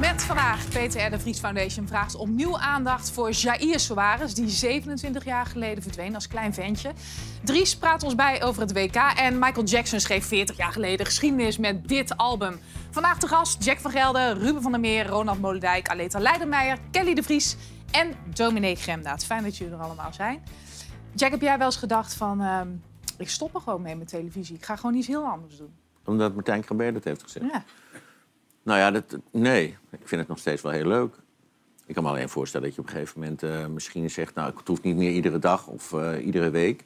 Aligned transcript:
Met 0.00 0.22
vandaag. 0.22 0.68
PTR 0.68 1.10
de 1.10 1.18
Vries 1.18 1.38
Foundation 1.38 1.88
vraagt 1.88 2.14
opnieuw 2.14 2.58
aandacht 2.58 3.10
voor 3.10 3.30
Jair 3.30 3.80
Soares... 3.80 4.34
die 4.34 4.48
27 4.48 5.24
jaar 5.24 5.46
geleden 5.46 5.82
verdween 5.82 6.14
als 6.14 6.28
klein 6.28 6.54
ventje. 6.54 6.92
Dries 7.44 7.76
praat 7.76 8.02
ons 8.02 8.14
bij 8.14 8.42
over 8.42 8.62
het 8.62 8.72
WK. 8.72 8.94
En 8.96 9.38
Michael 9.38 9.66
Jackson 9.66 10.00
schreef 10.00 10.26
40 10.26 10.56
jaar 10.56 10.72
geleden 10.72 11.06
geschiedenis 11.06 11.58
met 11.58 11.88
dit 11.88 12.16
album. 12.16 12.58
Vandaag 12.90 13.18
de 13.18 13.26
gast 13.26 13.64
Jack 13.64 13.78
van 13.78 13.90
Gelder, 13.90 14.38
Ruben 14.38 14.62
van 14.62 14.70
der 14.70 14.80
Meer... 14.80 15.06
Ronald 15.06 15.40
Molendijk, 15.40 15.88
Aleta 15.88 16.18
Leidermeijer, 16.18 16.78
Kelly 16.90 17.14
de 17.14 17.22
Vries 17.22 17.56
en 17.90 18.14
Dominique 18.34 18.82
Gremdaad. 18.82 19.24
Fijn 19.24 19.42
dat 19.42 19.56
jullie 19.56 19.74
er 19.74 19.80
allemaal 19.80 20.12
zijn. 20.12 20.42
Jack, 21.14 21.30
heb 21.30 21.40
jij 21.40 21.58
wel 21.58 21.66
eens 21.66 21.76
gedacht 21.76 22.14
van... 22.14 22.40
ehm, 22.40 22.68
ik 23.18 23.28
stop 23.28 23.54
er 23.54 23.60
gewoon 23.60 23.82
mee 23.82 23.96
met 23.96 24.08
televisie. 24.08 24.56
Ik 24.56 24.64
ga 24.64 24.76
gewoon 24.76 24.94
iets 24.94 25.06
heel 25.06 25.24
anders 25.24 25.56
doen. 25.56 25.72
Omdat 26.04 26.34
Martijn 26.34 26.64
Krabbe 26.64 26.92
dat 26.92 27.04
heeft 27.04 27.22
gezegd. 27.22 27.46
Ja. 27.52 27.64
Nou 28.62 28.78
ja, 28.78 28.90
dat, 28.90 29.18
nee. 29.30 29.76
Ik 29.90 30.08
vind 30.08 30.20
het 30.20 30.28
nog 30.28 30.38
steeds 30.38 30.62
wel 30.62 30.72
heel 30.72 30.86
leuk. 30.86 31.14
Ik 31.86 31.94
kan 31.94 32.02
me 32.02 32.10
alleen 32.10 32.28
voorstellen 32.28 32.66
dat 32.66 32.74
je 32.76 32.80
op 32.82 32.86
een 32.86 32.92
gegeven 32.92 33.20
moment 33.20 33.42
eh, 33.42 33.66
misschien 33.66 34.10
zegt... 34.10 34.34
nou, 34.34 34.52
het 34.56 34.68
hoeft 34.68 34.82
niet 34.82 34.96
meer 34.96 35.10
iedere 35.10 35.38
dag 35.38 35.66
of 35.66 35.92
eh, 35.92 36.26
iedere 36.26 36.50
week. 36.50 36.84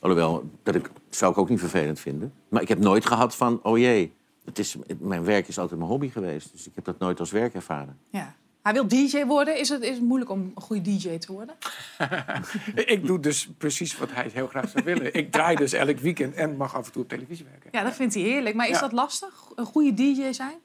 Alhoewel, 0.00 0.50
dat 0.62 0.74
ik, 0.74 0.90
zou 1.10 1.32
ik 1.32 1.38
ook 1.38 1.48
niet 1.48 1.58
vervelend 1.60 2.00
vinden. 2.00 2.32
Maar 2.48 2.62
ik 2.62 2.68
heb 2.68 2.78
nooit 2.78 3.06
gehad 3.06 3.36
van, 3.36 3.60
oh 3.62 3.78
jee... 3.78 4.12
Het 4.44 4.58
is, 4.58 4.76
mijn 4.98 5.24
werk 5.24 5.48
is 5.48 5.58
altijd 5.58 5.78
mijn 5.78 5.90
hobby 5.90 6.08
geweest. 6.10 6.52
Dus 6.52 6.66
ik 6.66 6.72
heb 6.74 6.84
dat 6.84 6.98
nooit 6.98 7.20
als 7.20 7.30
werk 7.30 7.54
ervaren. 7.54 7.98
Ja. 8.10 8.34
Hij 8.62 8.72
wil 8.72 8.88
DJ 8.88 9.24
worden. 9.24 9.58
Is 9.58 9.68
het, 9.68 9.82
is 9.82 9.94
het 9.94 10.02
moeilijk 10.02 10.30
om 10.30 10.52
een 10.54 10.62
goede 10.62 10.82
DJ 10.82 11.18
te 11.18 11.32
worden? 11.32 11.54
Ik 12.94 13.06
doe 13.06 13.20
dus 13.20 13.48
precies 13.58 13.98
wat 13.98 14.08
hij 14.12 14.30
heel 14.32 14.46
graag 14.46 14.68
zou 14.68 14.84
willen. 14.84 15.14
Ik 15.14 15.32
draai 15.32 15.56
dus 15.56 15.72
elk 15.72 15.98
weekend 15.98 16.34
en 16.34 16.56
mag 16.56 16.74
af 16.76 16.86
en 16.86 16.92
toe 16.92 17.02
op 17.02 17.08
televisie 17.08 17.44
werken. 17.44 17.70
Ja, 17.72 17.82
dat 17.82 17.94
vindt 17.94 18.14
hij 18.14 18.22
heerlijk. 18.22 18.54
Maar 18.54 18.66
is 18.68 18.74
Ja. 18.74 18.80
dat 18.80 18.92
lastig? 18.92 19.52
Een 19.54 19.64
goede 19.64 19.94
DJ 19.94 20.32
zijn? 20.32 20.56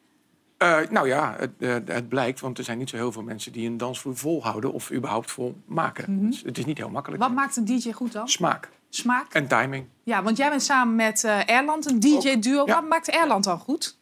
Eh, 0.64 0.90
nou 0.90 1.08
ja, 1.08 1.36
het, 1.38 1.52
eh, 1.60 1.76
het 1.86 2.10
blijkt, 2.10 2.40
want 2.40 2.58
er 2.58 2.64
zijn 2.64 2.78
niet 2.78 2.90
zo 2.90 2.96
heel 2.96 3.12
veel 3.12 3.24
mensen 3.24 3.52
die 3.52 3.68
een 3.68 3.78
dansvloer 3.78 4.18
volhouden 4.18 4.74
of 4.74 4.92
überhaupt 4.92 5.32
vol 5.32 5.58
maken. 5.66 6.30
Dus 6.30 6.42
het 6.46 6.58
is 6.58 6.66
niet 6.66 6.78
heel 6.78 6.90
makkelijk. 6.90 7.22
Wat 7.22 7.32
maakt 7.32 7.56
een 7.56 7.66
DJ 7.66 7.92
goed 7.92 8.12
dan? 8.12 8.28
Smaak 8.28 8.70
Smaak? 8.90 9.34
en 9.34 9.48
timing. 9.48 9.86
Ja, 10.04 10.24
want 10.24 10.38
jij 10.38 10.50
bent 10.50 10.64
samen 10.64 10.96
met 10.96 11.24
eh 11.24 11.50
Erland 11.50 11.86
een 11.86 12.00
DJ-duo. 12.00 12.66
ja. 12.66 12.74
Wat 12.74 12.90
maakt 12.90 13.10
Erland 13.10 13.44
dan 13.44 13.60
goed? 13.60 13.98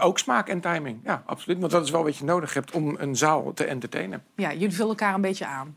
Ook 0.00 0.18
smaak 0.18 0.48
en 0.48 0.60
timing, 0.60 1.00
ja, 1.04 1.22
absoluut. 1.26 1.60
Want 1.60 1.72
dat 1.72 1.84
is 1.84 1.90
wel 1.90 2.02
wat 2.02 2.16
je 2.16 2.24
nodig 2.24 2.54
hebt 2.54 2.70
om 2.72 2.96
een 2.98 3.16
zaal 3.16 3.52
te 3.54 3.64
entertainen. 3.64 4.22
Ja, 4.36 4.52
jullie 4.52 4.72
vullen 4.72 4.88
elkaar 4.88 5.14
een 5.14 5.20
beetje 5.20 5.46
aan. 5.46 5.76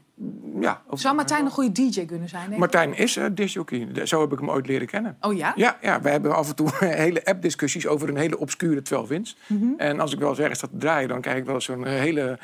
Ja, 0.60 0.82
Zou 0.92 1.16
Martijn 1.16 1.46
een 1.46 1.52
goede 1.52 1.72
DJ 1.72 2.06
kunnen 2.06 2.30
zijn? 2.30 2.48
Denk? 2.48 2.60
Martijn 2.60 2.98
is 2.98 3.18
uh, 3.18 3.26
disjockey. 3.32 3.88
Zo 4.04 4.22
heb 4.22 4.32
ik 4.32 4.40
hem 4.40 4.50
ooit 4.50 4.68
leren 4.68 4.88
kennen. 4.88 5.18
Oh 5.22 5.36
ja? 5.36 5.54
Ja, 5.56 5.78
ja, 5.82 6.02
we 6.02 6.10
hebben 6.10 6.36
af 6.36 6.50
en 6.50 6.56
toe 6.56 6.70
hele 6.86 7.26
app-discussies 7.26 7.88
over 7.88 8.10
een 8.10 8.18
hele 8.18 8.40
obscure 8.40 8.82
12 8.82 9.12
inch. 9.12 9.34
Mhm. 9.48 9.66
En 9.78 10.00
als 10.00 10.14
ik 10.14 10.20
wel 10.20 10.30
eens 10.30 10.40
ergens 10.40 10.60
te 10.60 10.68
draaien, 10.72 11.10
dan 11.10 11.22
krijg 11.22 11.38
ik 11.38 11.46
wel 11.46 11.56
eens 11.56 11.66
zo'n 11.66 11.86
eh, 11.86 11.94
hele 11.94 12.40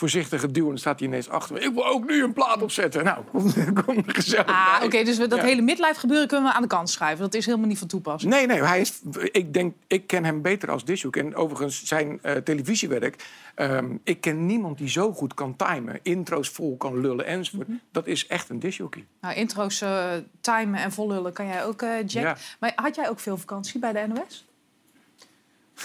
voorzichtige 0.00 0.50
duw. 0.50 0.62
En 0.62 0.68
dan 0.68 0.78
staat 0.78 0.98
hij 0.98 1.08
ineens 1.08 1.28
achter 1.28 1.54
me. 1.54 1.60
Ik 1.60 1.72
wil 1.74 1.86
ook 1.86 2.06
nu 2.06 2.22
een 2.22 2.32
plaat 2.32 2.62
opzetten. 2.62 3.04
Nou, 3.04 3.24
kom, 3.32 3.52
kom 3.84 4.02
gezellig 4.06 4.46
Ah, 4.46 4.80
oké, 4.84 5.04
dus 5.04 5.16
we- 5.18 5.26
dat 5.26 5.38
Ja. 5.38 5.44
hele 5.44 5.62
midlife 5.62 6.00
gebeuren 6.00 6.28
kunnen 6.28 6.48
we 6.48 6.54
aan 6.56 6.62
de 6.62 6.68
kant 6.68 6.90
schuiven. 6.90 7.24
Dat 7.24 7.34
is 7.34 7.46
helemaal 7.46 7.66
niet 7.68 7.78
van 7.78 7.88
toepassing. 7.88 8.32
Nee, 8.32 8.46
nee, 8.46 8.62
hij 8.62 8.80
is, 8.80 9.00
ik, 9.32 9.52
denk, 9.54 9.74
ik 9.86 10.06
ken 10.06 10.24
hem 10.24 10.42
beter 10.42 10.70
als 10.70 10.84
disjoek. 10.84 11.16
En 11.16 11.34
overigens 11.34 11.82
zijn 11.84 12.18
eh, 12.22 12.36
televisiewerk... 12.36 13.24
ehm, 13.54 13.96
ik 14.04 14.20
ken 14.20 14.46
niemand 14.46 14.78
die 14.78 14.88
zo 14.88 15.12
goed 15.12 15.34
kan 15.34 15.56
timen. 15.56 15.98
Intro's 16.02 16.48
vol 16.48 16.76
kan 16.76 17.00
lullen 17.00 17.26
enzovoort. 17.26 17.68
Mhm. 17.68 17.76
Dat 17.92 18.06
is 18.06 18.26
echt 18.26 18.48
een 18.48 18.58
disjockey. 18.58 19.04
Nou, 19.20 19.34
intro's 19.34 19.80
eh, 19.80 20.04
timen 20.40 20.80
en 20.80 20.92
vollullen 20.92 21.32
kan 21.32 21.46
jij 21.46 21.64
ook, 21.64 21.82
eh, 21.82 21.90
Jack. 22.06 22.22
Ja. 22.24 22.36
Maar 22.60 22.72
had 22.74 22.94
jij 22.94 23.08
ook 23.08 23.20
veel 23.20 23.36
vakantie 23.36 23.80
bij 23.80 23.92
de 23.92 24.06
NOS? 24.14 24.44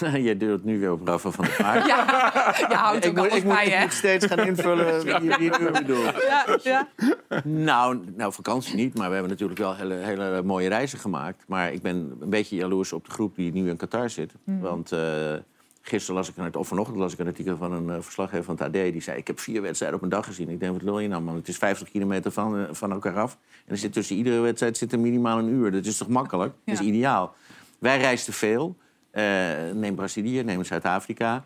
Jij 0.00 0.36
doet 0.36 0.64
nu 0.64 0.78
weer 0.78 0.92
op 0.92 1.06
Rafa 1.06 1.30
van 1.30 1.44
der 1.44 1.54
Vaart. 1.54 1.86
Ja, 1.86 2.04
je 2.68 2.74
houdt 2.74 3.04
ik, 3.04 3.10
ook 3.10 3.16
moet, 3.16 3.24
alles 3.24 3.38
ik, 3.38 3.44
moet, 3.44 3.54
bij, 3.54 3.66
ik 3.66 3.72
hè? 3.72 3.80
moet 3.80 3.92
steeds 3.92 4.26
gaan 4.26 4.38
invullen 4.38 5.04
wie, 5.04 5.30
wie 5.38 5.50
het 5.50 5.86
nu. 5.86 5.94
Ja, 5.94 6.58
ja. 6.62 6.88
Nou, 7.44 8.00
nou, 8.16 8.32
vakantie 8.32 8.74
niet, 8.74 8.94
maar 8.94 9.06
we 9.06 9.12
hebben 9.12 9.30
natuurlijk 9.30 9.58
wel 9.58 9.76
hele, 9.76 9.94
hele 9.94 10.42
mooie 10.42 10.68
reizen 10.68 10.98
gemaakt. 10.98 11.44
Maar 11.46 11.72
ik 11.72 11.82
ben 11.82 12.16
een 12.20 12.30
beetje 12.30 12.56
jaloers 12.56 12.92
op 12.92 13.04
de 13.04 13.10
groep 13.10 13.36
die 13.36 13.52
nu 13.52 13.68
in 13.68 13.76
Qatar 13.76 14.10
zit. 14.10 14.32
Want 14.44 14.92
eh, 14.92 15.34
gisteren 15.82 16.16
las 16.16 16.28
ik 16.28 16.36
een, 16.36 16.54
of 16.54 16.68
vanochtend 16.68 16.98
las 16.98 17.12
ik 17.12 17.18
een 17.18 17.26
artikel 17.26 17.56
van 17.56 17.72
een 17.72 17.90
eh, 17.90 18.02
verslaggever 18.02 18.44
van 18.44 18.54
het 18.54 18.64
AD. 18.64 18.72
Die 18.72 19.02
zei, 19.02 19.18
ik 19.18 19.26
heb 19.26 19.40
vier 19.40 19.62
wedstrijden 19.62 19.98
op 19.98 20.04
een 20.04 20.10
dag 20.10 20.24
gezien. 20.24 20.48
Ik 20.48 20.60
denk, 20.60 20.72
wat 20.72 20.82
lul 20.82 20.98
je 20.98 21.08
nou 21.08 21.22
man? 21.22 21.34
Het 21.34 21.48
is 21.48 21.56
50 21.56 21.90
kilometer 21.90 22.32
van, 22.32 22.58
eh, 22.58 22.64
van 22.70 22.92
elkaar 22.92 23.18
af. 23.18 23.38
En 23.64 23.72
er 23.72 23.78
zit 23.78 23.92
tussen 23.92 24.16
iedere 24.16 24.40
wedstrijd 24.40 24.76
zit 24.76 24.92
er 24.92 25.00
minimaal 25.00 25.38
een 25.38 25.48
uur. 25.48 25.70
Dat 25.70 25.84
is 25.84 25.96
toch 25.96 26.08
makkelijk? 26.08 26.54
Dat 26.64 26.80
is 26.80 26.86
ideaal. 26.86 27.34
Wij 27.78 27.98
reisden 27.98 28.34
veel. 28.34 28.76
Eh, 29.12 29.24
neem 29.74 29.94
Brazilië, 29.94 30.42
neem 30.42 30.64
Zuid-Afrika. 30.64 31.44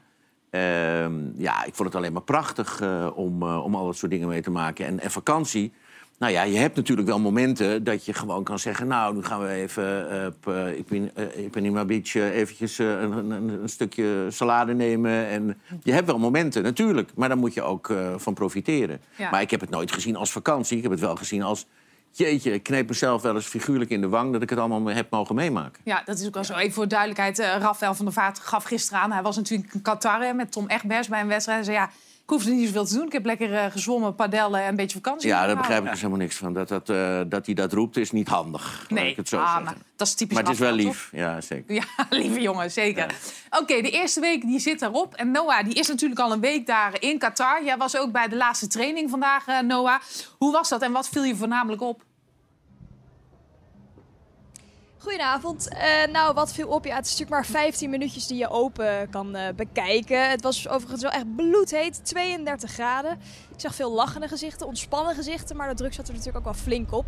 Ehm, 0.50 1.12
ja, 1.36 1.64
ik 1.64 1.74
vond 1.74 1.88
het 1.88 1.94
alleen 1.94 2.12
maar 2.12 2.22
prachtig 2.22 2.80
eh, 2.80 3.10
om, 3.14 3.42
eh, 3.42 3.64
om 3.64 3.74
al 3.74 3.86
dat 3.86 3.96
soort 3.96 4.10
dingen 4.10 4.28
mee 4.28 4.42
te 4.42 4.50
maken. 4.50 4.86
En, 4.86 5.00
en 5.00 5.10
vakantie. 5.10 5.72
Nou 6.18 6.32
ja, 6.32 6.42
je 6.42 6.58
hebt 6.58 6.76
natuurlijk 6.76 7.08
wel 7.08 7.18
momenten 7.18 7.84
dat 7.84 8.04
je 8.04 8.12
gewoon 8.12 8.44
kan 8.44 8.58
zeggen... 8.58 8.86
nou, 8.86 9.14
nu 9.14 9.22
gaan 9.22 9.40
we 9.40 9.48
even 9.48 10.26
op 10.26 10.46
uh, 10.48 11.44
Ipanema 11.44 11.84
Beach 11.84 12.14
eventjes 12.14 12.78
een, 12.78 13.12
een, 13.12 13.48
een 13.48 13.68
stukje 13.68 14.26
salade 14.28 14.74
nemen. 14.74 15.26
En 15.26 15.60
je 15.82 15.92
hebt 15.92 16.06
wel 16.06 16.18
momenten, 16.18 16.62
natuurlijk. 16.62 17.10
Maar 17.14 17.28
daar 17.28 17.38
moet 17.38 17.54
je 17.54 17.62
ook 17.62 17.94
van 18.16 18.34
profiteren. 18.34 19.00
Ja. 19.16 19.30
Maar 19.30 19.40
ik 19.40 19.50
heb 19.50 19.60
het 19.60 19.70
nooit 19.70 19.92
gezien 19.92 20.16
als 20.16 20.32
vakantie. 20.32 20.76
Ik 20.76 20.82
heb 20.82 20.92
het 20.92 21.00
wel 21.00 21.16
gezien 21.16 21.42
als... 21.42 21.66
Jeetje, 22.16 22.52
ik 22.52 22.62
kneep 22.62 22.88
mezelf 22.88 23.22
wel 23.22 23.34
eens 23.34 23.46
figuurlijk 23.46 23.90
in 23.90 24.00
de 24.00 24.08
wang... 24.08 24.32
dat 24.32 24.42
ik 24.42 24.50
het 24.50 24.58
allemaal 24.58 24.86
heb 24.86 25.10
mogen 25.10 25.34
meemaken. 25.34 25.82
Ja, 25.84 26.02
dat 26.04 26.18
is 26.18 26.26
ook 26.26 26.34
wel 26.34 26.44
zo. 26.44 26.54
Even 26.54 26.72
voor 26.72 26.88
duidelijkheid. 26.88 27.38
eh 27.38 27.56
Rafael 27.58 27.94
van 27.94 28.04
der 28.04 28.14
Vaart 28.14 28.38
gaf 28.38 28.64
gisteren 28.64 29.00
aan. 29.00 29.12
Hij 29.12 29.22
was 29.22 29.36
natuurlijk 29.36 29.74
in 29.74 29.82
Qatar 29.82 30.20
hè, 30.20 30.32
met 30.32 30.52
Tom 30.52 30.68
Egbers 30.68 31.08
bij 31.08 31.20
een 31.20 31.26
wedstrijd. 31.26 31.66
Hij 31.66 31.74
zei, 31.74 31.86
ja, 31.86 31.90
ik 32.26 32.32
hoefde 32.32 32.50
niet 32.50 32.66
zoveel 32.66 32.84
te 32.84 32.94
doen. 32.94 33.06
Ik 33.06 33.12
heb 33.12 33.24
lekker 33.24 33.54
eh, 33.54 33.70
gezwommen, 33.70 34.14
padellen 34.14 34.60
en 34.60 34.68
een 34.68 34.76
beetje 34.76 34.96
vakantie. 34.96 35.28
Ja, 35.28 35.46
daar 35.46 35.56
begrijp 35.56 35.84
ik 35.84 35.90
dus 35.90 35.98
helemaal 35.98 36.20
niks 36.20 36.36
van. 36.36 36.52
Dat, 36.52 36.68
dat, 36.68 36.88
eh, 36.88 37.20
dat 37.26 37.46
hij 37.46 37.54
dat 37.54 37.72
roept 37.72 37.96
is 37.96 38.10
niet 38.10 38.28
handig. 38.28 38.86
Nee, 38.88 39.10
ik 39.10 39.16
het 39.16 39.28
zo 39.28 39.38
ah, 39.38 39.64
maar 39.64 39.76
dat 39.96 40.06
is 40.06 40.14
typisch 40.14 40.34
Maar 40.34 40.44
het 40.44 40.52
is 40.52 40.58
wel 40.58 40.72
lief. 40.72 41.08
Ja, 41.12 41.40
zeker. 41.40 41.74
Ja, 41.74 41.84
lieve 42.10 42.40
jongen, 42.40 42.70
zeker. 42.70 43.14
Oké, 43.50 43.80
de 43.82 43.90
eerste 43.90 44.20
week 44.20 44.42
die 44.42 44.58
zit 44.58 44.82
erop. 44.82 45.14
En 45.14 45.30
Noah, 45.30 45.64
die 45.64 45.74
is 45.74 45.88
natuurlijk 45.88 46.20
al 46.20 46.32
een 46.32 46.40
week 46.40 46.66
daar 46.66 47.02
in 47.02 47.18
Qatar. 47.18 47.64
Jij 47.64 47.76
was 47.76 47.96
ook 47.96 48.12
bij 48.12 48.28
de 48.28 48.36
laatste 48.36 48.66
training 48.66 49.10
vandaag, 49.10 49.62
Noah. 49.62 50.00
Hoe 50.38 50.52
was 50.52 50.68
dat 50.68 50.82
en 50.82 50.92
wat 50.92 51.08
viel 51.08 51.24
je 51.24 51.36
voornamelijk 51.36 51.82
op? 51.82 52.02
Goedenavond. 55.06 55.68
Eh, 55.68 56.12
nou, 56.12 56.34
wat 56.34 56.52
viel 56.52 56.68
op? 56.68 56.84
Ja, 56.84 56.96
het 56.96 57.04
is 57.06 57.10
natuurlijk 57.10 57.40
maar 57.50 57.62
15 57.62 57.90
minuutjes 57.90 58.26
die 58.26 58.38
je 58.38 58.48
open 58.48 59.10
kan 59.10 59.34
eh, 59.34 59.54
bekijken. 59.54 60.30
Het 60.30 60.42
was 60.42 60.68
overigens 60.68 61.02
wel 61.02 61.10
echt 61.10 61.36
bloedheet, 61.36 62.04
32 62.04 62.70
graden. 62.70 63.12
Ik 63.52 63.60
zag 63.60 63.74
veel 63.74 63.92
lachende 63.92 64.28
gezichten, 64.28 64.66
ontspannen 64.66 65.14
gezichten, 65.14 65.56
maar 65.56 65.68
de 65.68 65.74
druk 65.74 65.94
zat 65.94 66.08
er 66.08 66.12
natuurlijk 66.12 66.38
ook 66.38 66.52
wel 66.52 66.62
flink 66.62 66.92
op. 66.92 67.04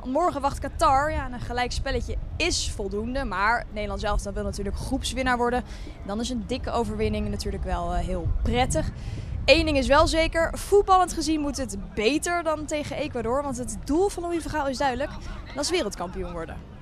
Want 0.00 0.12
morgen 0.12 0.40
wacht 0.40 0.58
Qatar. 0.58 1.12
Ja, 1.12 1.24
en 1.24 1.32
een 1.32 1.40
gelijk 1.40 1.72
spelletje 1.72 2.16
is 2.36 2.70
voldoende, 2.70 3.24
maar 3.24 3.64
Nederland 3.72 4.00
zelf 4.00 4.22
dan 4.22 4.34
wil 4.34 4.44
natuurlijk 4.44 4.76
groepswinnaar 4.76 5.36
worden. 5.36 5.64
Dan 6.06 6.20
is 6.20 6.30
een 6.30 6.44
dikke 6.46 6.70
overwinning 6.70 7.28
natuurlijk 7.28 7.64
wel 7.64 7.94
eh, 7.94 8.04
heel 8.04 8.28
prettig. 8.42 8.90
Eén 9.44 9.64
ding 9.64 9.76
is 9.76 9.86
wel 9.86 10.06
zeker, 10.06 10.58
voetballend 10.58 11.12
gezien 11.12 11.40
moet 11.40 11.56
het 11.56 11.76
beter 11.94 12.42
dan 12.42 12.64
tegen 12.64 12.96
Ecuador. 12.96 13.42
Want 13.42 13.58
het 13.58 13.76
doel 13.84 14.08
van 14.08 14.22
Louis 14.22 14.42
van 14.42 14.50
Gaal 14.50 14.68
is 14.68 14.78
duidelijk, 14.78 15.10
dat 15.54 15.64
is 15.64 15.70
wereldkampioen 15.70 16.32
worden. 16.32 16.75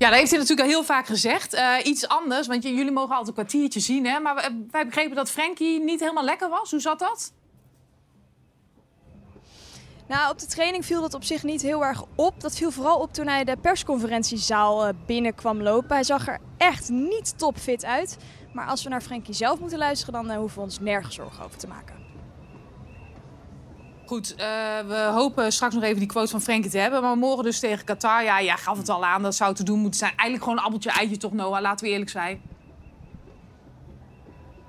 Ja, 0.00 0.08
dat 0.08 0.18
heeft 0.18 0.30
hij 0.30 0.38
natuurlijk 0.40 0.68
al 0.68 0.74
heel 0.74 0.84
vaak 0.84 1.06
gezegd. 1.06 1.52
Eh, 1.54 1.74
iets 1.84 2.08
anders, 2.08 2.46
want 2.46 2.62
jullie 2.62 2.90
mogen 2.90 3.10
altijd 3.16 3.28
een 3.28 3.32
kwartiertje 3.44 3.80
zien. 3.80 4.06
Hè? 4.06 4.20
Maar 4.20 4.34
wij- 4.34 4.56
wij 4.70 4.86
begrepen 4.86 5.16
dat 5.16 5.30
Frenkie 5.30 5.80
niet 5.80 6.00
helemaal 6.00 6.24
lekker 6.24 6.48
was. 6.48 6.70
Hoe 6.70 6.80
zat 6.80 6.98
dat? 6.98 7.32
Nou, 10.08 10.30
op 10.30 10.38
de 10.38 10.46
training 10.46 10.84
viel 10.84 11.00
dat 11.00 11.14
op 11.14 11.24
zich 11.24 11.42
niet 11.42 11.62
heel 11.62 11.84
erg 11.84 12.04
op. 12.14 12.40
Dat 12.40 12.56
viel 12.56 12.70
vooral 12.70 12.98
op 12.98 13.12
toen 13.12 13.26
hij 13.26 13.44
de 13.44 13.56
persconferentiezaal 13.56 14.86
eh, 14.86 14.94
binnen 15.06 15.34
kwam 15.34 15.62
lopen. 15.62 15.94
Hij 15.94 16.04
zag 16.04 16.28
er 16.28 16.38
echt 16.56 16.88
niet 16.88 17.38
topfit 17.38 17.84
uit. 17.84 18.16
Maar 18.52 18.66
als 18.66 18.82
we 18.82 18.88
naar 18.88 19.02
Frenkie 19.02 19.34
zelf 19.34 19.60
moeten 19.60 19.78
luisteren, 19.78 20.14
dan 20.14 20.30
eh, 20.30 20.36
hoeven 20.38 20.58
we 20.58 20.64
ons 20.64 20.80
nergens 20.80 21.14
zorgen 21.14 21.44
over 21.44 21.58
te 21.58 21.66
maken. 21.66 21.99
Goed, 24.10 24.34
eh, 24.34 24.46
we 24.86 25.10
hopen 25.12 25.52
straks 25.52 25.74
nog 25.74 25.82
even 25.82 25.98
die 25.98 26.08
quote 26.08 26.30
van 26.30 26.40
Frenkie 26.40 26.70
te 26.70 26.78
hebben. 26.78 27.02
Maar 27.02 27.16
morgen 27.16 27.44
dus 27.44 27.60
tegen 27.60 27.84
Qatar. 27.84 28.22
Ja, 28.24 28.42
jij 28.42 28.56
gaf 28.56 28.78
het 28.78 28.88
al 28.88 29.04
aan, 29.04 29.22
dat 29.22 29.34
zou 29.34 29.54
te 29.54 29.62
doen 29.62 29.78
moeten 29.78 29.98
zijn. 29.98 30.10
Eigenlijk 30.10 30.42
gewoon 30.42 30.58
een 30.58 30.64
appeltje 30.64 30.90
eitje 30.90 31.16
toch, 31.16 31.32
Noah? 31.32 31.60
Laten 31.60 31.86
we 31.86 31.92
eerlijk 31.92 32.10
zijn. 32.10 32.40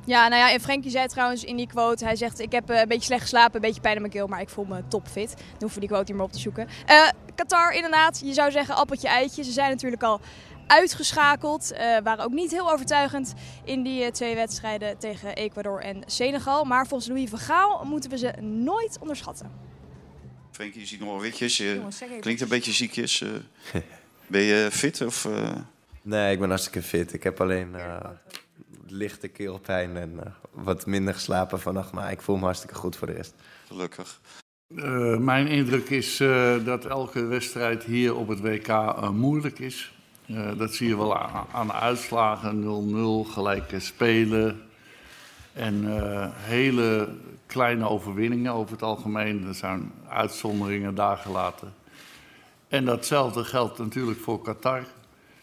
Ja, 0.06 0.28
nou 0.28 0.42
ja, 0.42 0.52
en 0.52 0.60
Frenkie 0.60 0.92
zei 0.92 1.08
trouwens 1.08 1.44
in 1.44 1.56
die 1.56 1.68
quote, 1.68 2.06
hij 2.06 2.16
zegt 2.16 2.40
ik 2.40 2.52
heb 2.52 2.70
eh, 2.70 2.80
een 2.80 2.88
beetje 2.88 3.06
slecht 3.06 3.22
geslapen, 3.22 3.56
een 3.56 3.62
beetje 3.62 3.82
pijn 3.82 3.96
in 3.96 4.02
mijn 4.02 4.14
keel, 4.14 4.28
maar 4.28 4.42
ik 4.42 4.50
voel 4.50 4.66
me 4.66 4.84
topfit. 4.88 5.30
Dan 5.36 5.46
hoeven 5.60 5.74
we 5.74 5.80
die 5.80 5.90
quote 5.90 6.06
niet 6.06 6.16
meer 6.16 6.26
op 6.26 6.32
te 6.32 6.40
zoeken. 6.40 6.68
Eh, 6.86 7.08
Qatar 7.36 7.74
inderdaad, 7.74 8.22
je 8.24 8.34
zou 8.34 8.52
zeggen 8.52 8.76
appeltje 8.76 9.08
eitje. 9.08 9.44
Ze 9.44 9.52
zijn 9.52 9.70
natuurlijk 9.70 10.04
al 10.04 10.22
uitgeschakeld, 10.72 11.72
eh, 11.72 11.98
waren 12.04 12.24
ook 12.26 12.32
niet 12.32 12.52
heel 12.52 12.72
overtuigend 12.72 13.34
in 13.64 13.84
die 13.84 14.04
eh, 14.04 14.12
twee 14.12 14.36
wedstrijden 14.36 14.98
tegen 14.98 15.36
Ecuador 15.36 15.82
en 15.82 16.04
Senegal. 16.06 16.64
Maar 16.64 16.88
volgens 16.88 17.10
Louis 17.10 17.30
van 17.30 17.40
Gaal 17.40 17.86
moeten 17.86 18.10
we 18.10 18.18
ze 18.18 18.32
nooit 18.42 18.98
onderschatten. 19.00 19.52
Frenkie, 20.52 20.82
je 20.82 20.88
ziet 20.88 21.00
nog 21.00 21.10
wel 21.10 21.20
witjes. 21.20 21.58
Je 21.58 21.82
klinkt 22.20 22.42
een 22.42 22.48
beetje 22.48 22.72
ziekjes. 22.72 23.22
eh. 23.22 23.30
ben 24.28 24.42
je 24.42 24.70
fit? 24.72 25.02
Of, 25.06 25.26
eh, 25.26 25.50
Nee, 26.04 26.34
ik 26.34 26.40
ben 26.40 26.50
hartstikke 26.50 26.82
fit. 26.82 27.14
Ik 27.14 27.24
heb 27.24 27.42
alleen 27.42 27.76
eh, 27.76 27.98
lichte 28.88 29.28
keelpijn 29.28 29.98
en 29.98 30.36
wat 30.52 30.86
minder 30.86 31.14
geslapen 31.14 31.60
vannacht. 31.60 31.92
Maar 31.92 32.12
ik 32.12 32.22
voel 32.22 32.38
me 32.38 32.44
hartstikke 32.44 32.76
goed 32.76 32.96
voor 32.96 33.08
de 33.08 33.14
rest. 33.14 33.34
Gelukkig. 33.68 34.20
Eh, 34.76 35.18
mijn 35.18 35.48
indruk 35.48 35.90
is 35.90 36.20
eh, 36.20 36.66
dat 36.66 36.86
elke 36.86 37.26
wedstrijd 37.26 37.84
hier 37.84 38.16
op 38.16 38.28
het 38.28 38.40
WK 38.40 38.68
eh, 38.68 39.10
moeilijk 39.10 39.60
is. 39.60 39.94
Eh, 40.36 40.58
dat 40.58 40.74
zie 40.74 40.88
je 40.88 40.98
wel 40.98 41.18
aan, 41.18 41.46
aan 41.52 41.68
de 41.68 41.74
uitslagen. 41.74 42.62
0-0, 43.26 43.32
gelijke 43.32 43.80
spelen. 43.80 44.70
En 45.54 45.98
eh, 45.98 46.30
hele 46.34 47.10
kleine 47.46 47.90
overwinningen 47.90 48.54
over 48.54 48.72
het 48.72 48.84
algemeen. 48.84 49.48
Er 49.48 49.56
zijn 49.56 49.92
uitzonderingen 50.10 50.96
daar 50.96 51.18
gelaten. 51.18 51.74
En 52.68 52.86
datzelfde 52.86 53.44
geldt 53.44 53.78
natuurlijk 53.78 54.20
voor 54.20 54.42
Qatar. 54.42 54.84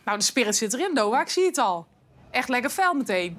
Nou, 0.05 0.19
de 0.19 0.25
spirit 0.25 0.57
zit 0.57 0.75
erin, 0.75 0.95
Noah. 0.95 1.21
Ik 1.21 1.29
zie 1.29 1.45
het 1.45 1.59
al. 1.59 1.87
Echt 2.31 2.49
lekker 2.49 2.71
fel 2.71 2.95
meteen. 2.95 3.37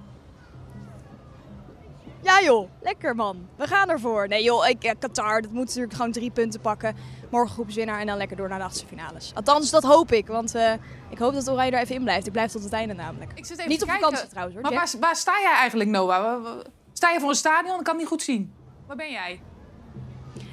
Ja 2.22 2.42
joh, 2.42 2.69
lekker 2.81 3.16
man. 3.16 3.48
We 3.56 3.68
gaan 3.68 3.90
ervoor. 3.90 4.28
Nee 4.28 4.44
joh, 4.44 4.68
ik, 4.68 4.84
eh, 4.84 4.92
Qatar, 5.00 5.42
dat 5.42 5.51
moet 5.51 5.66
natuurlijk 5.66 5.94
gewoon 5.94 6.12
drie 6.12 6.31
punten 6.31 6.60
pakken. 6.60 6.96
Morgen 7.30 7.54
groepswinnaar 7.54 8.00
en 8.00 8.08
dan 8.08 8.18
lekker 8.18 8.38
door 8.38 8.50
naar 8.50 8.58
de 8.58 8.64
achtste 8.64 8.86
finales. 8.86 9.31
Althans, 9.36 9.70
dat 9.70 9.84
hoop 9.84 10.12
ik. 10.12 10.28
Want 10.28 10.56
eh, 10.56 10.74
ik 11.10 11.18
hoop 11.18 11.34
dat 11.34 11.50
Oranje 11.50 11.72
er 11.72 11.80
even 11.81 11.96
in 11.96 12.04
blijft. 12.04 12.26
Ik 12.26 12.31
blijf 12.31 12.52
tot 12.52 12.64
het 12.64 12.74
einde 12.74 12.94
namelijk. 12.94 13.31
Ik 13.36 13.46
zit 13.46 13.58
even 13.58 13.70
Niet 13.70 13.81
op 13.81 13.88
kijken. 13.88 14.06
vakantie 14.06 14.30
trouwens 14.30 14.56
hoor. 14.60 14.64
Maar 14.72 14.80
waar, 14.80 14.94
waar 15.00 15.16
sta 15.16 15.40
jij 15.42 15.54
eigenlijk, 15.54 15.90
Noah? 15.90 16.46
Sta 16.94 17.10
je 17.10 17.20
voor 17.20 17.30
een 17.30 17.36
stadion? 17.36 17.78
Ik 17.78 17.84
kan 17.84 17.94
het 17.94 17.98
niet 17.98 18.08
goed 18.08 18.22
zien. 18.22 18.54
Waar 18.88 18.96
ben 18.96 19.12
jij? 19.12 19.42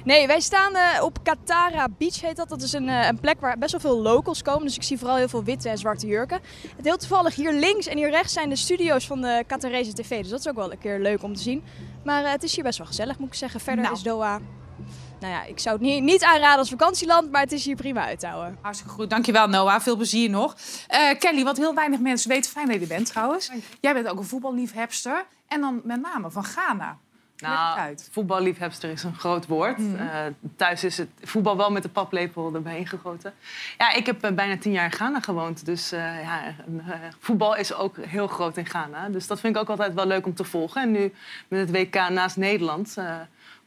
Nee, 0.03 0.27
wij 0.27 0.39
staan 0.39 0.75
eh, 0.75 1.03
op 1.03 1.17
Katara 1.23 1.87
Beach 1.97 2.21
heet 2.21 2.35
dat. 2.35 2.49
Dat 2.49 2.61
is 2.61 2.73
een, 2.73 2.89
eh, 2.89 3.07
een 3.07 3.19
plek 3.19 3.39
waar 3.39 3.57
best 3.57 3.71
wel 3.71 3.81
veel 3.81 4.01
locals 4.01 4.41
komen. 4.41 4.63
Dus 4.63 4.75
ik 4.75 4.83
zie 4.83 4.97
vooral 4.97 5.15
heel 5.17 5.27
veel 5.29 5.43
witte 5.43 5.69
en 5.69 5.77
zwarte 5.77 6.07
jurken. 6.07 6.39
Het 6.75 6.85
heel 6.85 6.97
toevallig 6.97 7.35
hier 7.35 7.53
links 7.53 7.87
en 7.87 7.97
hier 7.97 8.09
rechts 8.09 8.33
zijn 8.33 8.49
de 8.49 8.55
studio's 8.55 9.07
van 9.07 9.21
de 9.21 9.43
Qatarese 9.47 9.93
TV. 9.93 10.21
Dus 10.21 10.29
dat 10.29 10.39
is 10.39 10.47
ook 10.47 10.55
wel 10.55 10.71
een 10.71 10.77
keer 10.77 10.99
leuk 10.99 11.23
om 11.23 11.35
te 11.35 11.41
zien. 11.41 11.63
Maar 12.03 12.31
het 12.31 12.43
is 12.43 12.55
hier 12.55 12.63
best 12.63 12.77
wel 12.77 12.87
gezellig 12.87 13.17
moet 13.19 13.27
ik 13.27 13.33
zeggen. 13.33 13.59
Verder 13.59 13.83
Nou. 13.83 13.95
is 13.95 14.03
Doha... 14.03 14.39
Nou 15.19 15.33
ja, 15.33 15.43
ik 15.43 15.59
zou 15.59 15.75
het 15.75 15.85
niet, 15.85 16.03
niet 16.03 16.23
aanraden 16.23 16.59
als 16.59 16.69
vakantieland, 16.69 17.31
maar 17.31 17.41
het 17.41 17.51
is 17.51 17.65
hier 17.65 17.75
prima 17.75 18.05
uit 18.05 18.19
te 18.19 18.27
houden. 18.27 18.57
Hartstikke 18.61 18.93
goed. 18.93 19.09
Dankjewel, 19.09 19.47
Noah. 19.47 19.79
Veel 19.79 19.95
plezier 19.95 20.29
nog. 20.29 20.55
Eh, 20.87 21.17
Kelly, 21.19 21.43
wat 21.43 21.57
heel 21.57 21.75
weinig 21.75 21.99
mensen 21.99 22.29
weten, 22.29 22.51
fijn 22.51 22.67
dat 22.67 22.79
je 22.79 22.87
bent 22.87 23.05
trouwens. 23.05 23.51
Jij 23.79 23.93
bent 23.93 24.07
ook 24.07 24.17
een 24.17 24.25
voetballiefhebster. 24.25 25.25
En 25.47 25.61
dan 25.61 25.81
met 25.83 26.01
name 26.01 26.31
van 26.31 26.43
Ghana. 26.43 26.97
Nou, 27.37 27.95
voetballiefhebster 28.11 28.89
is 28.89 29.03
een 29.03 29.15
groot 29.15 29.47
woord. 29.47 29.77
Eh, 29.97 30.19
thuis 30.55 30.83
is 30.83 30.97
het 30.97 31.09
voetbal 31.23 31.57
wel 31.57 31.71
met 31.71 31.83
de 31.83 31.89
paplepel 31.89 32.53
erbij 32.53 32.77
ingegoten. 32.77 33.33
Ja, 33.77 33.93
ik 33.93 34.05
heb 34.05 34.23
eh, 34.23 34.31
bijna 34.31 34.57
tien 34.57 34.71
jaar 34.71 34.85
in 34.85 34.91
Ghana 34.91 35.19
gewoond. 35.19 35.65
Dus 35.65 35.91
eh, 35.91 36.21
ja, 36.21 36.45
eh, 36.45 36.53
voetbal 37.19 37.55
is 37.55 37.73
ook 37.73 37.97
heel 37.97 38.27
groot 38.27 38.57
in 38.57 38.65
Ghana. 38.65 39.09
Dus 39.09 39.27
dat 39.27 39.39
vind 39.39 39.55
ik 39.55 39.61
ook 39.61 39.69
altijd 39.69 39.93
wel 39.93 40.05
leuk 40.05 40.25
om 40.25 40.33
te 40.33 40.43
volgen. 40.43 40.81
En 40.81 40.91
nu 40.91 41.13
met 41.47 41.59
het 41.59 41.71
WK 41.71 42.09
naast 42.09 42.37
Nederland 42.37 42.93
eh, 42.97 43.15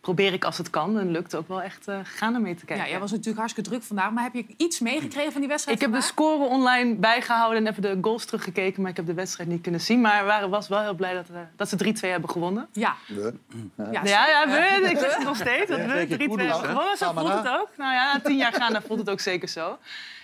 probeer 0.01 0.33
ik 0.33 0.45
als 0.45 0.59
het 0.59 0.71
kan. 0.71 0.99
En 0.99 1.11
lukt 1.11 1.35
ook 1.35 1.49
wel 1.49 1.63
echt 1.63 1.89
eh 1.89 1.99
Ghana 2.05 2.39
mee 2.39 2.55
te 2.55 2.65
kijken. 2.65 2.85
Ja, 2.85 2.91
jij 2.91 3.01
was 3.01 3.11
natuurlijk 3.11 3.39
hartstikke 3.39 3.71
druk 3.71 3.83
vandaag. 3.83 4.11
Maar 4.11 4.23
heb 4.23 4.35
je 4.35 4.45
iets 4.57 4.81
meegekregen 4.81 5.33
van 5.33 5.41
die 5.41 5.51
wedstrijd 5.51 5.79
Ik 5.81 5.87
heb 5.87 6.01
de 6.01 6.07
score 6.07 6.45
online 6.45 6.95
bijgehouden 6.95 7.67
en 7.67 7.71
even 7.71 7.83
de 7.83 7.99
goals 8.01 8.25
teruggekeken. 8.25 8.83
Maar 8.83 8.91
ik 8.91 8.97
heb 8.97 9.07
de 9.07 9.15
wedstrijd 9.15 9.49
niet 9.49 9.63
kunnen 9.63 9.81
zien. 9.81 10.01
Maar 10.01 10.41
we 10.41 10.49
was 10.49 10.69
wel 10.69 10.81
heel 10.81 10.95
blij 10.95 11.15
dat, 11.15 11.29
eh, 11.33 11.41
dat 11.57 11.69
ze 11.69 11.77
3-2 11.77 12.11
hebben 12.11 12.31
gewonnen. 12.31 12.69
Ja. 12.73 12.95
We. 13.07 13.35
Ja, 13.77 14.05
Ja, 14.05 14.29
ja, 14.29 14.49
we, 14.49 14.91
ik 14.91 14.99
zeg 14.99 15.15
het 15.17 15.25
nog 15.25 15.37
steeds. 15.47 15.71
Dat 15.71 15.81
we 15.81 15.91
Zeker 15.91 16.19
3-2 16.19 16.27
Koeders, 16.27 16.51
hebben 16.51 16.69
gewonnen. 16.69 16.97
Zo 16.97 17.13
voelt 17.13 17.33
het 17.33 17.49
ook. 17.49 17.69
Nou 17.77 17.93
ja, 17.93 18.21
tien 18.21 18.37
jaar 18.37 18.53
gaan, 18.53 18.73
dan 18.73 18.83
voelt 18.83 18.99
het 18.99 19.11
ook 19.11 19.21
zeker 19.21 19.49
zo. 19.49 19.79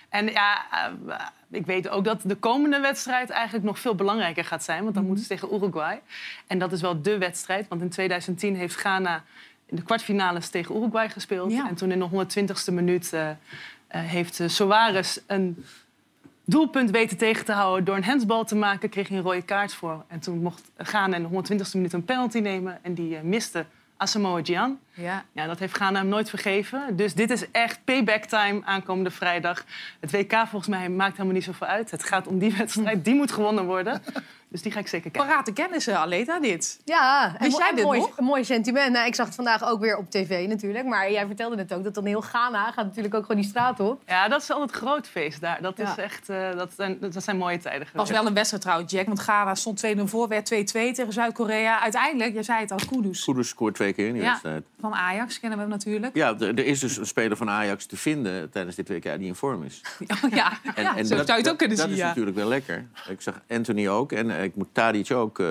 En 0.09 0.27
ja, 0.27 0.65
eh, 0.71 1.17
ik 1.51 1.67
weet 1.67 1.89
ook 1.89 2.05
dat 2.05 2.21
de 2.25 2.35
komende 2.35 2.81
wedstrijd 2.81 3.31
eigenlijk 3.31 3.65
nog 3.65 3.79
veel 3.79 3.95
belangrijker 3.95 4.45
gaat 4.45 4.65
zijn. 4.65 4.83
Want 4.83 4.95
dan 4.95 5.05
moeten 5.07 5.25
ze 5.25 5.31
tegen 5.31 5.55
Uruguay. 5.55 6.01
En 6.47 6.59
dat 6.59 6.73
is 6.73 6.81
wel 6.81 7.03
dé 7.03 7.19
wedstrijd. 7.19 7.69
Want 7.69 7.81
in 7.81 7.91
2010 7.91 8.57
heeft 8.57 8.75
Ghana 8.75 9.23
in 9.67 9.77
de 9.77 9.83
kwartfinales 9.83 10.49
tegen 10.49 10.77
Uruguay 10.77 11.11
gespeeld. 11.11 11.53
Ja. 11.53 11.69
En 11.69 11.75
toen 11.75 11.91
in 11.91 11.99
de 11.99 12.09
120ste 12.09 12.73
minuut 12.73 13.13
eh, 13.13 13.31
eh, 13.31 13.37
heeft 13.89 14.41
eh, 14.41 14.49
Soares 14.49 15.21
een 15.27 15.65
doelpunt 16.45 16.91
weten 16.91 17.17
tegen 17.17 17.45
te 17.45 17.53
houden 17.53 17.85
door 17.85 17.97
een 17.97 18.05
handsbal 18.05 18.45
te 18.45 18.57
maken, 18.57 18.89
kreeg 18.89 19.09
hij 19.09 19.17
een 19.17 19.23
rode 19.23 19.43
kaart 19.43 19.75
voor. 19.75 20.05
En 20.09 20.21
toen 20.21 20.39
mocht 20.39 20.71
Ghana 20.77 21.17
in 21.17 21.29
de 21.29 21.55
120ste 21.59 21.73
minuut 21.73 21.93
een 21.93 22.05
penalty 22.05 22.39
nemen 22.39 22.79
en 22.83 22.95
die 22.95 23.19
miste 23.23 23.67
Asamoah 23.97 24.45
Gyan. 24.45 24.79
Ja. 24.97 25.25
Ja, 25.33 25.47
dat 25.47 25.59
heeft 25.59 25.75
Ghana 25.77 25.99
hem 25.99 26.09
nooit 26.09 26.29
vergeven. 26.31 26.97
Dus 26.97 27.15
dit 27.15 27.31
is 27.31 27.51
echt 27.51 27.79
payback 27.85 28.25
time 28.25 28.61
aankomende 28.65 29.11
vrijdag. 29.11 29.65
Het 30.01 30.11
WK 30.11 30.33
volgens 30.33 30.67
mij 30.67 30.89
maakt 30.89 31.13
helemaal 31.13 31.35
niet 31.35 31.45
zoveel 31.45 31.67
uit. 31.67 31.91
Het 31.91 32.05
gaat 32.05 32.27
om 32.27 32.39
die 32.39 32.55
wedstrijd, 32.57 33.05
die 33.05 33.15
moet 33.15 33.33
gewonnen 33.33 33.65
worden. 33.67 34.03
Dus 34.49 34.63
die 34.63 34.73
ga 34.73 34.79
ik 34.81 34.89
zeker 34.89 35.11
kijken. 35.11 35.31
Parate 35.31 35.53
kennis, 35.53 35.87
eh, 35.87 36.01
Aleta, 36.01 36.41
dit. 36.41 36.81
Ja, 36.85 37.37
mo- 37.41 37.47
jij 37.59 37.73
dit 37.75 37.85
mooi, 37.85 37.99
nog? 38.01 38.19
een 38.19 38.25
mooi 38.25 38.45
sentiment. 38.45 38.93
Nou, 38.93 39.07
ik 39.07 39.15
zag 39.15 39.27
het 39.27 39.35
vandaag 39.35 39.65
ook 39.65 39.81
weer 39.81 39.97
op 39.97 40.11
tv 40.11 40.47
natuurlijk. 40.49 40.85
Maar 40.87 41.11
jij 41.13 41.27
vertelde 41.27 41.57
net 41.57 41.73
ook 41.75 41.85
dat 41.85 41.95
dan 41.95 42.05
heel 42.07 42.21
Ghana 42.21 42.65
gaat 42.73 42.85
natuurlijk 42.85 43.15
ook 43.15 43.25
gewoon 43.27 43.41
die 43.41 43.51
straat 43.51 43.81
op. 43.81 44.03
Ja, 44.07 44.29
dat 44.29 44.43
is 44.43 44.51
altijd 44.51 44.71
een 44.71 44.77
groot 44.77 45.07
feest 45.09 45.41
daar. 45.41 45.59
Dat, 45.63 45.79
is 45.79 45.97
echt, 45.97 46.29
eh, 46.29 46.57
dat, 46.57 46.73
zijn, 46.77 46.97
dat 47.01 47.23
zijn 47.25 47.37
mooie 47.37 47.59
tijden 47.59 47.81
Het 47.81 47.89
geweest. 47.91 48.09
was 48.11 48.19
wel 48.19 48.29
een 48.29 48.35
wedstrijd 48.35 48.63
trouwens, 48.63 48.93
Jack. 48.93 49.07
Want 49.07 49.19
Ghana 49.19 49.55
stond 49.55 49.79
2-0 49.87 50.01
voor, 50.05 50.29
werd 50.29 50.47
2-2 50.47 50.93
tegen 50.93 51.13
Zuid-Korea. 51.13 51.81
Uiteindelijk, 51.81 52.33
jij 52.33 52.43
zei 52.43 52.61
het 52.61 52.71
al, 52.73 52.79
Kudus. 52.91 53.25
Kudus 53.25 53.49
scoort 53.49 53.75
twee 53.75 53.93
keer 53.93 54.07
in 54.07 54.13
die 54.13 54.23
Ja. 54.23 54.29
wedstrijd. 54.29 54.65
Van 54.91 54.99
Ajax 54.99 55.41
kennen 55.41 55.59
we 55.59 55.65
hem 55.65 55.73
natuurlijk. 55.73 56.17
Ja, 56.17 56.35
er 56.39 56.59
is 56.59 56.81
dus 56.81 56.97
een 56.97 57.07
speler 57.07 57.37
van 57.37 57.51
Ajax 57.51 57.87
te 57.87 57.97
vinden 57.97 58.51
tijdens 58.51 58.77
dit 58.77 58.89
WK 58.89 59.03
die 59.03 59.27
in 59.27 59.35
vorm 59.35 59.63
is. 59.63 59.81
Oh, 60.25 60.31
ja, 60.41 60.53
ja 60.77 61.05
zo 61.05 61.15
zou 61.15 61.27
je 61.27 61.33
het 61.33 61.49
ook 61.49 61.59
kunnen 61.59 61.77
dat 61.77 61.87
zien. 61.87 61.95
is 61.95 62.01
Ja. 62.01 62.07
natuurlijk 62.07 62.37
wel 62.37 62.49
lekker. 62.49 62.87
Ik 63.09 63.21
zag 63.21 63.41
Anthony 63.49 63.89
ook 63.89 64.13
en 64.13 64.31
eh, 64.31 64.43
ik 64.43 64.57
moet 64.57 64.69
Tadic 64.73 65.11
ook. 65.11 65.39
eh, 65.39 65.47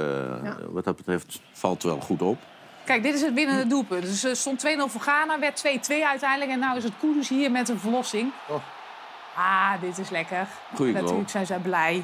Wat 0.69 0.83
dat 0.83 0.95
betreft 0.95 1.39
valt 1.51 1.83
wel 1.83 1.99
goed 1.99 2.21
op. 2.21 2.37
Kijk, 2.85 3.03
dit 3.03 3.13
is 3.13 3.21
het 3.21 3.33
winnende 3.33 3.67
doelpunt. 3.67 4.01
Dus 4.03 4.23
er 4.23 4.35
stond 4.35 4.65
2-0 4.65 4.67
voor 4.87 5.01
Ghana, 5.01 5.39
werd 5.39 5.57
2-2 5.57 6.05
uiteindelijk. 6.05 6.51
En 6.51 6.59
nu 6.59 6.77
is 6.77 6.83
het 6.83 6.93
Kudus 6.99 7.29
hier 7.29 7.51
met 7.51 7.69
een 7.69 7.79
verlossing. 7.79 8.31
Oh. 8.47 8.55
Ah, 9.37 9.81
dit 9.81 9.97
is 9.97 10.09
lekker. 10.09 10.47
Goeie 10.75 10.91
goal. 10.91 11.03
Natuurlijk 11.03 11.29
zijn 11.29 11.45
zij 11.45 11.57
blij. 11.59 12.03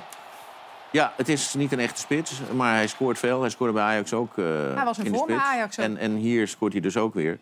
Ja, 0.91 1.13
het 1.17 1.29
is 1.29 1.53
niet 1.53 1.71
een 1.71 1.79
echte 1.79 1.99
spits, 1.99 2.41
maar 2.55 2.75
hij 2.75 2.87
scoort 2.87 3.17
veel. 3.19 3.41
Hij 3.41 3.49
scoorde 3.49 3.73
bij 3.73 3.83
Ajax 3.83 4.13
ook 4.13 4.37
eh 4.37 4.45
Hij 4.75 4.85
was 4.85 4.97
in 4.99 5.05
in 5.05 5.11
de 5.11 5.17
bij 5.17 5.35
spits. 5.35 5.49
Ajax 5.49 5.79
ook. 5.79 5.85
En, 5.85 5.97
en 5.97 6.15
hier 6.15 6.47
scoort 6.47 6.71
hij 6.71 6.81
dus 6.81 6.97
ook 6.97 7.13
weer. 7.13 7.39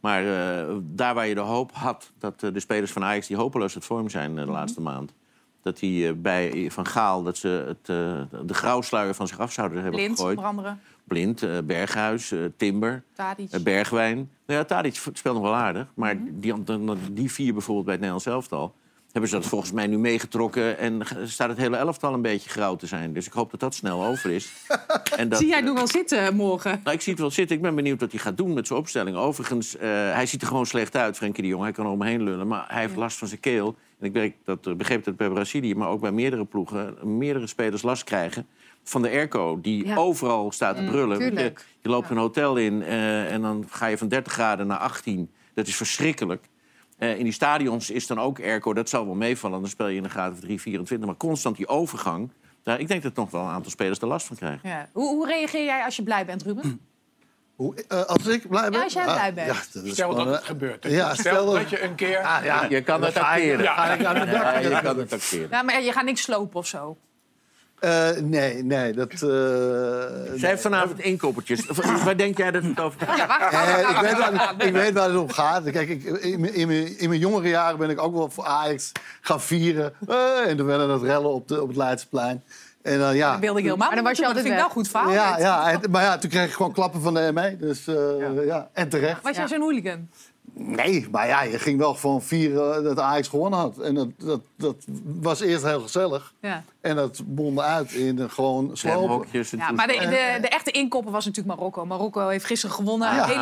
Maar 0.00 0.22
eh, 0.26 0.74
daar 0.82 1.14
waar 1.14 1.26
je 1.26 1.34
de 1.34 1.40
hoop 1.40 1.70
had 1.72 2.10
dat 2.18 2.42
eh, 2.42 2.52
de 2.52 2.60
spelers 2.60 2.92
van 2.92 3.04
Ajax... 3.04 3.26
die 3.26 3.36
hopeloos 3.36 3.74
uit 3.74 3.84
vorm 3.84 4.08
zijn 4.10 4.34
de 4.34 4.46
laatste 4.46 4.80
Mhm. 4.80 4.90
maand... 4.90 5.12
dat 5.62 5.78
die 5.78 6.12
bij 6.14 6.68
Van 6.70 6.86
Gaal 6.86 7.22
dat 7.22 7.36
ze 7.36 7.64
het, 7.66 7.86
de 8.48 8.54
grauwsluier 8.54 9.14
van 9.14 9.26
zich 9.28 9.38
af 9.38 9.52
zouden 9.52 9.82
hebben 9.82 10.00
Blind, 10.00 10.16
gegooid. 10.18 10.38
Blind, 11.04 11.66
Berghuis, 11.66 12.34
Timber, 12.56 13.02
Bergwijn. 13.62 14.16
Nou 14.46 14.58
ja, 14.58 14.64
Tadic 14.64 14.94
speelt 14.94 15.34
nog 15.34 15.42
wel 15.42 15.54
aardig. 15.54 15.86
Maar 15.94 16.16
Mhm. 16.16 16.24
die, 16.40 16.62
die, 16.64 16.96
die 17.12 17.32
vier 17.32 17.52
bijvoorbeeld 17.52 17.84
bij 17.86 17.94
het 17.94 18.02
Nederlands 18.04 18.26
elftal... 18.34 18.74
hebben 19.12 19.30
ze 19.30 19.36
dat 19.36 19.46
volgens 19.46 19.72
mij 19.72 19.86
nu 19.86 19.98
meegetrokken... 19.98 20.78
en 20.78 21.00
staat 21.24 21.48
het 21.48 21.58
hele 21.58 21.76
elftal 21.76 22.14
een 22.14 22.22
beetje 22.22 22.50
grauw 22.50 22.76
te 22.76 22.86
zijn. 22.86 23.12
Dus 23.12 23.26
ik 23.26 23.32
hoop 23.32 23.50
dat 23.50 23.60
dat 23.60 23.74
snel 23.74 24.04
over 24.04 24.30
is. 24.30 24.52
en 25.16 25.28
dat, 25.28 25.38
Zie 25.38 25.48
jij 25.48 25.58
eh, 25.58 25.64
nu 25.64 25.72
wel 25.72 25.86
zitten 25.86 26.34
morgen? 26.34 26.80
nou, 26.84 26.96
ik 26.96 27.02
zie 27.02 27.12
het 27.12 27.20
wel 27.20 27.30
zitten. 27.30 27.56
Ik 27.56 27.62
ben 27.62 27.74
benieuwd 27.74 28.00
wat 28.00 28.10
hij 28.10 28.20
gaat 28.20 28.36
doen 28.36 28.52
met 28.54 28.66
zijn 28.66 28.78
opstelling. 28.78 29.16
Overigens, 29.16 29.76
eh, 29.76 29.88
hij 29.90 30.26
ziet 30.26 30.40
er 30.42 30.48
gewoon 30.48 30.66
slecht 30.66 30.96
uit, 30.96 31.16
Frenkie 31.16 31.42
de 31.42 31.48
Jong. 31.48 31.62
Hij 31.62 31.72
kan 31.72 31.84
er 31.84 31.90
omheen 31.90 32.22
lullen, 32.22 32.46
maar 32.46 32.64
hij 32.68 32.80
heeft 32.80 32.96
last 32.96 33.18
van 33.18 33.28
zijn 33.28 33.40
keel. 33.40 33.76
En 33.98 34.06
ik 34.06 34.12
begreep 34.12 34.34
dat, 34.44 34.66
eh, 34.66 34.74
begreep 34.74 35.04
dat 35.04 35.16
bij 35.16 35.28
Brazilië, 35.28 35.74
maar 35.74 35.88
ook 35.88 36.00
bij 36.00 36.12
meerdere 36.12 36.44
ploegen... 36.44 36.96
meerdere 37.18 37.46
spelers 37.46 37.82
last 37.82 38.04
krijgen 38.04 38.46
van 38.84 39.02
de 39.02 39.08
airco, 39.08 39.58
die 39.60 39.86
Ja. 39.86 39.96
overal 39.96 40.52
staat 40.52 40.76
te 40.76 40.84
brullen. 40.84 41.18
Want 41.18 41.38
Je, 41.80 41.88
loopt 41.88 42.10
een 42.10 42.16
hotel 42.16 42.56
in 42.56 42.82
eh, 42.82 43.32
en 43.32 43.42
dan 43.42 43.64
ga 43.68 43.86
je 43.86 43.98
van 43.98 44.08
30 44.08 44.32
graden 44.32 44.66
naar 44.66 44.78
18. 44.78 45.30
Dat 45.54 45.66
is 45.66 45.76
verschrikkelijk. 45.76 46.44
Eh, 47.02 47.18
in 47.18 47.24
die 47.24 47.32
stadions 47.32 47.90
is 47.90 48.06
dan 48.06 48.20
ook 48.20 48.40
airco. 48.40 48.72
Dat 48.72 48.88
zal 48.88 49.06
wel 49.06 49.14
meevallen, 49.14 49.60
dan 49.60 49.68
speel 49.70 49.86
je 49.86 49.96
in 49.96 50.02
de 50.02 50.08
graad 50.08 50.32
of 50.32 50.40
3, 50.40 50.60
24. 50.60 51.06
Maar 51.08 51.16
constant 51.16 51.56
die 51.56 51.68
overgang... 51.68 52.30
Daar, 52.62 52.80
ik 52.80 52.88
denk 52.88 53.02
dat 53.02 53.14
nog 53.14 53.30
wel 53.30 53.40
een 53.42 53.48
aantal 53.50 53.70
spelers 53.70 53.98
er 53.98 54.06
last 54.06 54.26
van 54.26 54.36
krijgen. 54.36 54.68
Ja. 54.68 54.88
Hoe, 54.92 55.08
hoe 55.08 55.26
reageer 55.26 55.64
jij 55.64 55.84
als 55.84 55.96
je 55.96 56.02
blij 56.02 56.26
bent, 56.26 56.42
Ruben? 56.42 56.80
Hoe, 57.56 57.74
eh, 57.88 58.02
als 58.04 58.26
ik 58.26 58.48
blij 58.48 58.62
ben? 58.70 58.72
Ja, 58.78 58.82
als 58.84 58.92
jij 58.92 59.04
Ah, 59.06 59.14
blij 59.14 59.34
bent. 59.34 59.46
Ja, 59.46 59.52
dat 59.54 59.92
Stel 59.92 60.08
dat 60.08 60.18
gewoon, 60.18 60.32
het 60.32 60.40
eh, 60.40 60.46
gebeurt. 60.46 60.84
Ja, 60.88 61.14
stel, 61.14 61.32
stel 61.34 61.52
dat 61.52 61.70
je 61.70 61.82
een 61.82 61.94
keer... 61.94 62.18
Ah, 62.22 62.44
ja, 62.44 62.64
Je 62.68 62.82
kan 62.82 63.02
het 63.02 63.14
dan 63.14 63.22
ga 63.24 63.34
ik- 63.34 63.42
acteren. 63.42 63.62
Ja, 63.64 63.92
je 63.92 64.02
kan 64.82 64.96
het 64.98 65.12
acteren. 65.12 65.48
Ja, 65.50 65.62
maar 65.62 65.82
je 65.82 65.92
gaat 65.92 66.04
niks 66.04 66.22
slopen 66.22 66.58
of 66.58 66.66
zo. 66.66 66.96
Eh, 67.82 68.08
nee, 68.22 68.64
nee, 68.64 68.92
dat... 68.92 69.12
eh, 69.12 69.18
Zij 70.36 70.48
heeft 70.48 70.62
vanavond 70.62 71.00
inkoppertjes. 71.00 71.66
Waar 72.04 72.16
denk 72.16 72.36
jij 72.36 72.50
dat 72.50 72.62
het 72.62 72.80
over 72.80 73.00
gaat? 73.06 73.16
Ja, 73.16 73.26
waar 73.26 73.40
gaat 73.52 73.66
Eh, 73.68 73.76
het 73.76 73.90
ik, 73.96 74.00
weet 74.00 74.18
waar, 74.18 74.54
ik 74.66 74.72
weet 74.72 74.92
waar 74.92 75.08
het 75.08 75.18
om 75.18 75.30
gaat. 75.30 75.70
Kijk, 75.70 75.88
ik, 75.88 76.04
in, 76.04 76.40
mijn- 76.40 76.54
in, 76.54 76.66
mijn- 76.68 76.98
in 76.98 77.08
mijn 77.08 77.20
jongere 77.20 77.48
jaren 77.48 77.78
ben 77.78 77.90
ik 77.90 78.00
ook 78.02 78.14
wel 78.14 78.30
voor 78.30 78.44
Ajax 78.44 78.92
gaan 79.20 79.40
vieren. 79.40 79.92
Eh, 80.08 80.48
en 80.48 80.56
toen 80.56 80.66
werden 80.66 80.88
dat 80.88 81.02
rellen 81.02 81.30
op, 81.32 81.48
de, 81.48 81.62
op 81.62 81.68
het 81.68 81.76
Leidseplein. 81.76 82.42
En 82.82 82.98
dan 82.98 83.16
ja. 83.16 83.30
Dat 83.30 83.40
wilde 83.40 83.58
ik 83.58 83.64
helemaal 83.64 83.86
Maar 83.86 83.96
dan 83.96 84.04
was 84.04 84.16
je 84.18 84.22
dat 84.24 84.32
vind 84.32 84.44
ik 84.46 84.52
altijd 84.52 84.74
wel 84.74 84.82
goed 84.84 84.88
verhaal. 84.88 85.12
Ja, 85.12 85.38
ja, 85.38 85.70
en- 85.70 85.90
maar 85.90 86.02
ja, 86.02 86.18
toen 86.18 86.30
kreeg 86.30 86.46
ik 86.46 86.52
gewoon 86.52 86.72
klappen 86.72 87.00
van 87.00 87.14
de 87.14 87.30
ME. 87.34 87.56
Dus 87.56 87.86
eh, 87.86 88.46
ja. 88.46 88.68
en 88.72 88.88
terecht. 88.88 89.22
Was 89.22 89.36
jij 89.36 89.48
zo'n 89.48 89.60
hooligan? 89.60 90.08
Nee, 90.54 91.08
maar 91.10 91.26
ja, 91.26 91.42
je 91.42 91.58
ging 91.58 91.78
wel 91.78 91.94
gewoon 91.94 92.22
vieren 92.22 92.84
dat 92.84 92.98
Ajax 92.98 93.28
gewonnen 93.28 93.58
had. 93.58 93.78
En 93.78 93.94
dat, 93.94 94.08
dat, 94.18 94.40
dat 94.56 94.76
was 95.20 95.40
eerst 95.40 95.64
heel 95.64 95.80
gezellig. 95.80 96.32
Ja. 96.40 96.64
En 96.80 96.96
dat 96.96 97.22
mondde 97.26 97.62
uit 97.62 97.92
in 97.92 98.18
een 98.18 98.30
gewoon 98.30 98.70
slopen. 98.72 99.26
Ja, 99.58 99.70
maar 99.76 99.86
de, 99.86 99.98
de, 99.98 100.38
de 100.40 100.48
echte 100.48 100.70
inkopper 100.70 101.12
was 101.12 101.24
natuurlijk 101.24 101.56
Marokko. 101.56 101.86
Marokko 101.86 102.28
heeft 102.28 102.44
gisteren 102.44 102.74
gewonnen. 102.74 103.14
Ja. 103.14 103.26
Hele- 103.26 103.40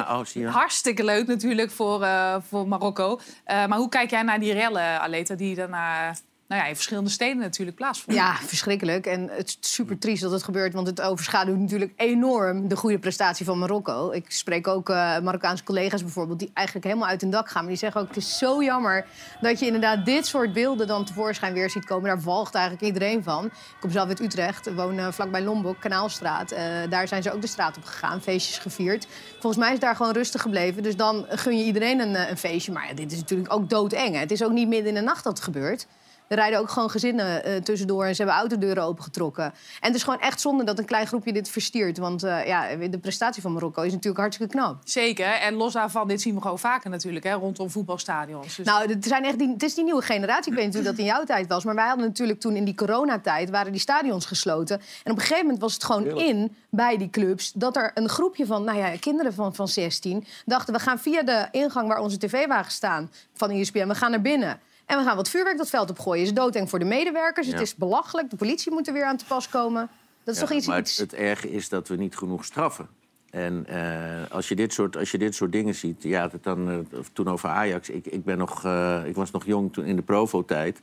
Oh, 0.48 0.52
hartstikke 0.54 1.04
leuk 1.04 1.26
natuurlijk 1.26 1.70
voor, 1.70 2.02
eh, 2.02 2.36
voor 2.48 2.68
Marokko. 2.68 3.20
Eh, 3.44 3.66
maar 3.66 3.78
hoe 3.78 3.88
kijk 3.88 4.10
jij 4.10 4.22
naar 4.22 4.40
die 4.40 4.52
rellen, 4.52 5.00
Aleta, 5.00 5.34
die 5.34 5.54
daarna 5.54 6.14
nou 6.50 6.62
ja, 6.62 6.68
in 6.68 6.74
verschillende 6.74 7.10
steden 7.10 7.38
natuurlijk 7.38 7.76
plaatsvonden? 7.76 8.24
Ja, 8.24 8.34
verschrikkelijk. 8.34 9.06
En 9.06 9.28
het 9.30 9.48
is 9.48 9.72
super 9.72 9.98
triest 9.98 10.22
dat 10.22 10.30
het 10.30 10.42
gebeurt, 10.42 10.72
want 10.72 10.86
het 10.86 11.00
overschaduwt 11.00 11.58
natuurlijk 11.58 11.92
enorm 11.96 12.68
de 12.68 12.76
goede 12.76 12.98
prestatie 12.98 13.46
van 13.46 13.58
Marokko. 13.58 14.10
Ik 14.10 14.30
spreek 14.30 14.66
ook 14.66 14.88
eh, 14.88 15.18
Marokkaanse 15.18 15.64
collega's 15.64 16.02
bijvoorbeeld, 16.02 16.38
die 16.38 16.50
eigenlijk 16.52 16.86
helemaal 16.86 17.08
uit 17.08 17.20
hun 17.20 17.30
dak 17.30 17.48
gaan. 17.48 17.60
Maar 17.60 17.70
die 17.70 17.78
zeggen 17.78 18.00
ook: 18.00 18.06
het 18.06 18.16
is 18.16 18.38
zo 18.38 18.62
jammer 18.62 19.06
dat 19.40 19.58
je 19.58 19.66
inderdaad 19.66 20.04
dit 20.04 20.26
soort 20.26 20.52
beelden 20.52 20.86
dan 20.86 21.04
tevoorschijn 21.04 21.52
weer 21.52 21.70
ziet 21.70 21.84
komen. 21.84 22.08
Daar 22.08 22.20
walgt 22.20 22.54
eigenlijk 22.54 22.84
iedereen 22.84 23.22
van. 23.22 23.44
Ik 23.44 23.52
kom 23.80 23.90
zelf 23.90 24.08
uit 24.08 24.20
Utrecht, 24.20 24.74
woon 24.74 24.98
eh, 24.98 25.08
vlakbij 25.10 25.42
Lombok, 25.42 25.80
Kanaalstraat. 25.80 26.50
Eh, 26.50 26.64
daar 26.88 27.08
zijn 27.08 27.22
ze 27.22 27.32
ook 27.32 27.40
de 27.40 27.46
straat 27.46 27.76
op 27.76 27.84
gegaan, 27.84 28.22
feestjes 28.22 28.58
gevierd. 28.58 29.06
Volgens 29.32 29.62
mij 29.64 29.72
is 29.72 29.80
daar 29.80 29.96
gewoon 29.96 30.12
rustig 30.12 30.42
gebleven. 30.42 30.82
Dus 30.82 30.96
dan 30.96 31.26
gun 31.28 31.58
je 31.58 31.64
iedereen 31.64 32.00
een, 32.00 32.30
een 32.30 32.38
feestje. 32.38 32.72
Maar 32.72 32.88
ja, 32.88 32.94
dit 32.94 33.12
is 33.12 33.18
natuurlijk 33.18 33.52
ook 33.52 33.70
doodeng. 33.70 34.18
Het 34.18 34.30
is 34.30 34.44
ook 34.44 34.52
niet 34.52 34.68
midden 34.68 34.88
in 34.88 34.94
de 34.94 35.00
nacht 35.00 35.24
dat 35.24 35.32
het 35.32 35.44
gebeurt. 35.44 35.86
Er 36.30 36.36
rijden 36.36 36.58
ook 36.58 36.70
gewoon 36.70 36.90
gezinnen 36.90 37.44
eh, 37.44 37.56
tussendoor 37.56 38.04
en 38.04 38.14
ze 38.14 38.22
hebben 38.22 38.40
autodeuren 38.40 38.82
opengetrokken. 38.82 39.44
En 39.44 39.52
het 39.80 39.94
is 39.94 40.02
gewoon 40.02 40.20
echt 40.20 40.40
zonde 40.40 40.64
dat 40.64 40.78
een 40.78 40.84
klein 40.84 41.06
groepje 41.06 41.32
dit 41.32 41.48
verstiert. 41.48 41.98
Want 41.98 42.22
eh, 42.22 42.46
ja, 42.46 42.76
de 42.76 42.98
prestatie 42.98 43.42
van 43.42 43.52
Marokko 43.52 43.82
is 43.82 43.92
natuurlijk 43.92 44.20
hartstikke 44.20 44.52
knap. 44.52 44.80
Zeker. 44.84 45.26
En 45.26 45.54
los 45.54 45.72
daarvan, 45.72 46.08
dit 46.08 46.20
zien 46.20 46.34
we 46.34 46.40
gewoon 46.40 46.58
vaker 46.58 46.90
natuurlijk, 46.90 47.24
hè, 47.24 47.32
rondom 47.32 47.70
voetbalstadions. 47.70 48.56
Dus 48.56 48.66
Nou, 48.66 48.92
het, 48.92 49.04
zijn 49.04 49.24
echt 49.24 49.38
die, 49.38 49.48
het 49.48 49.62
is 49.62 49.74
die 49.74 49.84
nieuwe 49.84 50.02
generatie. 50.02 50.50
Ik 50.50 50.58
weet 50.58 50.66
natuurlijk 50.66 50.96
dat 50.96 51.06
het 51.06 51.06
in 51.06 51.16
jouw 51.16 51.24
tijd 51.24 51.48
was. 51.48 51.64
Maar 51.64 51.74
wij 51.74 51.86
hadden 51.86 52.06
natuurlijk 52.06 52.40
toen 52.40 52.56
in 52.56 52.64
die 52.64 52.74
coronatijd... 52.74 53.50
waren 53.50 53.72
die 53.72 53.80
stadions 53.80 54.26
gesloten. 54.26 54.80
En 55.04 55.12
op 55.12 55.16
een 55.16 55.22
gegeven 55.22 55.44
moment 55.44 55.60
was 55.62 55.74
het 55.74 55.84
gewoon 55.84 56.06
in 56.06 56.56
bij 56.68 56.96
die 56.96 57.10
clubs... 57.10 57.52
dat 57.52 57.76
er 57.76 57.90
een 57.94 58.08
groepje 58.08 58.46
van 58.46 58.64
nou 58.64 58.78
ja, 58.78 58.96
kinderen 59.00 59.34
van, 59.34 59.54
van 59.54 59.68
16 59.68 60.26
dachten... 60.44 60.74
we 60.74 60.80
gaan 60.80 60.98
via 60.98 61.22
de 61.22 61.48
ingang 61.50 61.88
waar 61.88 62.00
onze 62.00 62.18
tv-wagens 62.18 62.74
staan 62.74 63.10
van 63.34 63.50
ESPN... 63.50 63.86
we 63.86 63.94
gaan 63.94 64.10
naar 64.10 64.22
binnen. 64.22 64.60
En 64.90 64.98
we 64.98 65.04
gaan 65.04 65.16
wat 65.16 65.28
vuurwerk 65.28 65.58
dat 65.58 65.70
veld 65.70 65.90
opgooien. 65.90 66.22
is 66.22 66.34
doodeng 66.34 66.70
voor 66.70 66.78
de 66.78 66.84
medewerkers. 66.84 67.46
Het 67.46 67.60
is 67.60 67.74
belachelijk. 67.74 68.30
De 68.30 68.36
politie 68.36 68.72
moet 68.72 68.86
er 68.86 68.92
weer 68.92 69.04
aan 69.04 69.16
te 69.16 69.24
pas 69.24 69.48
komen. 69.48 69.88
Dat 70.24 70.34
is 70.34 70.40
Ja, 70.40 70.46
toch 70.46 70.56
iets... 70.56 70.66
maar 70.66 70.78
iets... 70.78 70.98
het, 70.98 71.10
het 71.10 71.20
erge 71.20 71.50
is 71.50 71.68
dat 71.68 71.88
we 71.88 71.96
niet 71.96 72.16
genoeg 72.16 72.44
straffen. 72.44 72.88
En 73.30 73.66
eh, 73.66 74.30
als, 74.30 74.48
je 74.48 74.54
dit 74.54 74.72
soort, 74.72 74.96
als 74.96 75.10
je 75.10 75.18
dit 75.18 75.34
soort 75.34 75.52
dingen 75.52 75.74
ziet... 75.74 76.02
Ja, 76.02 76.28
dat 76.28 76.42
dan, 76.42 76.70
eh, 76.70 76.98
toen 77.12 77.28
over 77.28 77.48
Ajax. 77.48 77.90
Ik, 77.90 78.06
ik, 78.06 78.24
ben 78.24 78.38
nog, 78.38 78.64
eh, 78.64 79.02
ik 79.04 79.14
was 79.14 79.30
nog 79.30 79.46
jong 79.46 79.72
toen 79.72 79.84
in 79.84 79.96
de 79.96 80.02
Provo-tijd. 80.02 80.82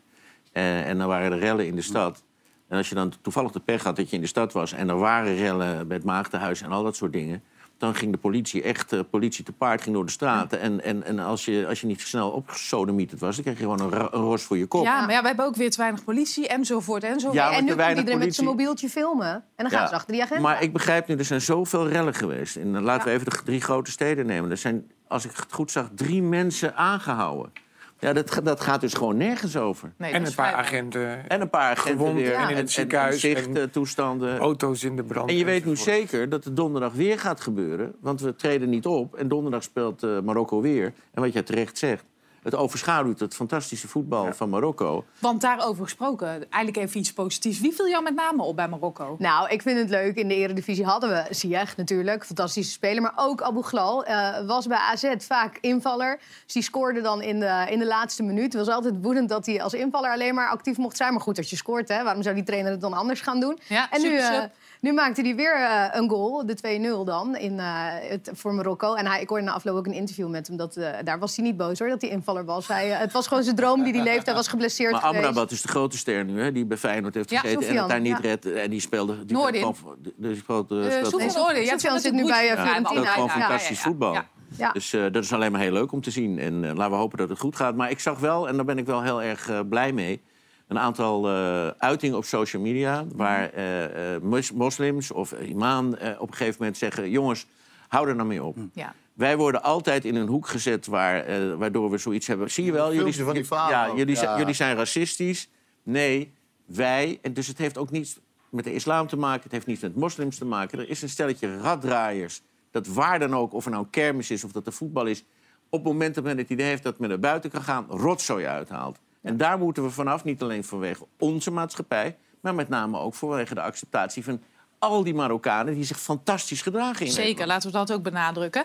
En 0.52 0.98
dan 0.98 1.08
waren 1.08 1.32
er 1.32 1.40
rellen 1.40 1.68
in 1.68 1.76
de 1.76 1.82
stad. 1.82 2.24
En 2.68 2.78
als 2.78 2.90
je 2.90 2.96
dan 2.96 3.14
toevallig 3.22 3.52
de 3.52 3.60
pech 3.60 3.84
had 3.84 3.96
dat 3.96 4.10
je 4.10 4.16
in 4.16 4.22
de 4.22 4.28
stad 4.28 4.54
was... 4.54 4.74
en 4.74 4.90
er 4.90 4.98
waren 4.98 5.36
rellen 5.36 5.88
bij 5.88 5.98
het 5.98 6.06
Maagdenhuis 6.06 6.62
en 6.62 6.72
al 6.72 6.84
dat 6.84 6.96
soort 6.96 7.14
dingen... 7.14 7.44
dan 7.78 7.96
ging 7.96 8.12
de 8.12 8.18
politie 8.18 8.62
echt, 8.62 8.94
eh, 8.94 9.00
politie 9.10 9.44
te 9.44 9.52
paard, 9.52 9.82
ging 9.82 9.96
door 9.96 10.06
de 10.06 10.12
straten. 10.12 10.60
En, 10.60 10.84
en, 10.84 11.04
en 11.04 11.20
als, 11.20 11.46
je, 11.46 11.66
als 11.68 11.82
je 11.82 11.88
niet 11.88 12.02
snel 12.02 12.30
opgesodemieterd 12.30 13.20
was... 13.20 13.36
dan 13.36 13.44
kreeg 13.44 13.58
je 13.58 13.64
gewoon 13.64 13.82
een, 13.82 14.02
een 14.02 14.22
ros 14.22 14.44
voor 14.44 14.58
je 14.58 14.66
kop. 14.66 14.84
ja, 14.84 15.02
maar 15.02 15.12
ja, 15.12 15.22
we 15.22 15.28
hebben 15.28 15.46
ook 15.46 15.56
weer 15.56 15.72
te 15.72 15.78
weinig 15.78 16.04
politie, 16.04 16.48
enzovoort, 16.48 17.04
enzovoort. 17.04 17.38
Ja, 17.38 17.52
en 17.52 17.66
nu 17.66 17.76
weinig 17.76 18.00
iedereen 18.00 18.20
met 18.20 18.36
zijn 18.36 18.46
politie. 18.46 18.66
mobieltje 18.66 18.90
filmen. 18.90 19.34
En 19.34 19.44
dan 19.56 19.70
gaan 19.70 19.82
Ja, 19.82 19.88
ze 19.88 19.94
achter 19.96 20.14
die 20.14 20.22
agenda. 20.22 20.42
Maar 20.42 20.62
ik 20.62 20.74
begrijp 20.74 21.08
nu, 21.08 21.16
er 21.16 21.26
zijn 21.26 21.42
zoveel 21.42 21.88
rellen 21.88 22.14
geweest. 22.14 22.56
En 22.56 22.82
laten 22.82 23.08
we 23.08 23.14
even 23.14 23.30
de 23.30 23.38
drie 23.44 23.62
grote 23.62 23.92
steden 23.92 24.26
nemen. 24.26 24.52
Er 24.52 24.58
zijn, 24.58 24.92
als 25.08 25.26
ik 25.26 25.32
het 25.36 25.54
goed 25.54 25.72
zag, 25.72 25.90
drie 25.96 26.22
mensen 26.22 26.76
aangehouden. 26.76 27.52
Ja, 28.00 28.14
dat, 28.14 28.40
dat 28.44 28.60
gaat 28.62 28.82
dus 28.82 28.94
gewoon 28.94 29.18
nergens 29.18 29.58
over. 29.58 29.92
Nee, 29.98 30.12
En 30.12 30.20
dat 30.20 30.30
een 30.30 30.36
paar 30.36 30.54
agenten, 30.54 31.30
En 31.30 31.42
een 31.42 31.50
paar 31.50 31.72
agenten 31.72 31.98
Gewond 32.00 32.16
weer. 32.20 32.34
en 32.34 32.50
in 32.50 32.56
het 32.58 32.72
ziekenhuis 32.72 33.24
en- 33.24 33.44
zichttoestanden. 33.44 34.38
auto's 34.38 34.84
in 34.84 34.96
de 34.96 35.04
brand. 35.04 35.30
En 35.30 35.36
je 35.38 35.46
weet 35.46 35.66
nu 35.66 35.76
zeker 35.76 36.30
dat 36.30 36.44
het 36.44 36.56
donderdag 36.56 36.94
weer 36.94 37.20
gaat 37.20 37.42
gebeuren. 37.42 37.94
Want 38.02 38.22
we 38.22 38.36
treden 38.36 38.70
niet 38.70 38.86
op. 38.86 39.16
En 39.16 39.28
donderdag 39.28 39.64
speelt 39.64 40.04
eh, 40.04 40.20
Marokko 40.20 40.62
weer. 40.62 40.94
En 41.14 41.22
wat 41.22 41.34
jij 41.34 41.44
terecht 41.44 41.78
zegt. 41.78 42.04
Het 42.48 42.56
overschaduwt 42.56 43.20
het 43.20 43.36
fantastische 43.36 43.88
voetbal 43.88 44.34
van 44.34 44.50
Marokko. 44.50 45.06
Want 45.20 45.42
daarover 45.42 45.84
gesproken, 45.84 46.28
eigenlijk 46.28 46.78
even 46.78 47.00
iets 47.00 47.14
positiefs. 47.14 47.60
Wie 47.60 47.74
viel 47.74 47.88
jou 47.88 48.04
met 48.04 48.16
name 48.16 48.44
op 48.44 48.56
bij 48.56 48.68
Marokko? 48.68 49.16
Nou, 49.20 49.50
ik 49.50 49.62
vind 49.62 49.80
het 49.80 49.90
leuk. 49.90 50.16
In 50.16 50.28
de 50.28 50.36
Eredivisie 50.36 50.86
hadden 50.86 51.10
we 51.10 51.26
Ziyech 51.30 51.78
natuurlijk, 51.78 52.26
fantastische 52.26 52.72
speler. 52.72 53.02
Maar 53.02 53.14
ook 53.16 53.42
Abu 53.42 53.62
Ghlal 53.62 54.06
eh, 54.06 54.46
was 54.46 54.68
bij 54.68 54.78
AZ 54.78 55.14
vaak 55.18 55.58
invaller. 55.62 56.20
Dus 56.44 56.54
die 56.54 56.64
scoorde 56.64 57.02
dan 57.02 57.22
in 57.22 57.40
de, 57.40 57.66
in 57.70 57.80
de 57.80 57.86
laatste 57.86 58.24
minuut. 58.24 58.54
Het 58.54 58.66
was 58.66 58.76
altijd 58.76 58.96
woedend 59.02 59.30
dat 59.30 59.46
hij 59.46 59.62
als 59.62 59.74
invaller 59.74 60.12
alleen 60.12 60.36
maar 60.36 60.50
actief 60.50 60.78
mocht 60.78 60.98
zijn. 60.98 61.12
Maar 61.12 61.22
goed, 61.22 61.38
als 61.38 61.50
je 61.50 61.56
scoort, 61.56 61.90
hè, 61.90 62.04
waarom 62.04 62.24
zou 62.24 62.36
die 62.36 62.44
trainer 62.44 62.72
het 62.72 62.82
dan 62.82 62.94
anders 62.94 63.22
gaan 63.22 63.40
doen? 63.40 63.60
Ja, 63.68 63.92
en 63.92 64.02
nu, 64.02 64.08
super, 64.08 64.24
eh, 64.24 64.34
super. 64.34 64.52
Nu 64.82 64.94
maakte 64.94 65.22
hij 65.22 65.36
weer 65.36 65.56
eh, 65.56 65.86
een 65.92 66.10
goal, 66.10 66.46
de 66.46 66.56
2-0 67.02 67.06
dan, 67.06 67.36
in, 67.36 67.60
eh, 67.60 67.86
het, 68.10 68.30
voor 68.34 68.54
Marokko. 68.54 68.94
En 68.94 69.06
hij, 69.06 69.22
ik 69.22 69.30
hoorde 69.30 69.44
na 69.44 69.52
afloop 69.52 69.76
ook 69.78 69.86
een 69.86 69.94
interview 69.94 70.30
met 70.30 70.48
hem. 70.48 70.58
Dat, 70.58 70.76
eh, 70.76 70.90
daar 71.04 71.20
was 71.20 71.36
hij 71.36 71.46
niet 71.46 71.58
boos 71.58 71.80
hoor, 71.80 71.88
dat 71.90 72.02
hij 72.02 72.10
invaller 72.10 72.46
was. 72.46 72.68
Hij, 72.68 72.88
het 72.90 73.12
was 73.12 73.28
gewoon 73.28 73.44
zijn 73.44 73.56
droom 73.56 73.84
die 73.84 73.94
hij 73.94 74.04
leefde. 74.04 74.24
Hij 74.26 74.34
was 74.34 74.48
geblesseerd 74.48 74.92
Maar 74.92 75.02
geweest. 75.02 75.26
Amrabat 75.26 75.52
is 75.52 75.62
de 75.62 75.68
grote 75.68 75.98
ster 75.98 76.26
nu, 76.26 76.42
hè, 76.42 76.52
die 76.52 76.66
bij 76.66 76.78
Feyenoord 76.78 77.14
heeft 77.16 77.30
Ja, 77.30 77.40
gezeten 77.40 77.68
en 77.68 77.78
het 77.78 77.90
daar 77.90 78.00
niet 78.02 78.18
ja. 78.22 78.30
redt. 78.30 78.46
En 78.52 78.70
die 78.70 78.80
speelde... 78.82 79.26
Die 79.26 79.38
Noordin. 79.38 79.62
eh, 79.62 79.68
Eh, 79.68 80.36
speelt- 80.36 81.32
Sofian 81.32 82.00
zit 82.00 82.14
is 82.14 82.20
nu 82.22 82.26
bij. 82.28 82.48
Fiorentina. 82.48 82.90
gewoon 82.90 83.04
Ja, 83.04 83.38
ja, 83.38 83.42
fantastisch 83.42 83.80
voetbal. 83.80 84.14
ja. 84.14 84.28
Ja. 84.58 84.72
Dus 84.72 84.94
eh, 84.94 85.02
dat 85.12 85.24
is 85.24 85.34
alleen 85.34 85.52
maar 85.52 85.62
heel 85.62 85.72
leuk 85.72 85.92
om 85.92 86.02
te 86.02 86.12
zien. 86.12 86.40
En 86.40 86.64
eh, 86.64 86.74
laten 86.76 86.92
we 86.92 86.98
hopen 86.98 87.18
dat 87.18 87.30
het 87.30 87.40
goed 87.40 87.56
gaat. 87.56 87.76
Maar 87.76 87.90
ik 87.90 88.00
zag 88.00 88.20
wel, 88.20 88.48
en 88.48 88.56
daar 88.56 88.66
ben 88.66 88.78
ik 88.78 88.86
wel 88.86 89.02
heel 89.04 89.22
erg 89.22 89.68
blij 89.70 89.92
mee... 89.94 90.22
een 90.68 90.80
aantal 90.80 91.28
eh, 91.30 91.68
uitingen 91.68 92.18
op 92.18 92.24
social 92.24 92.62
media... 92.62 93.06
waar 93.16 93.50
eh, 93.54 94.16
eh, 94.16 94.22
mos- 94.22 94.52
moslims 94.52 95.12
of 95.12 95.32
imam 95.32 95.94
eh, 95.94 96.22
op 96.22 96.28
een 96.28 96.36
gegeven 96.36 96.56
moment 96.60 96.78
zeggen... 96.78 97.10
jongens, 97.10 97.46
hou 97.88 98.10
er 98.10 98.16
nou 98.16 98.28
mee 98.28 98.44
op. 98.44 98.58
Ja. 98.74 98.94
Wij 99.14 99.38
worden 99.38 99.64
altijd 99.64 100.06
in 100.06 100.16
een 100.16 100.28
hoek 100.28 100.48
gezet 100.48 100.86
waar, 100.86 101.24
eh, 101.26 101.54
waardoor 101.54 101.90
we 101.90 101.98
zoiets 101.98 102.28
hebben. 102.28 102.52
Zie 102.52 102.66
je 102.66 102.72
wel, 102.72 102.94
jullie, 102.94 103.24
van 103.24 103.34
die 103.34 103.46
ja, 103.50 103.92
jullie, 103.96 104.16
ja. 104.16 104.22
Zijn, 104.22 104.38
jullie 104.38 104.54
zijn 104.54 104.76
racistisch. 104.76 105.50
Nee, 105.84 106.34
wij. 106.66 107.20
En 107.22 107.34
dus 107.34 107.48
het 107.48 107.58
heeft 107.58 107.78
ook 107.78 107.92
niets 107.92 108.18
met 108.50 108.64
de 108.64 108.74
islam 108.74 109.08
te 109.08 109.18
maken. 109.18 109.44
Het 109.44 109.52
heeft 109.52 109.66
niets 109.66 109.82
met 109.82 109.96
moslims 109.96 110.38
te 110.38 110.46
maken. 110.46 110.80
Er 110.80 110.90
is 110.90 111.02
een 111.02 111.10
stelletje 111.10 111.58
raddraaiers. 111.58 112.42
Dat 112.72 112.88
waar 112.88 113.20
dan 113.20 113.36
ook, 113.36 113.54
of 113.54 113.66
er 113.66 113.72
nou 113.72 113.84
een 113.84 113.90
kermis 113.90 114.32
is 114.32 114.44
of 114.44 114.52
dat 114.52 114.66
er 114.66 114.74
voetbal 114.74 115.06
is. 115.06 115.24
Op 115.70 115.84
het 115.84 115.92
moment 115.92 116.16
dat 116.16 116.24
men 116.24 116.38
het 116.38 116.50
idee 116.50 116.66
heeft 116.66 116.84
dat 116.84 117.00
men 117.00 117.10
naar 117.10 117.20
buiten 117.20 117.50
kan 117.50 117.62
gaan, 117.62 117.86
rotzooi 117.90 118.46
uithaalt. 118.46 119.00
En 119.28 119.38
daar 119.38 119.58
moeten 119.58 119.84
we 119.84 119.90
vanaf, 119.90 120.24
niet 120.24 120.42
alleen 120.42 120.64
vanwege 120.64 121.06
onze 121.20 121.52
maatschappij, 121.52 122.18
maar 122.42 122.56
met 122.56 122.70
name 122.70 123.00
ook 123.00 123.14
vanwege 123.14 123.54
de 123.54 123.62
acceptatie 123.62 124.24
van 124.24 124.42
al 124.80 125.04
die 125.04 125.14
Marokkanen 125.14 125.74
die 125.74 125.84
zich 125.84 126.00
fantastisch 126.00 126.62
gedragen 126.62 127.06
in 127.06 127.12
Zeker, 127.12 127.24
Nederland. 127.24 127.50
laten 127.50 127.72
we 127.72 127.78
dat 127.78 127.92
ook 127.92 128.04
benadrukken. 128.04 128.64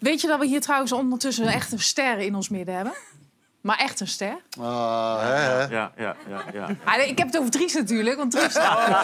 Weet 0.00 0.20
je 0.20 0.26
dat 0.26 0.38
we 0.38 0.46
hier 0.46 0.60
trouwens 0.60 0.92
ondertussen 0.92 1.46
echt 1.46 1.72
een 1.72 1.78
ster 1.78 2.18
in 2.18 2.34
ons 2.34 2.48
midden 2.48 2.74
hebben? 2.74 2.92
Maar 3.68 3.78
echt 3.78 4.00
een 4.00 4.06
ster? 4.08 4.36
Ah, 4.60 5.20
hè, 5.20 5.26
hè. 5.34 5.60
Ja, 5.62 5.92
ja, 5.96 6.16
ja, 6.28 6.44
ja. 6.52 6.68
Ah, 6.84 6.96
nee, 6.96 7.08
ik 7.08 7.18
heb 7.18 7.26
het 7.26 7.38
over 7.38 7.50
Dries 7.50 7.74
natuurlijk, 7.74 8.16
want 8.16 8.30
Dries, 8.30 8.52